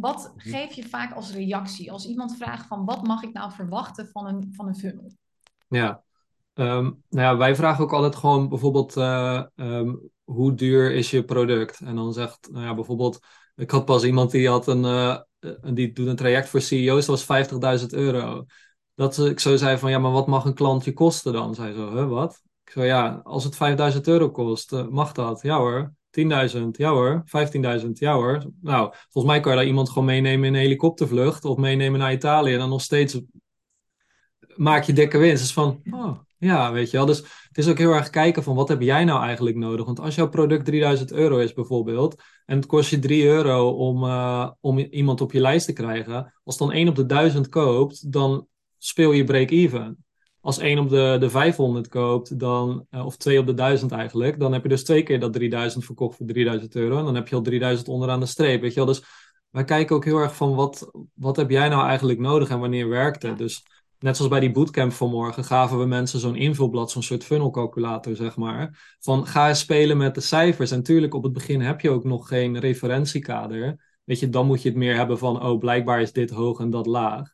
Wat 0.00 0.32
mhm. 0.36 0.48
geef 0.48 0.72
je 0.72 0.88
vaak 0.88 1.12
als 1.12 1.32
reactie 1.32 1.92
als 1.92 2.06
iemand 2.06 2.36
vraagt 2.36 2.66
van 2.66 2.84
wat 2.84 3.06
mag 3.06 3.22
ik 3.22 3.32
nou 3.32 3.52
verwachten 3.52 4.08
van 4.12 4.26
een, 4.26 4.52
van 4.52 4.68
een 4.68 4.76
funnel? 4.76 5.12
Ja, 5.68 6.02
um, 6.54 7.02
nou 7.08 7.26
ja, 7.26 7.36
wij 7.36 7.54
vragen 7.54 7.84
ook 7.84 7.92
altijd 7.92 8.16
gewoon 8.16 8.48
bijvoorbeeld 8.48 8.96
uh, 8.96 9.42
um, 9.54 10.10
hoe 10.24 10.54
duur 10.54 10.92
is 10.92 11.10
je 11.10 11.24
product? 11.24 11.80
En 11.80 11.96
dan 11.96 12.12
zegt, 12.12 12.48
nou 12.50 12.64
ja, 12.64 12.74
bijvoorbeeld, 12.74 13.18
ik 13.56 13.70
had 13.70 13.84
pas 13.84 14.04
iemand 14.04 14.30
die 14.30 14.48
had 14.48 14.66
een, 14.66 14.84
uh, 14.84 15.16
die 15.74 15.92
doet 15.92 16.06
een 16.06 16.16
traject 16.16 16.48
voor 16.48 16.60
CEO's, 16.60 17.06
dat 17.06 17.26
was 17.26 17.80
50.000 17.80 17.86
euro. 17.86 18.44
Dat 18.94 19.18
ik 19.18 19.40
zo 19.40 19.56
zei 19.56 19.78
van, 19.78 19.90
ja, 19.90 19.98
maar 19.98 20.12
wat 20.12 20.26
mag 20.26 20.44
een 20.44 20.54
klant 20.54 20.84
je 20.84 20.92
kosten 20.92 21.32
dan? 21.32 21.54
Zij 21.54 21.72
zo, 21.72 21.94
hè, 21.96 22.06
wat? 22.06 22.42
Ik 22.64 22.72
zo, 22.72 22.82
ja, 22.82 23.20
als 23.24 23.44
het 23.44 23.56
5000 23.56 24.06
euro 24.06 24.30
kost, 24.30 24.72
uh, 24.72 24.86
mag 24.86 25.12
dat? 25.12 25.42
Ja 25.42 25.56
hoor. 25.56 25.94
10.000, 26.10 26.66
ja 26.70 26.90
hoor. 26.90 27.24
15.000, 27.82 27.90
ja 27.92 28.14
hoor. 28.14 28.42
Nou, 28.60 28.94
volgens 29.08 29.32
mij 29.32 29.42
kan 29.42 29.52
je 29.52 29.58
daar 29.58 29.66
iemand 29.66 29.88
gewoon 29.88 30.04
meenemen 30.04 30.48
in 30.48 30.54
een 30.54 30.60
helikoptervlucht 30.60 31.44
of 31.44 31.56
meenemen 31.56 31.98
naar 31.98 32.12
Italië 32.12 32.52
en 32.52 32.58
dan 32.58 32.68
nog 32.68 32.82
steeds 32.82 33.20
maak 34.56 34.84
je 34.84 34.92
dikke 34.92 35.18
winst. 35.18 35.42
Dus 35.42 35.52
van, 35.52 35.82
oh, 35.90 36.18
ja, 36.38 36.72
weet 36.72 36.90
je 36.90 36.96
wel. 36.96 37.06
Dus 37.06 37.18
het 37.18 37.58
is 37.58 37.68
ook 37.68 37.78
heel 37.78 37.92
erg 37.92 38.10
kijken 38.10 38.42
van 38.42 38.54
wat 38.54 38.68
heb 38.68 38.80
jij 38.80 39.04
nou 39.04 39.22
eigenlijk 39.22 39.56
nodig? 39.56 39.86
Want 39.86 40.00
als 40.00 40.14
jouw 40.14 40.28
product 40.28 40.64
3000 40.64 41.12
euro 41.12 41.38
is 41.38 41.52
bijvoorbeeld 41.52 42.22
en 42.46 42.56
het 42.56 42.66
kost 42.66 42.90
je 42.90 42.98
3 42.98 43.24
euro 43.24 43.70
om, 43.70 44.04
uh, 44.04 44.50
om 44.60 44.78
iemand 44.78 45.20
op 45.20 45.32
je 45.32 45.40
lijst 45.40 45.66
te 45.66 45.72
krijgen, 45.72 46.34
als 46.44 46.56
dan 46.56 46.72
1 46.72 46.88
op 46.88 46.94
de 46.96 47.06
1000 47.06 47.48
koopt, 47.48 48.12
dan 48.12 48.46
speel 48.78 49.12
je 49.12 49.24
break-even 49.24 50.04
als 50.40 50.58
1 50.58 50.78
op 50.78 50.88
de, 50.88 51.16
de 51.20 51.30
500 51.30 51.88
koopt, 51.88 52.38
dan, 52.38 52.86
uh, 52.90 53.06
of 53.06 53.16
2 53.16 53.38
op 53.38 53.46
de 53.46 53.54
1000 53.54 53.92
eigenlijk, 53.92 54.40
dan 54.40 54.52
heb 54.52 54.62
je 54.62 54.68
dus 54.68 54.84
twee 54.84 55.02
keer 55.02 55.20
dat 55.20 55.32
3000 55.32 55.84
verkocht 55.84 56.16
voor 56.16 56.26
3000 56.26 56.74
euro. 56.74 56.98
En 56.98 57.04
dan 57.04 57.14
heb 57.14 57.28
je 57.28 57.34
al 57.34 57.42
3000 57.42 57.88
onderaan 57.88 58.20
de 58.20 58.26
streep. 58.26 58.60
Weet 58.60 58.70
je 58.70 58.76
wel? 58.76 58.86
Dus 58.86 59.02
wij 59.50 59.64
kijken 59.64 59.96
ook 59.96 60.04
heel 60.04 60.18
erg 60.18 60.36
van 60.36 60.54
wat, 60.54 60.90
wat 61.14 61.36
heb 61.36 61.50
jij 61.50 61.68
nou 61.68 61.86
eigenlijk 61.86 62.18
nodig 62.18 62.48
en 62.48 62.60
wanneer 62.60 62.88
werkt 62.88 63.22
het. 63.22 63.38
Dus 63.38 63.64
net 63.98 64.16
zoals 64.16 64.30
bij 64.30 64.40
die 64.40 64.50
bootcamp 64.50 64.92
vanmorgen 64.92 65.44
gaven 65.44 65.78
we 65.78 65.86
mensen 65.86 66.20
zo'n 66.20 66.36
invulblad, 66.36 66.90
zo'n 66.90 67.02
soort 67.02 67.24
funnelcalculator, 67.24 68.16
zeg 68.16 68.36
maar. 68.36 68.96
Van 69.00 69.26
ga 69.26 69.48
eens 69.48 69.58
spelen 69.58 69.96
met 69.96 70.14
de 70.14 70.20
cijfers. 70.20 70.70
En 70.70 70.76
natuurlijk, 70.76 71.14
op 71.14 71.22
het 71.22 71.32
begin 71.32 71.60
heb 71.60 71.80
je 71.80 71.90
ook 71.90 72.04
nog 72.04 72.28
geen 72.28 72.58
referentiekader. 72.58 73.88
Weet 74.04 74.18
je, 74.18 74.28
dan 74.28 74.46
moet 74.46 74.62
je 74.62 74.68
het 74.68 74.78
meer 74.78 74.96
hebben 74.96 75.18
van, 75.18 75.42
oh, 75.42 75.58
blijkbaar 75.58 76.00
is 76.00 76.12
dit 76.12 76.30
hoog 76.30 76.60
en 76.60 76.70
dat 76.70 76.86
laag. 76.86 77.32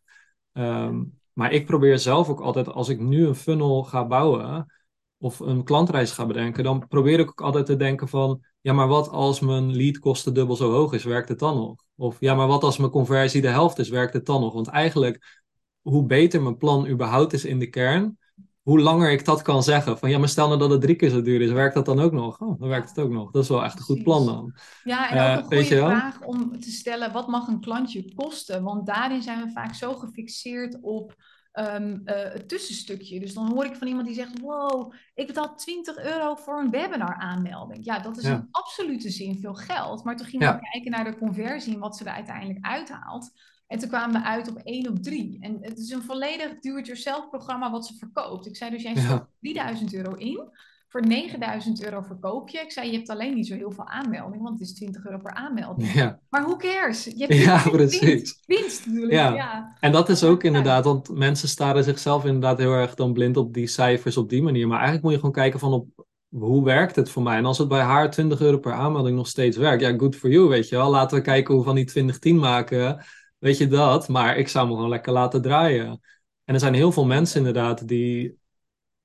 Um, 0.52 1.18
maar 1.36 1.52
ik 1.52 1.66
probeer 1.66 1.98
zelf 1.98 2.28
ook 2.28 2.40
altijd, 2.40 2.68
als 2.68 2.88
ik 2.88 3.00
nu 3.00 3.26
een 3.26 3.34
funnel 3.34 3.82
ga 3.82 4.06
bouwen 4.06 4.72
of 5.18 5.40
een 5.40 5.64
klantreis 5.64 6.12
ga 6.12 6.26
bedenken, 6.26 6.64
dan 6.64 6.86
probeer 6.88 7.18
ik 7.20 7.28
ook 7.28 7.40
altijd 7.40 7.66
te 7.66 7.76
denken 7.76 8.08
van, 8.08 8.44
ja, 8.60 8.72
maar 8.72 8.88
wat 8.88 9.08
als 9.08 9.40
mijn 9.40 9.76
leadkosten 9.76 10.34
dubbel 10.34 10.56
zo 10.56 10.72
hoog 10.72 10.92
is, 10.92 11.04
werkt 11.04 11.28
het 11.28 11.38
dan 11.38 11.56
nog? 11.56 11.74
Of 11.96 12.16
ja, 12.20 12.34
maar 12.34 12.46
wat 12.46 12.62
als 12.62 12.76
mijn 12.76 12.90
conversie 12.90 13.40
de 13.40 13.48
helft 13.48 13.78
is, 13.78 13.88
werkt 13.88 14.12
het 14.12 14.26
dan 14.26 14.40
nog? 14.40 14.54
Want 14.54 14.68
eigenlijk, 14.68 15.42
hoe 15.82 16.06
beter 16.06 16.42
mijn 16.42 16.56
plan 16.56 16.88
überhaupt 16.88 17.32
is 17.32 17.44
in 17.44 17.58
de 17.58 17.68
kern, 17.68 18.18
hoe 18.66 18.80
langer 18.80 19.10
ik 19.10 19.24
dat 19.24 19.42
kan 19.42 19.62
zeggen. 19.62 19.98
Van 19.98 20.10
ja, 20.10 20.18
maar 20.18 20.28
stel 20.28 20.46
nou 20.46 20.58
dat 20.58 20.70
het 20.70 20.80
drie 20.80 20.96
keer 20.96 21.10
zo 21.10 21.22
duur 21.22 21.40
is, 21.40 21.50
werkt 21.50 21.74
dat 21.74 21.84
dan 21.84 22.00
ook 22.00 22.12
nog? 22.12 22.40
Oh, 22.40 22.60
dan 22.60 22.68
werkt 22.68 22.88
het 22.88 22.98
ook 22.98 23.10
nog. 23.10 23.30
Dat 23.30 23.42
is 23.42 23.48
wel 23.48 23.64
echt 23.64 23.78
een 23.78 23.84
goed 23.84 24.02
plan 24.02 24.26
dan. 24.26 24.54
Ja, 24.84 25.10
en 25.10 25.38
ook 25.38 25.52
een 25.52 25.58
uh, 25.58 25.64
goede 25.64 25.76
vraag 25.76 26.20
om 26.20 26.60
te 26.60 26.70
stellen, 26.70 27.12
wat 27.12 27.28
mag 27.28 27.48
een 27.48 27.60
klantje 27.60 28.14
kosten? 28.14 28.62
Want 28.62 28.86
daarin 28.86 29.22
zijn 29.22 29.44
we 29.44 29.50
vaak 29.50 29.74
zo 29.74 29.94
gefixeerd 29.94 30.78
op 30.80 31.14
um, 31.58 32.02
uh, 32.04 32.14
het 32.14 32.48
tussenstukje. 32.48 33.20
Dus 33.20 33.34
dan 33.34 33.52
hoor 33.52 33.64
ik 33.64 33.76
van 33.76 33.86
iemand 33.86 34.06
die 34.06 34.14
zegt, 34.14 34.40
wow, 34.40 34.92
ik 35.14 35.26
betaal 35.26 35.54
20 35.54 35.96
euro 35.96 36.34
voor 36.34 36.60
een 36.60 36.70
webinar 36.70 37.14
aanmelding. 37.14 37.84
Ja, 37.84 37.98
dat 37.98 38.16
is 38.16 38.24
ja. 38.24 38.34
in 38.34 38.48
absolute 38.50 39.10
zin 39.10 39.38
veel 39.40 39.54
geld. 39.54 40.04
Maar 40.04 40.16
toen 40.16 40.26
gingen 40.26 40.54
we 40.54 40.68
kijken 40.70 40.90
naar 40.90 41.04
de 41.04 41.18
conversie 41.18 41.74
en 41.74 41.80
wat 41.80 41.96
ze 41.96 42.04
er 42.04 42.12
uiteindelijk 42.12 42.66
uithaalt. 42.66 43.30
En 43.66 43.78
toen 43.78 43.88
kwamen 43.88 44.20
we 44.20 44.26
uit 44.26 44.48
op 44.48 44.56
1 44.56 44.88
op 44.88 45.02
3. 45.02 45.38
En 45.40 45.58
het 45.60 45.78
is 45.78 45.90
een 45.90 46.02
volledig 46.02 46.58
do-it-yourself 46.58 47.28
programma 47.28 47.70
wat 47.70 47.86
ze 47.86 47.94
verkoopt. 47.94 48.46
Ik 48.46 48.56
zei 48.56 48.70
dus, 48.70 48.82
jij 48.82 48.96
stopt 48.96 49.26
3000 49.40 49.94
euro 49.94 50.14
in. 50.14 50.50
Voor 50.88 51.06
9000 51.06 51.84
euro 51.84 52.02
verkoop 52.02 52.48
je. 52.48 52.58
Ik 52.58 52.72
zei, 52.72 52.90
je 52.90 52.96
hebt 52.96 53.10
alleen 53.10 53.34
niet 53.34 53.46
zo 53.46 53.54
heel 53.54 53.70
veel 53.70 53.86
aanmeldingen, 53.86 54.42
want 54.42 54.58
het 54.58 54.68
is 54.68 54.74
20 54.74 55.04
euro 55.04 55.18
per 55.18 55.34
aanmelding. 55.34 55.92
Ja. 55.92 56.20
Maar 56.28 56.42
who 56.42 56.56
cares? 56.56 57.04
Je 57.04 57.26
hebt 57.26 57.34
ja, 57.34 57.62
precies. 57.70 58.42
Winst, 58.46 58.46
winst 58.46 59.12
Ja. 59.12 59.34
ja. 59.34 59.76
En 59.80 59.92
dat 59.92 60.08
is 60.08 60.24
ook 60.24 60.42
inderdaad, 60.42 60.84
want 60.84 61.08
mensen 61.08 61.48
staren 61.48 61.84
zichzelf 61.84 62.24
inderdaad 62.24 62.58
heel 62.58 62.72
erg 62.72 62.94
dan 62.94 63.12
blind 63.12 63.36
op 63.36 63.54
die 63.54 63.66
cijfers 63.66 64.16
op 64.16 64.28
die 64.28 64.42
manier. 64.42 64.66
Maar 64.66 64.76
eigenlijk 64.76 65.04
moet 65.04 65.12
je 65.12 65.18
gewoon 65.18 65.34
kijken 65.34 65.60
van 65.60 65.72
op 65.72 66.06
hoe 66.28 66.64
werkt 66.64 66.96
het 66.96 67.10
voor 67.10 67.22
mij? 67.22 67.36
En 67.36 67.44
als 67.44 67.58
het 67.58 67.68
bij 67.68 67.80
haar 67.80 68.10
20 68.10 68.40
euro 68.40 68.58
per 68.58 68.72
aanmelding 68.72 69.16
nog 69.16 69.26
steeds 69.26 69.56
werkt, 69.56 69.82
ja, 69.82 69.96
good 69.96 70.16
for 70.16 70.30
you, 70.30 70.48
weet 70.48 70.68
je 70.68 70.76
wel. 70.76 70.90
Laten 70.90 71.16
we 71.16 71.22
kijken 71.22 71.54
hoe 71.54 71.62
we 71.62 71.68
van 71.68 71.76
die 71.76 71.84
2010 71.84 72.38
maken, 72.38 73.04
weet 73.38 73.58
je 73.58 73.66
dat. 73.66 74.08
Maar 74.08 74.36
ik 74.36 74.48
zou 74.48 74.68
me 74.68 74.74
gewoon 74.74 74.88
lekker 74.88 75.12
laten 75.12 75.42
draaien. 75.42 76.00
En 76.44 76.54
er 76.54 76.60
zijn 76.60 76.74
heel 76.74 76.92
veel 76.92 77.04
mensen 77.04 77.38
inderdaad 77.38 77.88
die, 77.88 78.38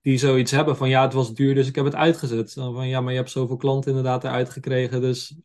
die 0.02 0.18
zoiets 0.18 0.52
hebben 0.52 0.78
van, 0.78 0.90
ja, 0.90 1.02
het 1.02 1.14
was 1.14 1.34
duur, 1.34 1.56
dus 1.56 1.68
ik 1.68 1.76
heb 1.76 1.86
het 1.86 1.96
uitgezet. 1.96 2.54
Van, 2.54 2.88
ja, 2.88 3.02
maar 3.02 3.12
je 3.12 3.18
hebt 3.18 3.32
zoveel 3.32 3.58
klanten 3.58 3.90
inderdaad 3.90 4.24
eruit 4.24 4.50
gekregen, 4.50 5.02
dus 5.02 5.36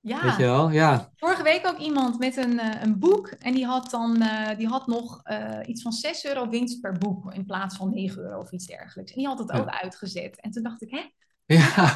Ja, 0.00 0.22
weet 0.22 0.36
je 0.36 0.42
wel, 0.42 0.70
ja. 0.70 1.12
vorige 1.16 1.42
week 1.42 1.66
ook 1.66 1.78
iemand 1.78 2.18
met 2.18 2.36
een, 2.36 2.58
eh, 2.58 2.82
een 2.82 2.98
boek 2.98 3.28
en 3.28 3.54
die 3.54 3.66
had 3.66 3.90
dan 3.90 4.22
eh, 4.22 4.56
die 4.56 4.66
had 4.66 4.86
nog 4.86 5.20
eh, 5.22 5.58
iets 5.66 5.82
van 5.82 5.92
6 5.92 6.24
euro 6.24 6.48
winst 6.48 6.80
per 6.80 6.98
boek 6.98 7.34
in 7.34 7.44
plaats 7.44 7.76
van 7.76 7.90
9 7.90 8.22
euro 8.22 8.40
of 8.40 8.52
iets 8.52 8.66
dergelijks. 8.66 9.12
En 9.12 9.18
die 9.18 9.26
had 9.26 9.38
het 9.38 9.52
ook 9.52 9.68
uitgezet. 9.68 10.40
En 10.40 10.50
toen 10.50 10.62
dacht 10.62 10.82
ik, 10.82 10.90
hè, 10.90 11.02
ja. 11.48 11.94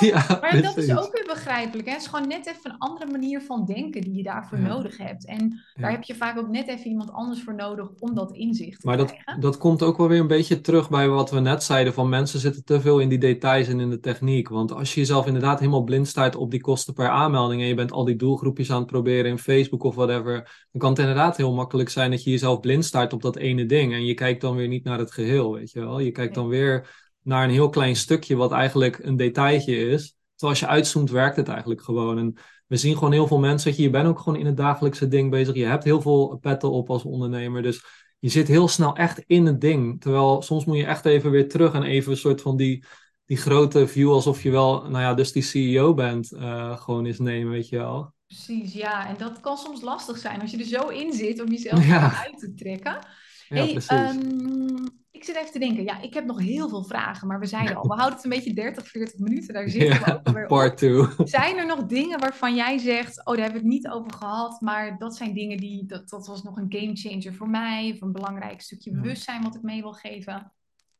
Ja, 0.00 0.38
maar 0.40 0.62
dat 0.62 0.76
is 0.76 0.90
ook 0.90 1.12
weer 1.12 1.24
begrijpelijk. 1.26 1.86
Hè? 1.86 1.92
Het 1.92 2.02
is 2.02 2.08
gewoon 2.08 2.28
net 2.28 2.46
even 2.46 2.70
een 2.70 2.78
andere 2.78 3.10
manier 3.10 3.40
van 3.40 3.64
denken 3.64 4.00
die 4.00 4.14
je 4.14 4.22
daarvoor 4.22 4.58
Ja, 4.58 4.68
nodig 4.68 4.96
hebt. 4.96 5.26
En 5.26 5.60
daar 5.74 5.90
heb 5.90 6.02
je 6.02 6.14
vaak 6.14 6.38
ook 6.38 6.48
net 6.48 6.68
even 6.68 6.90
iemand 6.90 7.12
anders 7.12 7.42
voor 7.42 7.54
nodig 7.54 7.88
om 7.98 8.14
dat 8.14 8.32
inzicht 8.32 8.80
te 8.80 8.86
Maar 8.86 8.96
dat, 8.96 9.06
krijgen. 9.06 9.40
dat 9.40 9.58
komt 9.58 9.82
ook 9.82 9.96
wel 9.96 10.08
weer 10.08 10.20
een 10.20 10.26
beetje 10.26 10.60
terug 10.60 10.90
bij 10.90 11.08
wat 11.08 11.30
we 11.30 11.40
net 11.40 11.62
zeiden: 11.62 11.92
van 11.94 12.08
mensen 12.08 12.40
zitten 12.40 12.64
te 12.64 12.80
veel 12.80 12.98
in 12.98 13.08
die 13.08 13.18
details 13.18 13.68
en 13.68 13.80
in 13.80 13.90
de 13.90 14.00
techniek. 14.00 14.48
Want 14.48 14.72
als 14.72 14.94
je 14.94 15.00
jezelf 15.00 15.26
inderdaad 15.26 15.58
helemaal 15.58 15.84
blind 15.84 16.08
staat 16.08 16.36
op 16.36 16.50
die 16.50 16.60
kosten 16.60 16.94
per 16.94 17.08
aanmelding 17.08 17.60
en 17.62 17.68
je 17.68 17.74
bent 17.74 17.92
al 17.92 18.04
die 18.04 18.16
doelgroepjes 18.16 18.70
aan 18.70 18.78
het 18.78 18.86
proberen 18.86 19.30
in 19.30 19.38
Facebook 19.38 19.82
of 19.82 19.94
whatever, 19.94 20.66
dan 20.72 20.80
kan 20.80 20.90
het 20.90 20.98
inderdaad 20.98 21.36
heel 21.36 21.54
makkelijk 21.54 21.88
zijn 21.88 22.10
dat 22.10 22.24
je 22.24 22.30
jezelf 22.30 22.60
blind 22.60 22.84
staat 22.84 23.12
op 23.12 23.22
dat 23.22 23.36
ene 23.36 23.66
ding 23.66 23.92
en 23.92 24.04
je 24.04 24.14
kijkt 24.14 24.40
dan 24.40 24.56
weer 24.56 24.68
niet 24.68 24.84
naar 24.84 24.98
het 24.98 25.12
geheel, 25.12 25.52
weet 25.52 25.70
je 25.70 25.80
wel. 25.80 25.98
Je 25.98 26.10
kijkt 26.10 26.34
dan 26.34 26.48
weer 26.48 27.04
naar 27.26 27.44
een 27.44 27.50
heel 27.50 27.68
klein 27.68 27.96
stukje 27.96 28.36
wat 28.36 28.52
eigenlijk 28.52 28.98
een 29.02 29.16
detailtje 29.16 29.76
is. 29.88 30.16
Terwijl 30.34 30.50
als 30.50 30.60
je 30.60 30.66
uitzoomt, 30.66 31.10
werkt 31.10 31.36
het 31.36 31.48
eigenlijk 31.48 31.82
gewoon. 31.82 32.18
En 32.18 32.34
we 32.66 32.76
zien 32.76 32.94
gewoon 32.94 33.12
heel 33.12 33.26
veel 33.26 33.38
mensen, 33.38 33.68
weet 33.68 33.76
je, 33.76 33.82
je 33.82 33.90
bent 33.90 34.08
ook 34.08 34.18
gewoon 34.18 34.38
in 34.38 34.46
het 34.46 34.56
dagelijkse 34.56 35.08
ding 35.08 35.30
bezig. 35.30 35.54
Je 35.54 35.64
hebt 35.64 35.84
heel 35.84 36.00
veel 36.00 36.38
petten 36.40 36.70
op 36.70 36.90
als 36.90 37.04
ondernemer, 37.04 37.62
dus 37.62 37.84
je 38.18 38.28
zit 38.28 38.48
heel 38.48 38.68
snel 38.68 38.96
echt 38.96 39.22
in 39.26 39.46
het 39.46 39.60
ding. 39.60 40.00
Terwijl 40.00 40.42
soms 40.42 40.64
moet 40.64 40.76
je 40.76 40.84
echt 40.86 41.04
even 41.04 41.30
weer 41.30 41.48
terug 41.48 41.72
en 41.74 41.82
even 41.82 42.10
een 42.12 42.18
soort 42.18 42.40
van 42.40 42.56
die, 42.56 42.84
die 43.24 43.36
grote 43.36 43.88
view 43.88 44.10
alsof 44.10 44.42
je 44.42 44.50
wel, 44.50 44.82
nou 44.82 45.02
ja, 45.02 45.14
dus 45.14 45.32
die 45.32 45.42
CEO 45.42 45.94
bent, 45.94 46.32
eh, 46.32 46.76
gewoon 46.80 47.04
eens 47.06 47.18
nemen, 47.18 47.52
weet 47.52 47.68
je 47.68 47.76
wel. 47.76 48.14
Precies, 48.26 48.72
ja. 48.72 49.08
En 49.08 49.16
dat 49.18 49.40
kan 49.40 49.56
soms 49.56 49.80
lastig 49.80 50.18
zijn 50.18 50.40
als 50.40 50.50
je 50.50 50.58
er 50.58 50.64
zo 50.64 50.88
in 50.88 51.12
zit 51.12 51.40
om 51.40 51.50
jezelf 51.50 51.86
Ja, 51.88 52.24
uit 52.24 52.38
te 52.38 52.54
trekken. 52.54 52.92
ja, 53.48 53.64
Hey, 53.64 53.72
precies. 53.72 53.90
Ik 55.16 55.24
zit 55.24 55.36
even 55.36 55.52
te 55.52 55.58
denken. 55.58 55.84
Ja, 55.84 56.00
ik 56.00 56.14
heb 56.14 56.24
nog 56.24 56.38
heel 56.40 56.68
veel 56.68 56.84
vragen, 56.84 57.28
maar 57.28 57.38
we 57.40 57.46
zeiden 57.46 57.76
al, 57.76 57.88
we 57.88 57.94
houden 58.00 58.14
het 58.14 58.24
een 58.24 58.30
beetje 58.30 58.52
30, 58.54 58.88
40 58.88 59.18
minuten. 59.18 59.54
Daar 59.54 59.68
zitten 59.68 59.98
we 59.98 60.04
Ja, 60.06 60.12
ook 60.14 60.26
alweer 60.26 60.42
op. 60.42 60.48
part 60.48 60.76
two. 60.78 61.08
Zijn 61.24 61.56
er 61.56 61.66
nog 61.66 61.86
dingen 61.86 62.20
waarvan 62.20 62.54
jij 62.54 62.78
zegt, 62.78 63.18
oh, 63.18 63.34
daar 63.34 63.44
hebben 63.44 63.62
we 63.62 63.66
het 63.68 63.74
niet 63.76 63.88
over 63.88 64.12
gehad, 64.12 64.60
maar 64.60 64.98
dat 64.98 65.16
zijn 65.16 65.34
dingen 65.34 65.56
die, 65.56 65.86
dat, 65.86 66.08
dat 66.08 66.26
was 66.26 66.42
nog 66.42 66.56
een 66.56 66.66
game 66.78 66.96
changer 66.96 67.34
voor 67.34 67.48
mij, 67.48 67.90
of 67.94 68.00
een 68.00 68.12
belangrijk 68.12 68.60
stukje 68.60 68.90
Ja. 68.90 69.00
bewustzijn 69.00 69.42
wat 69.42 69.54
ik 69.54 69.62
mee 69.62 69.80
wil 69.82 69.92
geven? 69.92 70.52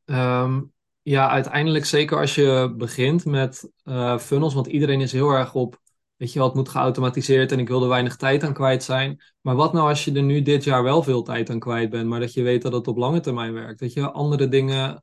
Ehm, 0.04 0.62
ja, 1.02 1.28
uiteindelijk 1.28 1.84
zeker 1.84 2.18
als 2.18 2.34
je 2.34 2.74
begint 2.76 3.24
met 3.24 3.70
eh, 3.82 4.18
funnels, 4.18 4.54
want 4.54 4.66
iedereen 4.66 5.00
is 5.00 5.12
heel 5.12 5.30
erg 5.30 5.54
op, 5.54 5.80
weet 6.16 6.32
je 6.32 6.42
het 6.42 6.54
moet 6.54 6.68
geautomatiseerd 6.68 7.52
en 7.52 7.58
ik 7.58 7.68
wil 7.68 7.82
er 7.82 7.88
weinig 7.88 8.16
tijd 8.16 8.44
aan 8.44 8.52
kwijt 8.52 8.82
zijn. 8.82 9.22
Maar 9.40 9.54
wat 9.54 9.72
nou 9.72 9.88
als 9.88 10.04
je 10.04 10.12
er 10.12 10.22
nu 10.22 10.42
dit 10.42 10.64
jaar 10.64 10.82
wel 10.82 11.02
veel 11.02 11.22
tijd 11.22 11.50
aan 11.50 11.58
kwijt 11.58 11.90
bent, 11.90 12.06
maar 12.06 12.20
dat 12.20 12.32
je 12.32 12.42
weet 12.42 12.62
dat 12.62 12.72
het 12.72 12.88
op 12.88 12.96
lange 12.96 13.20
termijn 13.20 13.52
werkt? 13.52 13.80
Weet 13.80 13.92
je, 13.92 14.10
andere 14.10 14.48
dingen 14.48 15.00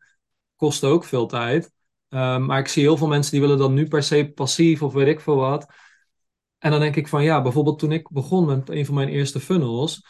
kosten 0.55 0.89
ook 0.89 1.03
veel 1.03 1.27
tijd. 1.27 1.71
Ehm, 2.09 2.45
maar 2.45 2.59
ik 2.59 2.67
zie 2.67 2.83
heel 2.83 2.97
veel 2.97 3.07
mensen 3.07 3.31
die 3.31 3.41
willen 3.41 3.57
dan 3.57 3.73
nu 3.73 3.87
per 3.87 4.03
se 4.03 4.31
passief 4.35 4.81
of 4.81 4.93
weet 4.93 5.07
ik 5.07 5.19
veel 5.19 5.35
wat. 5.35 5.67
En 6.57 6.71
dan 6.71 6.79
denk 6.79 6.95
ik 6.95 7.07
van 7.07 7.23
ja, 7.23 7.41
bijvoorbeeld 7.41 7.79
toen 7.79 7.91
ik 7.91 8.09
begon 8.09 8.45
met 8.45 8.69
een 8.69 8.85
van 8.85 8.95
mijn 8.95 9.09
eerste 9.09 9.39
funnels, 9.39 10.05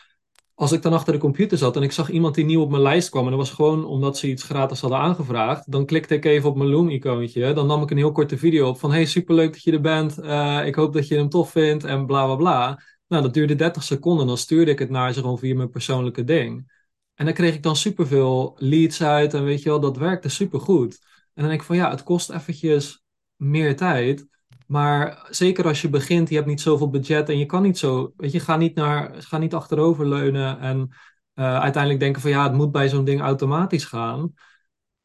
als 0.55 0.71
ik 0.71 0.81
dan 0.81 0.93
achter 0.93 1.13
de 1.13 1.19
computer 1.19 1.57
zat 1.57 1.75
en 1.75 1.81
ik 1.83 1.91
zag 1.91 2.09
iemand 2.09 2.35
die 2.35 2.45
nieuw 2.45 2.61
op 2.61 2.69
mijn 2.69 2.81
lijst 2.81 3.09
kwam, 3.09 3.23
en 3.23 3.29
dat 3.29 3.39
was 3.39 3.51
gewoon 3.51 3.85
omdat 3.85 4.17
ze 4.17 4.27
iets 4.29 4.43
gratis 4.43 4.81
hadden 4.81 4.99
aangevraagd, 4.99 5.71
dan 5.71 5.85
klikte 5.85 6.13
ik 6.15 6.25
even 6.25 6.49
op 6.49 6.55
mijn 6.55 6.69
Loom-icoontje. 6.69 7.53
Dan 7.53 7.67
nam 7.67 7.81
ik 7.81 7.91
een 7.91 7.97
heel 7.97 8.11
korte 8.11 8.37
video 8.37 8.67
op 8.67 8.79
van 8.79 8.91
hey, 8.91 9.05
superleuk 9.05 9.53
dat 9.53 9.63
je 9.63 9.71
er 9.71 9.81
bent. 9.81 10.19
eh, 10.19 10.65
ik 10.65 10.75
hoop 10.75 10.93
dat 10.93 11.07
je 11.07 11.15
hem 11.15 11.29
tof 11.29 11.51
vindt 11.51 11.83
en 11.83 12.05
bla 12.05 12.25
bla 12.25 12.35
bla. 12.35 12.81
Nou, 13.07 13.23
dat 13.23 13.33
duurde 13.33 13.55
30 13.55 13.83
seconden. 13.83 14.27
Dan 14.27 14.37
stuurde 14.37 14.71
ik 14.71 14.79
het 14.79 14.89
naar 14.89 15.13
ze 15.13 15.19
gewoon 15.19 15.39
via 15.39 15.55
mijn 15.55 15.69
persoonlijke 15.69 16.23
ding. 16.23 16.71
En 17.15 17.25
dan 17.25 17.33
kreeg 17.33 17.53
ik 17.53 17.63
dan 17.63 17.75
superveel 17.75 18.55
leads 18.57 19.03
uit 19.03 19.33
en 19.33 19.43
weet 19.43 19.61
je 19.63 19.69
wel, 19.69 19.79
dat 19.79 19.97
werkte 19.97 20.29
supergoed. 20.29 20.99
En 21.01 21.41
dan 21.41 21.47
denk 21.47 21.59
ik 21.59 21.67
van 21.67 21.75
ja, 21.75 21.89
het 21.89 22.03
kost 22.03 22.29
eventjes 22.29 23.03
meer 23.35 23.75
tijd. 23.75 24.27
Maar 24.73 25.27
zeker 25.29 25.65
als 25.65 25.81
je 25.81 25.89
begint, 25.89 26.29
je 26.29 26.35
hebt 26.35 26.47
niet 26.47 26.61
zoveel 26.61 26.89
budget 26.89 27.29
en 27.29 27.37
je 27.37 27.45
kan 27.45 27.61
niet 27.61 27.77
zo, 27.77 28.13
weet 28.17 28.31
je, 28.31 28.39
ga 28.39 28.55
niet 28.55 28.75
naar, 28.75 29.11
ga 29.17 29.37
niet 29.37 29.53
achteroverleunen 29.53 30.59
en 30.59 30.89
eh, 31.33 31.59
uiteindelijk 31.59 32.01
denken 32.01 32.21
van 32.21 32.31
ja, 32.31 32.43
het 32.43 32.53
moet 32.53 32.71
bij 32.71 32.89
zo'n 32.89 33.05
ding 33.05 33.21
automatisch 33.21 33.85
gaan. 33.85 34.33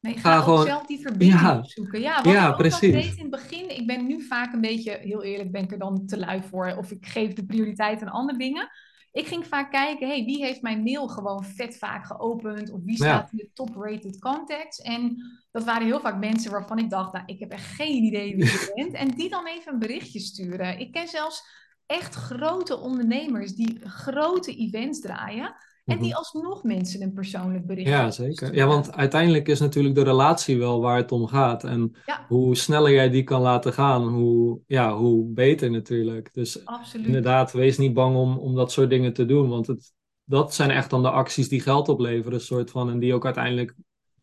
Nee, 0.01 0.15
ga, 0.15 0.21
Ga 0.21 0.37
ook 0.37 0.45
gewoon, 0.45 0.67
zelf 0.67 0.87
die 0.87 1.01
verbinding 1.01 1.41
ja, 1.41 1.59
opzoeken. 1.59 2.01
Ja, 2.01 2.23
wat 2.23 2.33
ja, 2.33 2.53
precies. 2.53 2.93
deed 2.93 3.17
in 3.17 3.21
het 3.21 3.31
begin, 3.31 3.77
ik 3.77 3.87
ben 3.87 4.07
nu 4.07 4.23
vaak 4.23 4.53
een 4.53 4.61
beetje, 4.61 4.99
heel 5.01 5.23
eerlijk, 5.23 5.53
ben 5.53 5.63
ik 5.63 5.73
er 5.73 5.79
dan 5.79 6.07
te 6.07 6.19
lui 6.19 6.43
voor. 6.43 6.75
Of 6.79 6.91
ik 6.91 7.07
geef 7.07 7.33
de 7.33 7.47
prioriteit 7.47 8.03
aan 8.03 8.09
andere 8.09 8.39
dingen. 8.39 8.69
Ik 9.13 9.27
ging 9.27 9.47
vaak 9.47 9.71
kijken, 9.71 10.09
hey, 10.09 10.25
wie 10.25 10.45
heeft 10.45 10.63
mijn 10.63 10.83
mail 10.83 11.09
gewoon 11.09 11.45
vet 11.45 11.79
vaak 11.79 12.07
geopend? 12.07 12.71
Of 12.71 12.81
wie 12.85 12.97
staat 12.97 13.31
in 13.33 13.37
de 13.37 13.51
top-rated 13.55 14.19
contacts? 14.19 14.81
En 14.81 15.17
dat 15.51 15.65
waren 15.65 15.87
heel 15.87 16.01
vaak 16.01 16.19
mensen 16.19 16.51
waarvan 16.51 16.79
ik 16.79 16.91
dacht, 16.91 17.13
nou, 17.13 17.25
ik 17.27 17.41
heb 17.41 17.51
echt 17.51 17.67
geen 17.67 18.03
idee 18.03 18.37
wie 18.37 18.45
je 18.45 18.73
bent. 18.75 18.93
En 18.93 19.09
die 19.09 19.29
dan 19.29 19.47
even 19.47 19.73
een 19.73 19.79
berichtje 19.79 20.21
sturen. 20.21 20.79
Ik 20.79 20.93
ken 20.93 21.09
zelfs 21.09 21.43
echt 21.87 22.15
grote 22.15 22.79
ondernemers 22.79 23.53
die 23.53 23.81
grote 23.89 24.57
events 24.57 25.01
draaien. 25.01 25.55
En 25.89 25.95
mhm. 25.95 26.05
die 26.05 26.15
alsnog 26.17 26.63
mensen 26.63 27.03
een 27.03 27.13
persoonlijk 27.13 27.67
berichtje 27.67 27.95
Ja, 27.95 28.11
zeker. 28.11 28.55
Ja, 28.55 28.67
want 28.67 28.93
uiteindelijk 28.93 29.49
is 29.49 29.61
natuurlijk 29.61 29.95
de 29.95 30.03
relatie 30.03 30.59
wel 30.59 30.81
waar 30.81 30.97
het 30.97 31.13
om 31.13 31.27
gaat. 31.27 31.65
En 31.65 31.97
Ja, 32.07 32.25
hoe 32.29 32.57
sneller 32.57 32.93
jij 32.93 33.11
die 33.11 33.23
kan 33.23 33.41
laten 33.41 33.73
gaan, 33.73 34.09
hoe, 34.09 34.61
ja, 34.67 34.97
hoe 34.97 35.33
beter 35.33 35.71
natuurlijk. 35.71 36.35
Dus 36.35 36.65
absoluut. 36.65 37.07
inderdaad, 37.07 37.53
wees 37.53 37.79
niet 37.79 37.95
bang 37.95 38.17
om, 38.17 38.39
om 38.39 38.55
dat 38.55 38.73
soort 38.73 38.91
dingen 38.91 39.13
te 39.13 39.25
doen. 39.25 39.49
Want 39.49 39.67
het, 39.67 39.93
dat 40.25 40.55
zijn 40.55 40.71
echt 40.71 40.91
dan 40.91 41.03
de 41.03 41.11
acties 41.11 41.49
die 41.49 41.61
geld 41.61 41.89
opleveren, 41.89 42.41
soort 42.41 42.71
van. 42.71 42.91
En 42.91 42.99
die 42.99 43.15
ook 43.15 43.25
uiteindelijk 43.25 43.75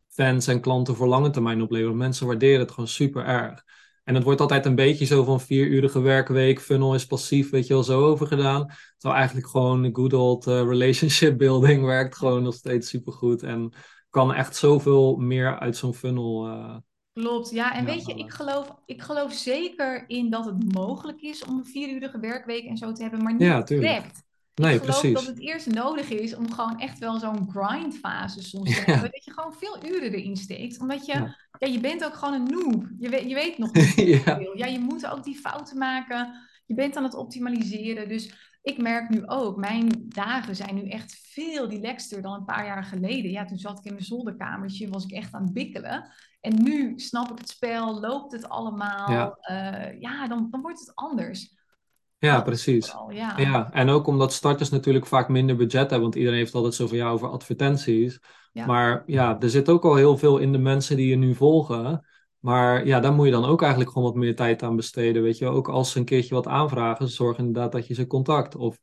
fans 0.08 0.48
en 0.48 0.62
klanten 0.62 0.96
voor 0.96 1.08
lange 1.08 1.30
termijn 1.30 1.62
opleveren. 1.62 1.98
Mensen 1.98 2.28
waarderen 2.28 2.60
het 2.60 2.72
gewoon 2.72 2.88
super 2.88 3.26
erg. 3.26 3.64
En 4.06 4.16
het 4.16 4.24
wordt 4.24 4.42
altijd 4.42 4.66
een 4.66 4.76
beetje 4.76 5.06
zo 5.06 5.24
van 5.24 5.42
vierurige 5.42 6.00
werkweek, 6.00 6.62
funnel 6.62 6.94
is 6.94 7.06
passief, 7.06 7.50
weet 7.50 7.68
je 7.68 7.74
wel, 7.74 7.84
zo 7.84 8.06
over 8.06 8.28
gedaan. 8.28 8.68
Terwijl 8.98 9.20
eigenlijk 9.20 9.48
gewoon 9.48 9.82
de 9.82 9.90
good 9.94 10.14
old 10.14 10.48
eh, 10.48 10.62
relationship 10.62 11.38
building 11.46 11.86
werkt 11.86 12.18
gewoon 12.18 12.44
nog 12.44 12.54
steeds 12.54 12.90
supergoed. 12.90 13.44
En 13.44 13.74
kan 14.10 14.34
echt 14.34 14.56
zoveel 14.56 15.16
meer 15.16 15.60
uit 15.60 15.78
zo'n 15.78 15.94
funnel 15.94 16.48
eh 16.48 16.76
Klopt, 17.22 17.50
ja. 17.50 17.74
En 17.76 17.86
ja, 17.86 17.92
weet 17.92 18.06
je, 18.06 18.14
ik 18.14 18.32
geloof, 18.32 18.76
ik 18.86 19.02
geloof 19.02 19.34
zeker 19.34 20.04
in 20.08 20.30
dat 20.30 20.46
het 20.46 20.74
mogelijk 20.74 21.22
is 21.22 21.46
om 21.46 21.58
een 21.58 21.66
vierurige 21.66 22.20
werkweek 22.20 22.66
en 22.66 22.78
zo 22.78 22.92
te 22.92 23.02
hebben, 23.02 23.24
maar 23.24 23.34
niet 23.34 23.42
Ja, 23.42 23.64
tuurlijk. 23.64 24.06
Direct. 24.56 24.76
Ik 24.76 24.80
Nee, 24.80 24.80
geloof 24.80 25.12
dat 25.12 25.24
precies. 25.24 25.28
het 25.28 25.40
eerst 25.40 25.68
nodig 25.72 26.10
is 26.10 26.36
om 26.36 26.52
gewoon 26.52 26.80
echt 26.80 27.00
wel 27.00 27.20
zo'n 27.20 27.50
grindfase 27.52 28.44
soms 28.44 28.76
te 28.76 28.84
Ja, 28.86 28.86
hebben. 28.86 29.12
Dat 29.12 29.24
je 29.26 29.32
gewoon 29.32 29.54
veel 29.54 29.86
uren 29.86 30.14
erin 30.14 30.38
steekt. 30.38 30.80
Omdat 30.80 31.06
je, 31.06 31.14
ja. 31.14 31.36
ja, 31.58 31.68
je 31.68 31.80
bent 31.80 32.06
ook 32.06 32.14
gewoon 32.16 32.34
een 32.34 32.50
noob. 32.50 32.88
Je 32.98 33.10
weet, 33.10 33.30
je 33.30 33.34
weet 33.36 33.58
nog 33.58 33.74
niet 33.96 33.96
Ja, 33.96 34.36
veel. 34.38 34.58
Ja, 34.58 34.66
je 34.66 34.80
moet 34.80 35.08
ook 35.08 35.24
die 35.24 35.36
fouten 35.40 35.78
maken. 35.78 36.34
Je 36.66 36.74
bent 36.74 36.96
aan 36.98 37.04
het 37.04 37.14
optimaliseren. 37.16 38.10
Dus 38.10 38.34
ik 38.62 38.78
merk 38.78 39.10
nu 39.10 39.28
ook, 39.28 39.58
mijn 39.58 40.06
dagen 40.08 40.56
zijn 40.56 40.76
nu 40.76 40.90
echt 40.90 41.20
veel 41.34 41.70
relaxter 41.70 42.22
dan 42.22 42.34
een 42.34 42.46
paar 42.46 42.66
jaar 42.66 42.84
geleden. 42.84 43.32
Ja, 43.32 43.46
toen 43.46 43.58
zat 43.58 43.78
ik 43.80 43.86
in 43.86 43.94
mijn 43.94 44.06
zolderkamertje, 44.06 44.90
was 44.90 45.04
ik 45.04 45.12
echt 45.12 45.34
aan 45.34 45.44
het 45.44 45.54
bikkelen. 45.54 46.12
En 46.42 46.64
nu 46.64 47.00
snap 47.00 47.32
ik 47.32 47.38
het 47.38 47.50
spel, 47.50 48.00
loopt 48.00 48.32
het 48.32 48.42
ja, 48.42 48.48
allemaal. 48.48 49.38
eh, 49.42 50.00
ja, 50.00 50.28
dan, 50.28 50.48
dan 50.52 50.62
wordt 50.62 50.80
het 50.80 50.96
anders. 50.96 51.55
Ja, 52.18 52.42
precies. 52.42 52.90
vooral, 52.90 53.12
ja. 53.12 53.38
Ja, 53.38 53.72
en 53.72 53.90
ook 53.90 54.08
omdat 54.08 54.34
starters 54.34 54.70
natuurlijk 54.70 55.06
vaak 55.06 55.30
minder 55.30 55.56
budget 55.56 55.80
hebben, 55.80 56.02
want 56.02 56.16
iedereen 56.16 56.38
heeft 56.38 56.56
altijd 56.56 56.74
zo 56.74 56.88
van 56.88 56.98
ja 56.98 57.10
over 57.10 57.30
advertenties. 57.30 58.20
Ja, 58.52 58.66
Maar 58.66 59.04
ja, 59.06 59.40
er 59.40 59.50
zit 59.50 59.70
ook 59.70 59.86
al 59.86 59.96
heel 59.96 60.18
veel 60.18 60.38
in 60.38 60.52
de 60.52 60.58
mensen 60.58 60.98
die 60.98 61.08
je 61.08 61.16
nu 61.16 61.36
volgen. 61.36 62.06
Maar 62.40 62.86
ja, 62.88 63.00
daar 63.00 63.14
moet 63.14 63.26
je 63.26 63.32
dan 63.32 63.46
ook 63.46 63.62
eigenlijk 63.62 63.92
gewoon 63.92 64.08
wat 64.08 64.18
meer 64.18 64.36
tijd 64.36 64.64
aan 64.64 64.76
besteden. 64.76 65.24
Weet 65.24 65.38
je, 65.38 65.48
ook 65.48 65.70
als 65.70 65.92
ze 65.92 66.00
een 66.00 66.06
keertje 66.06 66.36
wat 66.36 66.48
aanvragen, 66.48 67.08
zorg 67.08 67.38
inderdaad 67.38 67.72
dat 67.72 67.88
je 67.88 67.94
ze 67.94 68.08
contact. 68.08 68.56
Of 68.56 68.78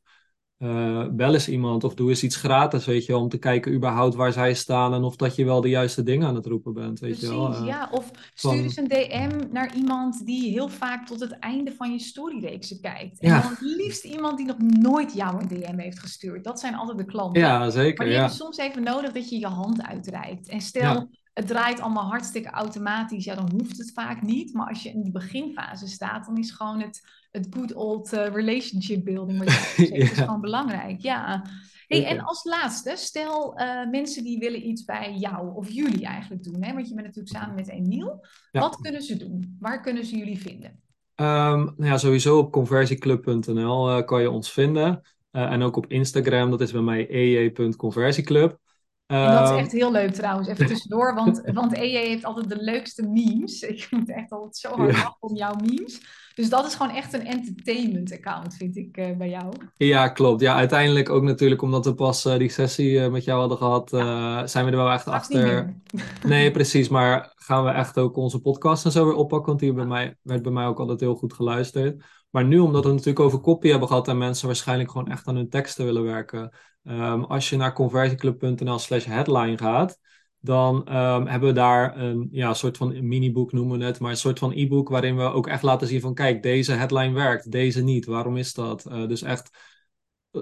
eh, 0.63 1.05
bel 1.11 1.33
eens 1.33 1.49
iemand 1.49 1.83
of 1.83 1.93
doe 1.93 2.09
eens 2.09 2.23
iets 2.23 2.35
gratis, 2.35 2.85
weet 2.85 3.05
je 3.05 3.11
wel, 3.11 3.21
om 3.21 3.29
te 3.29 3.37
kijken 3.37 3.73
überhaupt 3.73 4.15
waar 4.15 4.31
zij 4.31 4.53
staan 4.53 4.93
en 4.93 5.03
of 5.03 5.15
dat 5.15 5.35
je 5.35 5.45
wel 5.45 5.61
de 5.61 5.69
juiste 5.69 6.03
dingen 6.03 6.27
aan 6.27 6.35
het 6.35 6.45
roepen 6.45 6.73
bent, 6.73 6.99
weet 6.99 7.19
je 7.19 7.27
wel. 7.27 7.45
precies. 7.45 7.61
Eh, 7.61 7.67
Ja, 7.67 7.89
of 7.91 8.11
stuur 8.33 8.51
eens 8.51 8.73
van, 8.73 8.83
een 8.83 8.89
DM 8.89 9.51
naar 9.51 9.75
iemand 9.75 10.25
die 10.25 10.51
heel 10.51 10.69
vaak 10.69 11.07
tot 11.07 11.19
het 11.19 11.31
einde 11.31 11.71
van 11.71 11.91
je 11.91 11.99
storyreeksen 11.99 12.81
kijkt. 12.81 13.19
En 13.19 13.29
dan 13.29 13.41
het 13.49 13.61
liefst 13.61 14.03
iemand 14.03 14.37
die 14.37 14.45
nog 14.45 14.57
nooit 14.59 15.13
jou 15.13 15.41
een 15.41 15.47
DM 15.47 15.77
heeft 15.77 15.99
gestuurd. 15.99 16.43
Dat 16.43 16.59
zijn 16.59 16.75
altijd 16.75 16.97
de 16.97 17.05
klanten. 17.05 17.41
ja, 17.41 17.57
Maar 17.57 17.71
zeker, 17.71 18.05
die 18.05 18.13
hebben 18.13 18.31
ja. 18.31 18.43
soms 18.43 18.57
even 18.57 18.83
nodig 18.83 19.11
dat 19.11 19.29
je 19.29 19.39
je 19.39 19.47
hand 19.47 19.81
uitreikt. 19.81 20.47
En 20.47 20.57
Ja, 20.57 20.63
stel, 20.63 21.09
het 21.33 21.47
draait 21.47 21.79
allemaal 21.79 22.09
hartstikke 22.09 22.49
automatisch, 22.49 23.25
ja, 23.25 23.35
dan 23.35 23.51
hoeft 23.51 23.77
het 23.77 23.91
vaak 23.93 24.21
niet. 24.21 24.53
Maar 24.53 24.67
als 24.67 24.83
je 24.83 24.89
in 24.89 25.03
de 25.03 25.11
beginfase 25.11 25.87
staat, 25.87 26.25
dan 26.25 26.37
is 26.37 26.51
gewoon 26.51 26.81
het, 26.81 27.01
het 27.31 27.47
good 27.49 27.73
old 27.73 28.13
uh, 28.13 28.27
relationship 28.27 29.05
building, 29.05 29.39
wat 29.39 29.73
je 29.75 29.97
is 29.97 30.09
gewoon 30.09 30.41
belangrijk. 30.41 31.01
Ja. 31.01 31.45
Hey, 31.87 32.05
en 32.05 32.19
als 32.19 32.43
laatste, 32.43 32.93
stel 32.95 33.59
uh, 33.59 33.89
mensen 33.89 34.23
die 34.23 34.39
willen 34.39 34.67
iets 34.67 34.85
bij 34.85 35.15
jou 35.17 35.55
of 35.55 35.69
jullie 35.69 36.05
eigenlijk 36.05 36.43
doen, 36.43 36.63
hè? 36.63 36.73
want 36.73 36.87
je 36.87 36.93
bent 36.95 37.07
natuurlijk 37.07 37.35
samen 37.35 37.55
met 37.55 37.69
Emiel. 37.69 38.25
Wat 38.51 38.75
kunnen 38.75 39.01
ze 39.01 39.17
doen? 39.17 39.57
Waar 39.59 39.81
kunnen 39.81 40.05
ze 40.05 40.17
jullie 40.17 40.39
vinden? 40.39 40.81
Um, 41.15 41.63
nou 41.63 41.75
ja, 41.77 41.97
sowieso 41.97 42.37
op 42.37 42.51
conversieclub.nl 42.51 43.89
uh, 43.89 44.05
kan 44.05 44.21
je 44.21 44.31
ons 44.31 44.51
vinden. 44.51 45.01
En 45.31 45.61
ook 45.61 45.75
op 45.75 45.87
Instagram, 45.87 46.49
dat 46.49 46.61
is 46.61 46.71
bij 46.71 46.81
mij 46.81 47.09
ej.conversieclub. 47.09 48.59
En 49.05 49.31
dat 49.31 49.43
is 49.43 49.49
ehm, 49.49 49.57
echt 49.57 49.71
heel 49.71 49.91
leuk 49.91 50.11
trouwens, 50.11 50.47
even 50.47 50.67
tussendoor, 50.67 51.15
want, 51.15 51.41
want 51.53 51.73
EJ 51.73 51.97
heeft 51.97 52.25
altijd 52.25 52.49
de 52.49 52.63
leukste 52.63 53.07
memes. 53.07 53.61
Ik 53.61 53.87
moet 53.89 54.09
echt 54.09 54.31
altijd 54.31 54.57
zo 54.57 54.75
hard 54.75 54.95
ja. 54.95 55.17
om 55.19 55.35
jouw 55.35 55.55
memes. 55.55 56.01
Dus 56.35 56.49
dat 56.49 56.65
is 56.65 56.75
gewoon 56.75 56.95
echt 56.95 57.13
een 57.13 57.25
entertainment 57.25 58.11
account, 58.11 58.55
vind 58.55 58.77
ik, 58.77 58.97
uh, 58.97 59.17
bij 59.17 59.29
jou. 59.29 59.53
Ja, 59.77 60.07
klopt. 60.07 60.41
Ja, 60.41 60.55
uiteindelijk 60.55 61.09
ook 61.09 61.23
natuurlijk 61.23 61.61
omdat 61.61 61.85
we 61.85 61.95
pas 61.95 62.25
uh, 62.25 62.37
die 62.37 62.49
sessie 62.49 62.91
uh, 62.91 63.09
met 63.09 63.23
jou 63.23 63.39
hadden 63.39 63.57
gehad, 63.57 63.91
ja. 63.91 64.47
zijn 64.47 64.65
we 64.65 64.71
er 64.71 64.77
wel 64.77 64.91
echt 64.91 65.07
achter. 65.07 65.73
Nee, 66.23 66.51
precies. 66.51 66.89
Maar 66.89 67.31
gaan 67.35 67.63
we 67.63 67.69
echt 67.69 67.97
ook 67.97 68.17
onze 68.17 68.41
podcast 68.41 68.85
en 68.85 68.91
zo 68.91 69.05
weer 69.05 69.15
oppakken, 69.15 69.47
want 69.47 69.59
die 69.59 69.73
bij 69.73 69.85
mij, 69.85 70.15
werd 70.21 70.41
bij 70.41 70.51
mij 70.51 70.65
ook 70.65 70.79
altijd 70.79 70.99
heel 70.99 71.15
goed 71.15 71.33
geluisterd. 71.33 72.03
Maar 72.29 72.45
nu, 72.45 72.59
omdat 72.59 72.83
we 72.83 72.89
het 72.89 72.97
natuurlijk 72.97 73.25
over 73.25 73.41
copy 73.41 73.69
hebben 73.69 73.87
gehad 73.87 74.07
en 74.07 74.17
mensen 74.17 74.47
waarschijnlijk 74.47 74.91
gewoon 74.91 75.07
echt 75.07 75.27
aan 75.27 75.35
hun 75.35 75.49
teksten 75.49 75.85
willen 75.85 76.03
werken, 76.03 76.55
Um, 76.83 77.23
als 77.23 77.49
je 77.49 77.57
naar 77.57 77.73
conversieclub.nl 77.73 78.79
slash 78.79 79.05
headline 79.05 79.57
gaat, 79.57 79.99
dan 80.39 80.75
um, 80.75 81.27
hebben 81.27 81.49
we 81.49 81.55
daar 81.55 81.97
een 81.97 82.27
ja, 82.31 82.53
soort 82.53 82.77
van 82.77 83.07
mini-boek 83.07 83.51
noemen 83.51 83.79
we 83.79 83.85
het, 83.85 83.99
maar 83.99 84.11
een 84.11 84.17
soort 84.17 84.39
van 84.39 84.51
e-book 84.51 84.89
waarin 84.89 85.17
we 85.17 85.23
ook 85.23 85.47
echt 85.47 85.63
laten 85.63 85.87
zien 85.87 86.01
van 86.01 86.13
kijk, 86.13 86.43
deze 86.43 86.73
headline 86.73 87.13
werkt, 87.13 87.51
deze 87.51 87.83
niet, 87.83 88.05
waarom 88.05 88.37
is 88.37 88.53
dat? 88.53 88.85
Uh, 88.91 89.07
dus 89.07 89.21
echt 89.21 89.49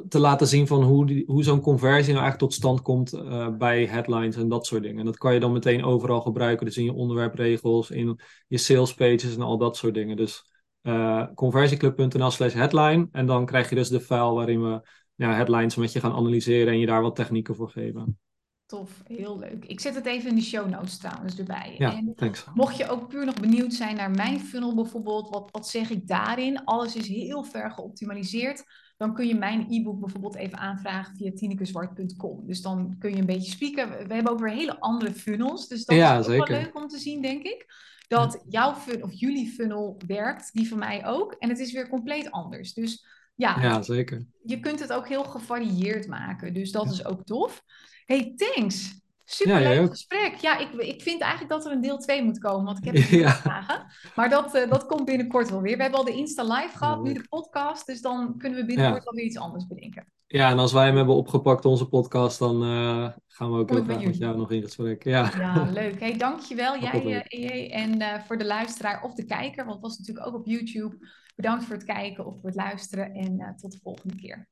te 0.08 0.20
laten 0.20 0.48
zien 0.48 0.68
van 0.68 0.84
hoe, 0.84 1.06
die, 1.06 1.24
hoe 1.26 1.44
zo'n 1.44 1.62
conversie 1.62 2.14
nou 2.14 2.24
eigenlijk 2.24 2.38
tot 2.38 2.54
stand 2.54 2.82
komt 2.82 3.14
uh, 3.14 3.58
bij 3.58 3.86
headlines 3.86 4.36
en 4.36 4.50
dat 4.50 4.66
soort 4.66 4.84
dingen. 4.84 5.00
En 5.00 5.06
dat 5.06 5.18
kan 5.18 5.34
je 5.34 5.40
dan 5.40 5.52
meteen 5.52 5.84
overal 5.84 6.22
gebruiken, 6.22 6.66
dus 6.66 6.78
in 6.78 6.84
je 6.84 6.94
onderwerpregels, 6.94 7.92
in 7.92 8.20
je 8.48 8.58
sales 8.58 8.94
pages 8.94 9.36
en 9.36 9.42
al 9.42 9.58
dat 9.58 9.78
soort 9.78 9.94
dingen. 9.94 10.16
Dus 10.18 10.52
uh, 10.82 11.28
conversieclub.nl 11.36 12.32
slash 12.32 12.54
headline 12.54 13.08
en 13.12 13.26
dan 13.26 13.46
krijg 13.46 13.70
je 13.70 13.76
dus 13.76 13.90
de 13.90 14.02
file 14.02 14.34
waarin 14.34 14.62
we 14.62 14.82
ja, 15.22 15.34
headlines 15.34 15.76
met 15.76 15.92
je 15.92 16.00
gaan 16.00 16.14
analyseren 16.14 16.74
en 16.74 16.80
je 16.80 16.86
daar 16.86 17.02
wat 17.02 17.16
technieken 17.16 17.56
voor 17.56 17.70
geven. 17.70 18.20
Tof, 18.66 19.02
heel 19.08 19.40
leuk. 19.40 19.66
Ik 19.66 19.80
zet 19.80 19.96
het 19.96 20.06
even 20.06 20.30
in 20.30 20.36
de 20.36 20.42
show 20.42 20.70
notes 20.70 20.98
trouwens 20.98 21.38
erbij. 21.38 21.76
Ja, 21.78 21.96
en 21.96 22.14
thanks. 22.16 22.46
mocht 22.54 22.78
je 22.78 22.90
ook 22.90 23.08
puur 23.08 23.26
nog 23.26 23.36
benieuwd 23.36 23.74
zijn 23.74 23.96
naar 23.96 24.12
mijn 24.12 24.40
funnel 24.40 24.76
bijvoorbeeld, 24.76 25.30
wat, 25.30 25.50
wat 25.52 25.68
zeg 25.68 25.90
ik 25.90 26.08
daarin? 26.08 26.64
Alles 26.64 26.96
is 26.96 27.08
heel 27.08 27.44
ver 27.44 27.72
geoptimaliseerd. 27.72 28.64
Dan 28.98 29.14
kun 29.14 29.28
je 29.28 29.36
mijn 29.36 29.66
e-book 29.70 30.00
bijvoorbeeld 30.00 30.36
even 30.36 30.58
aanvragen 30.58 31.16
via 31.16 31.32
tinekezwart.com. 31.36 32.48
Dus 32.48 32.62
dan 32.62 32.96
kun 33.00 33.10
je 33.10 33.18
een 33.18 33.26
beetje 33.26 33.52
spieken. 33.52 33.90
We 33.90 34.14
hebben 34.14 34.32
ook 34.32 34.40
weer 34.40 34.54
hele 34.54 34.80
andere 34.80 35.14
funnels. 35.14 35.68
Dus 35.68 35.86
dat 35.86 35.96
ja, 35.96 36.20
is 36.20 36.28
ook 36.28 36.48
wel 36.48 36.58
leuk 36.58 36.76
om 36.76 36.88
te 36.88 37.00
zien, 37.00 37.22
denk 37.22 37.44
ik. 37.44 37.66
Dat 38.08 38.44
jouw 38.50 38.74
funnel 38.74 39.08
of 39.08 39.14
jullie 39.14 39.48
funnel 39.48 40.00
werkt, 40.08 40.54
die 40.54 40.68
van 40.68 40.78
mij 40.78 41.06
ook. 41.06 41.34
En 41.34 41.50
het 41.50 41.60
is 41.60 41.72
weer 41.72 41.90
compleet 41.90 42.32
anders. 42.32 42.74
Dus 42.74 43.06
ja, 43.36 43.62
ja, 43.62 43.82
zeker. 43.82 44.26
Je 44.44 44.60
kunt 44.60 44.80
het 44.80 44.94
ook 44.94 45.08
heel 45.08 45.24
gevarieerd 45.24 46.08
maken. 46.08 46.54
Dus 46.54 46.72
dat 46.72 46.92
is 46.92 47.06
ook 47.06 47.24
tof. 47.24 47.64
Hey, 48.06 48.34
thanks. 48.36 49.00
Super 49.24 49.60
leuk 49.60 49.90
gesprek. 49.90 50.36
Ja, 50.36 50.58
ik, 50.58 50.74
ik 50.74 51.02
vind 51.02 51.22
eigenlijk 51.22 51.52
dat 51.52 51.66
er 51.66 51.72
een 51.72 51.82
deel 51.82 51.98
2 51.98 52.24
moet 52.24 52.40
komen, 52.40 52.66
want 52.66 52.78
ik 52.78 52.84
heb 52.84 52.96
het 52.98 53.08
ja. 53.08 53.32
vragen. 53.32 53.86
Maar 54.16 54.30
dat, 54.30 54.56
uh, 54.56 54.70
dat 54.70 54.86
komt 54.86 55.06
binnenkort 55.06 55.50
wel 55.50 55.62
weer. 55.62 55.76
We 55.76 55.82
hebben 55.82 56.00
al 56.00 56.06
de 56.06 56.16
Insta 56.16 56.44
Live 56.44 56.78
gehad, 56.78 57.04
nu 57.04 57.14
de 57.14 57.26
podcast. 57.30 57.86
Dus 57.86 58.02
dan 58.02 58.38
kunnen 58.38 58.60
we 58.60 58.66
binnenkort 58.66 59.04
ja. 59.04 59.04
wel 59.04 59.14
weer 59.14 59.26
iets 59.26 59.38
anders 59.38 59.68
bedenken. 59.68 60.06
Ja, 60.28 60.50
en 60.50 60.60
als 60.60 60.74
wij 60.74 60.86
hem 60.86 60.96
hebben 60.96 61.16
opgepakt, 61.16 61.66
onze 61.66 61.88
podcast, 61.88 62.40
dan 62.40 62.64
uh, 62.64 63.10
gaan 63.28 63.52
we 63.52 63.58
ook 63.58 63.70
heel 63.70 63.84
graag 63.84 64.04
met 64.04 64.18
jou 64.18 64.38
nog 64.38 64.52
in 64.52 64.62
gesprek. 64.62 65.04
Ja, 65.04 65.32
ja 65.38 65.70
leuk. 65.72 66.00
Hey, 66.00 66.18
dankjewel 66.18 66.80
jij, 66.80 67.26
uh, 67.30 67.76
En 67.76 68.02
uh, 68.02 68.20
voor 68.20 68.38
de 68.38 68.46
luisteraar 68.46 69.04
of 69.04 69.14
de 69.14 69.26
kijker, 69.26 69.66
want 69.66 69.76
het 69.76 69.86
was 69.86 69.98
natuurlijk 69.98 70.28
ook 70.28 70.36
op 70.36 70.46
YouTube. 70.46 70.98
Bedankt 71.36 71.66
voor 71.66 71.76
het 71.76 71.84
kijken 71.84 72.26
of 72.26 72.40
voor 72.40 72.50
het 72.50 72.56
luisteren 72.58 73.14
en 73.14 73.40
uh, 73.40 73.50
tot 73.50 73.72
de 73.72 73.80
volgende 73.82 74.16
keer. 74.16 74.50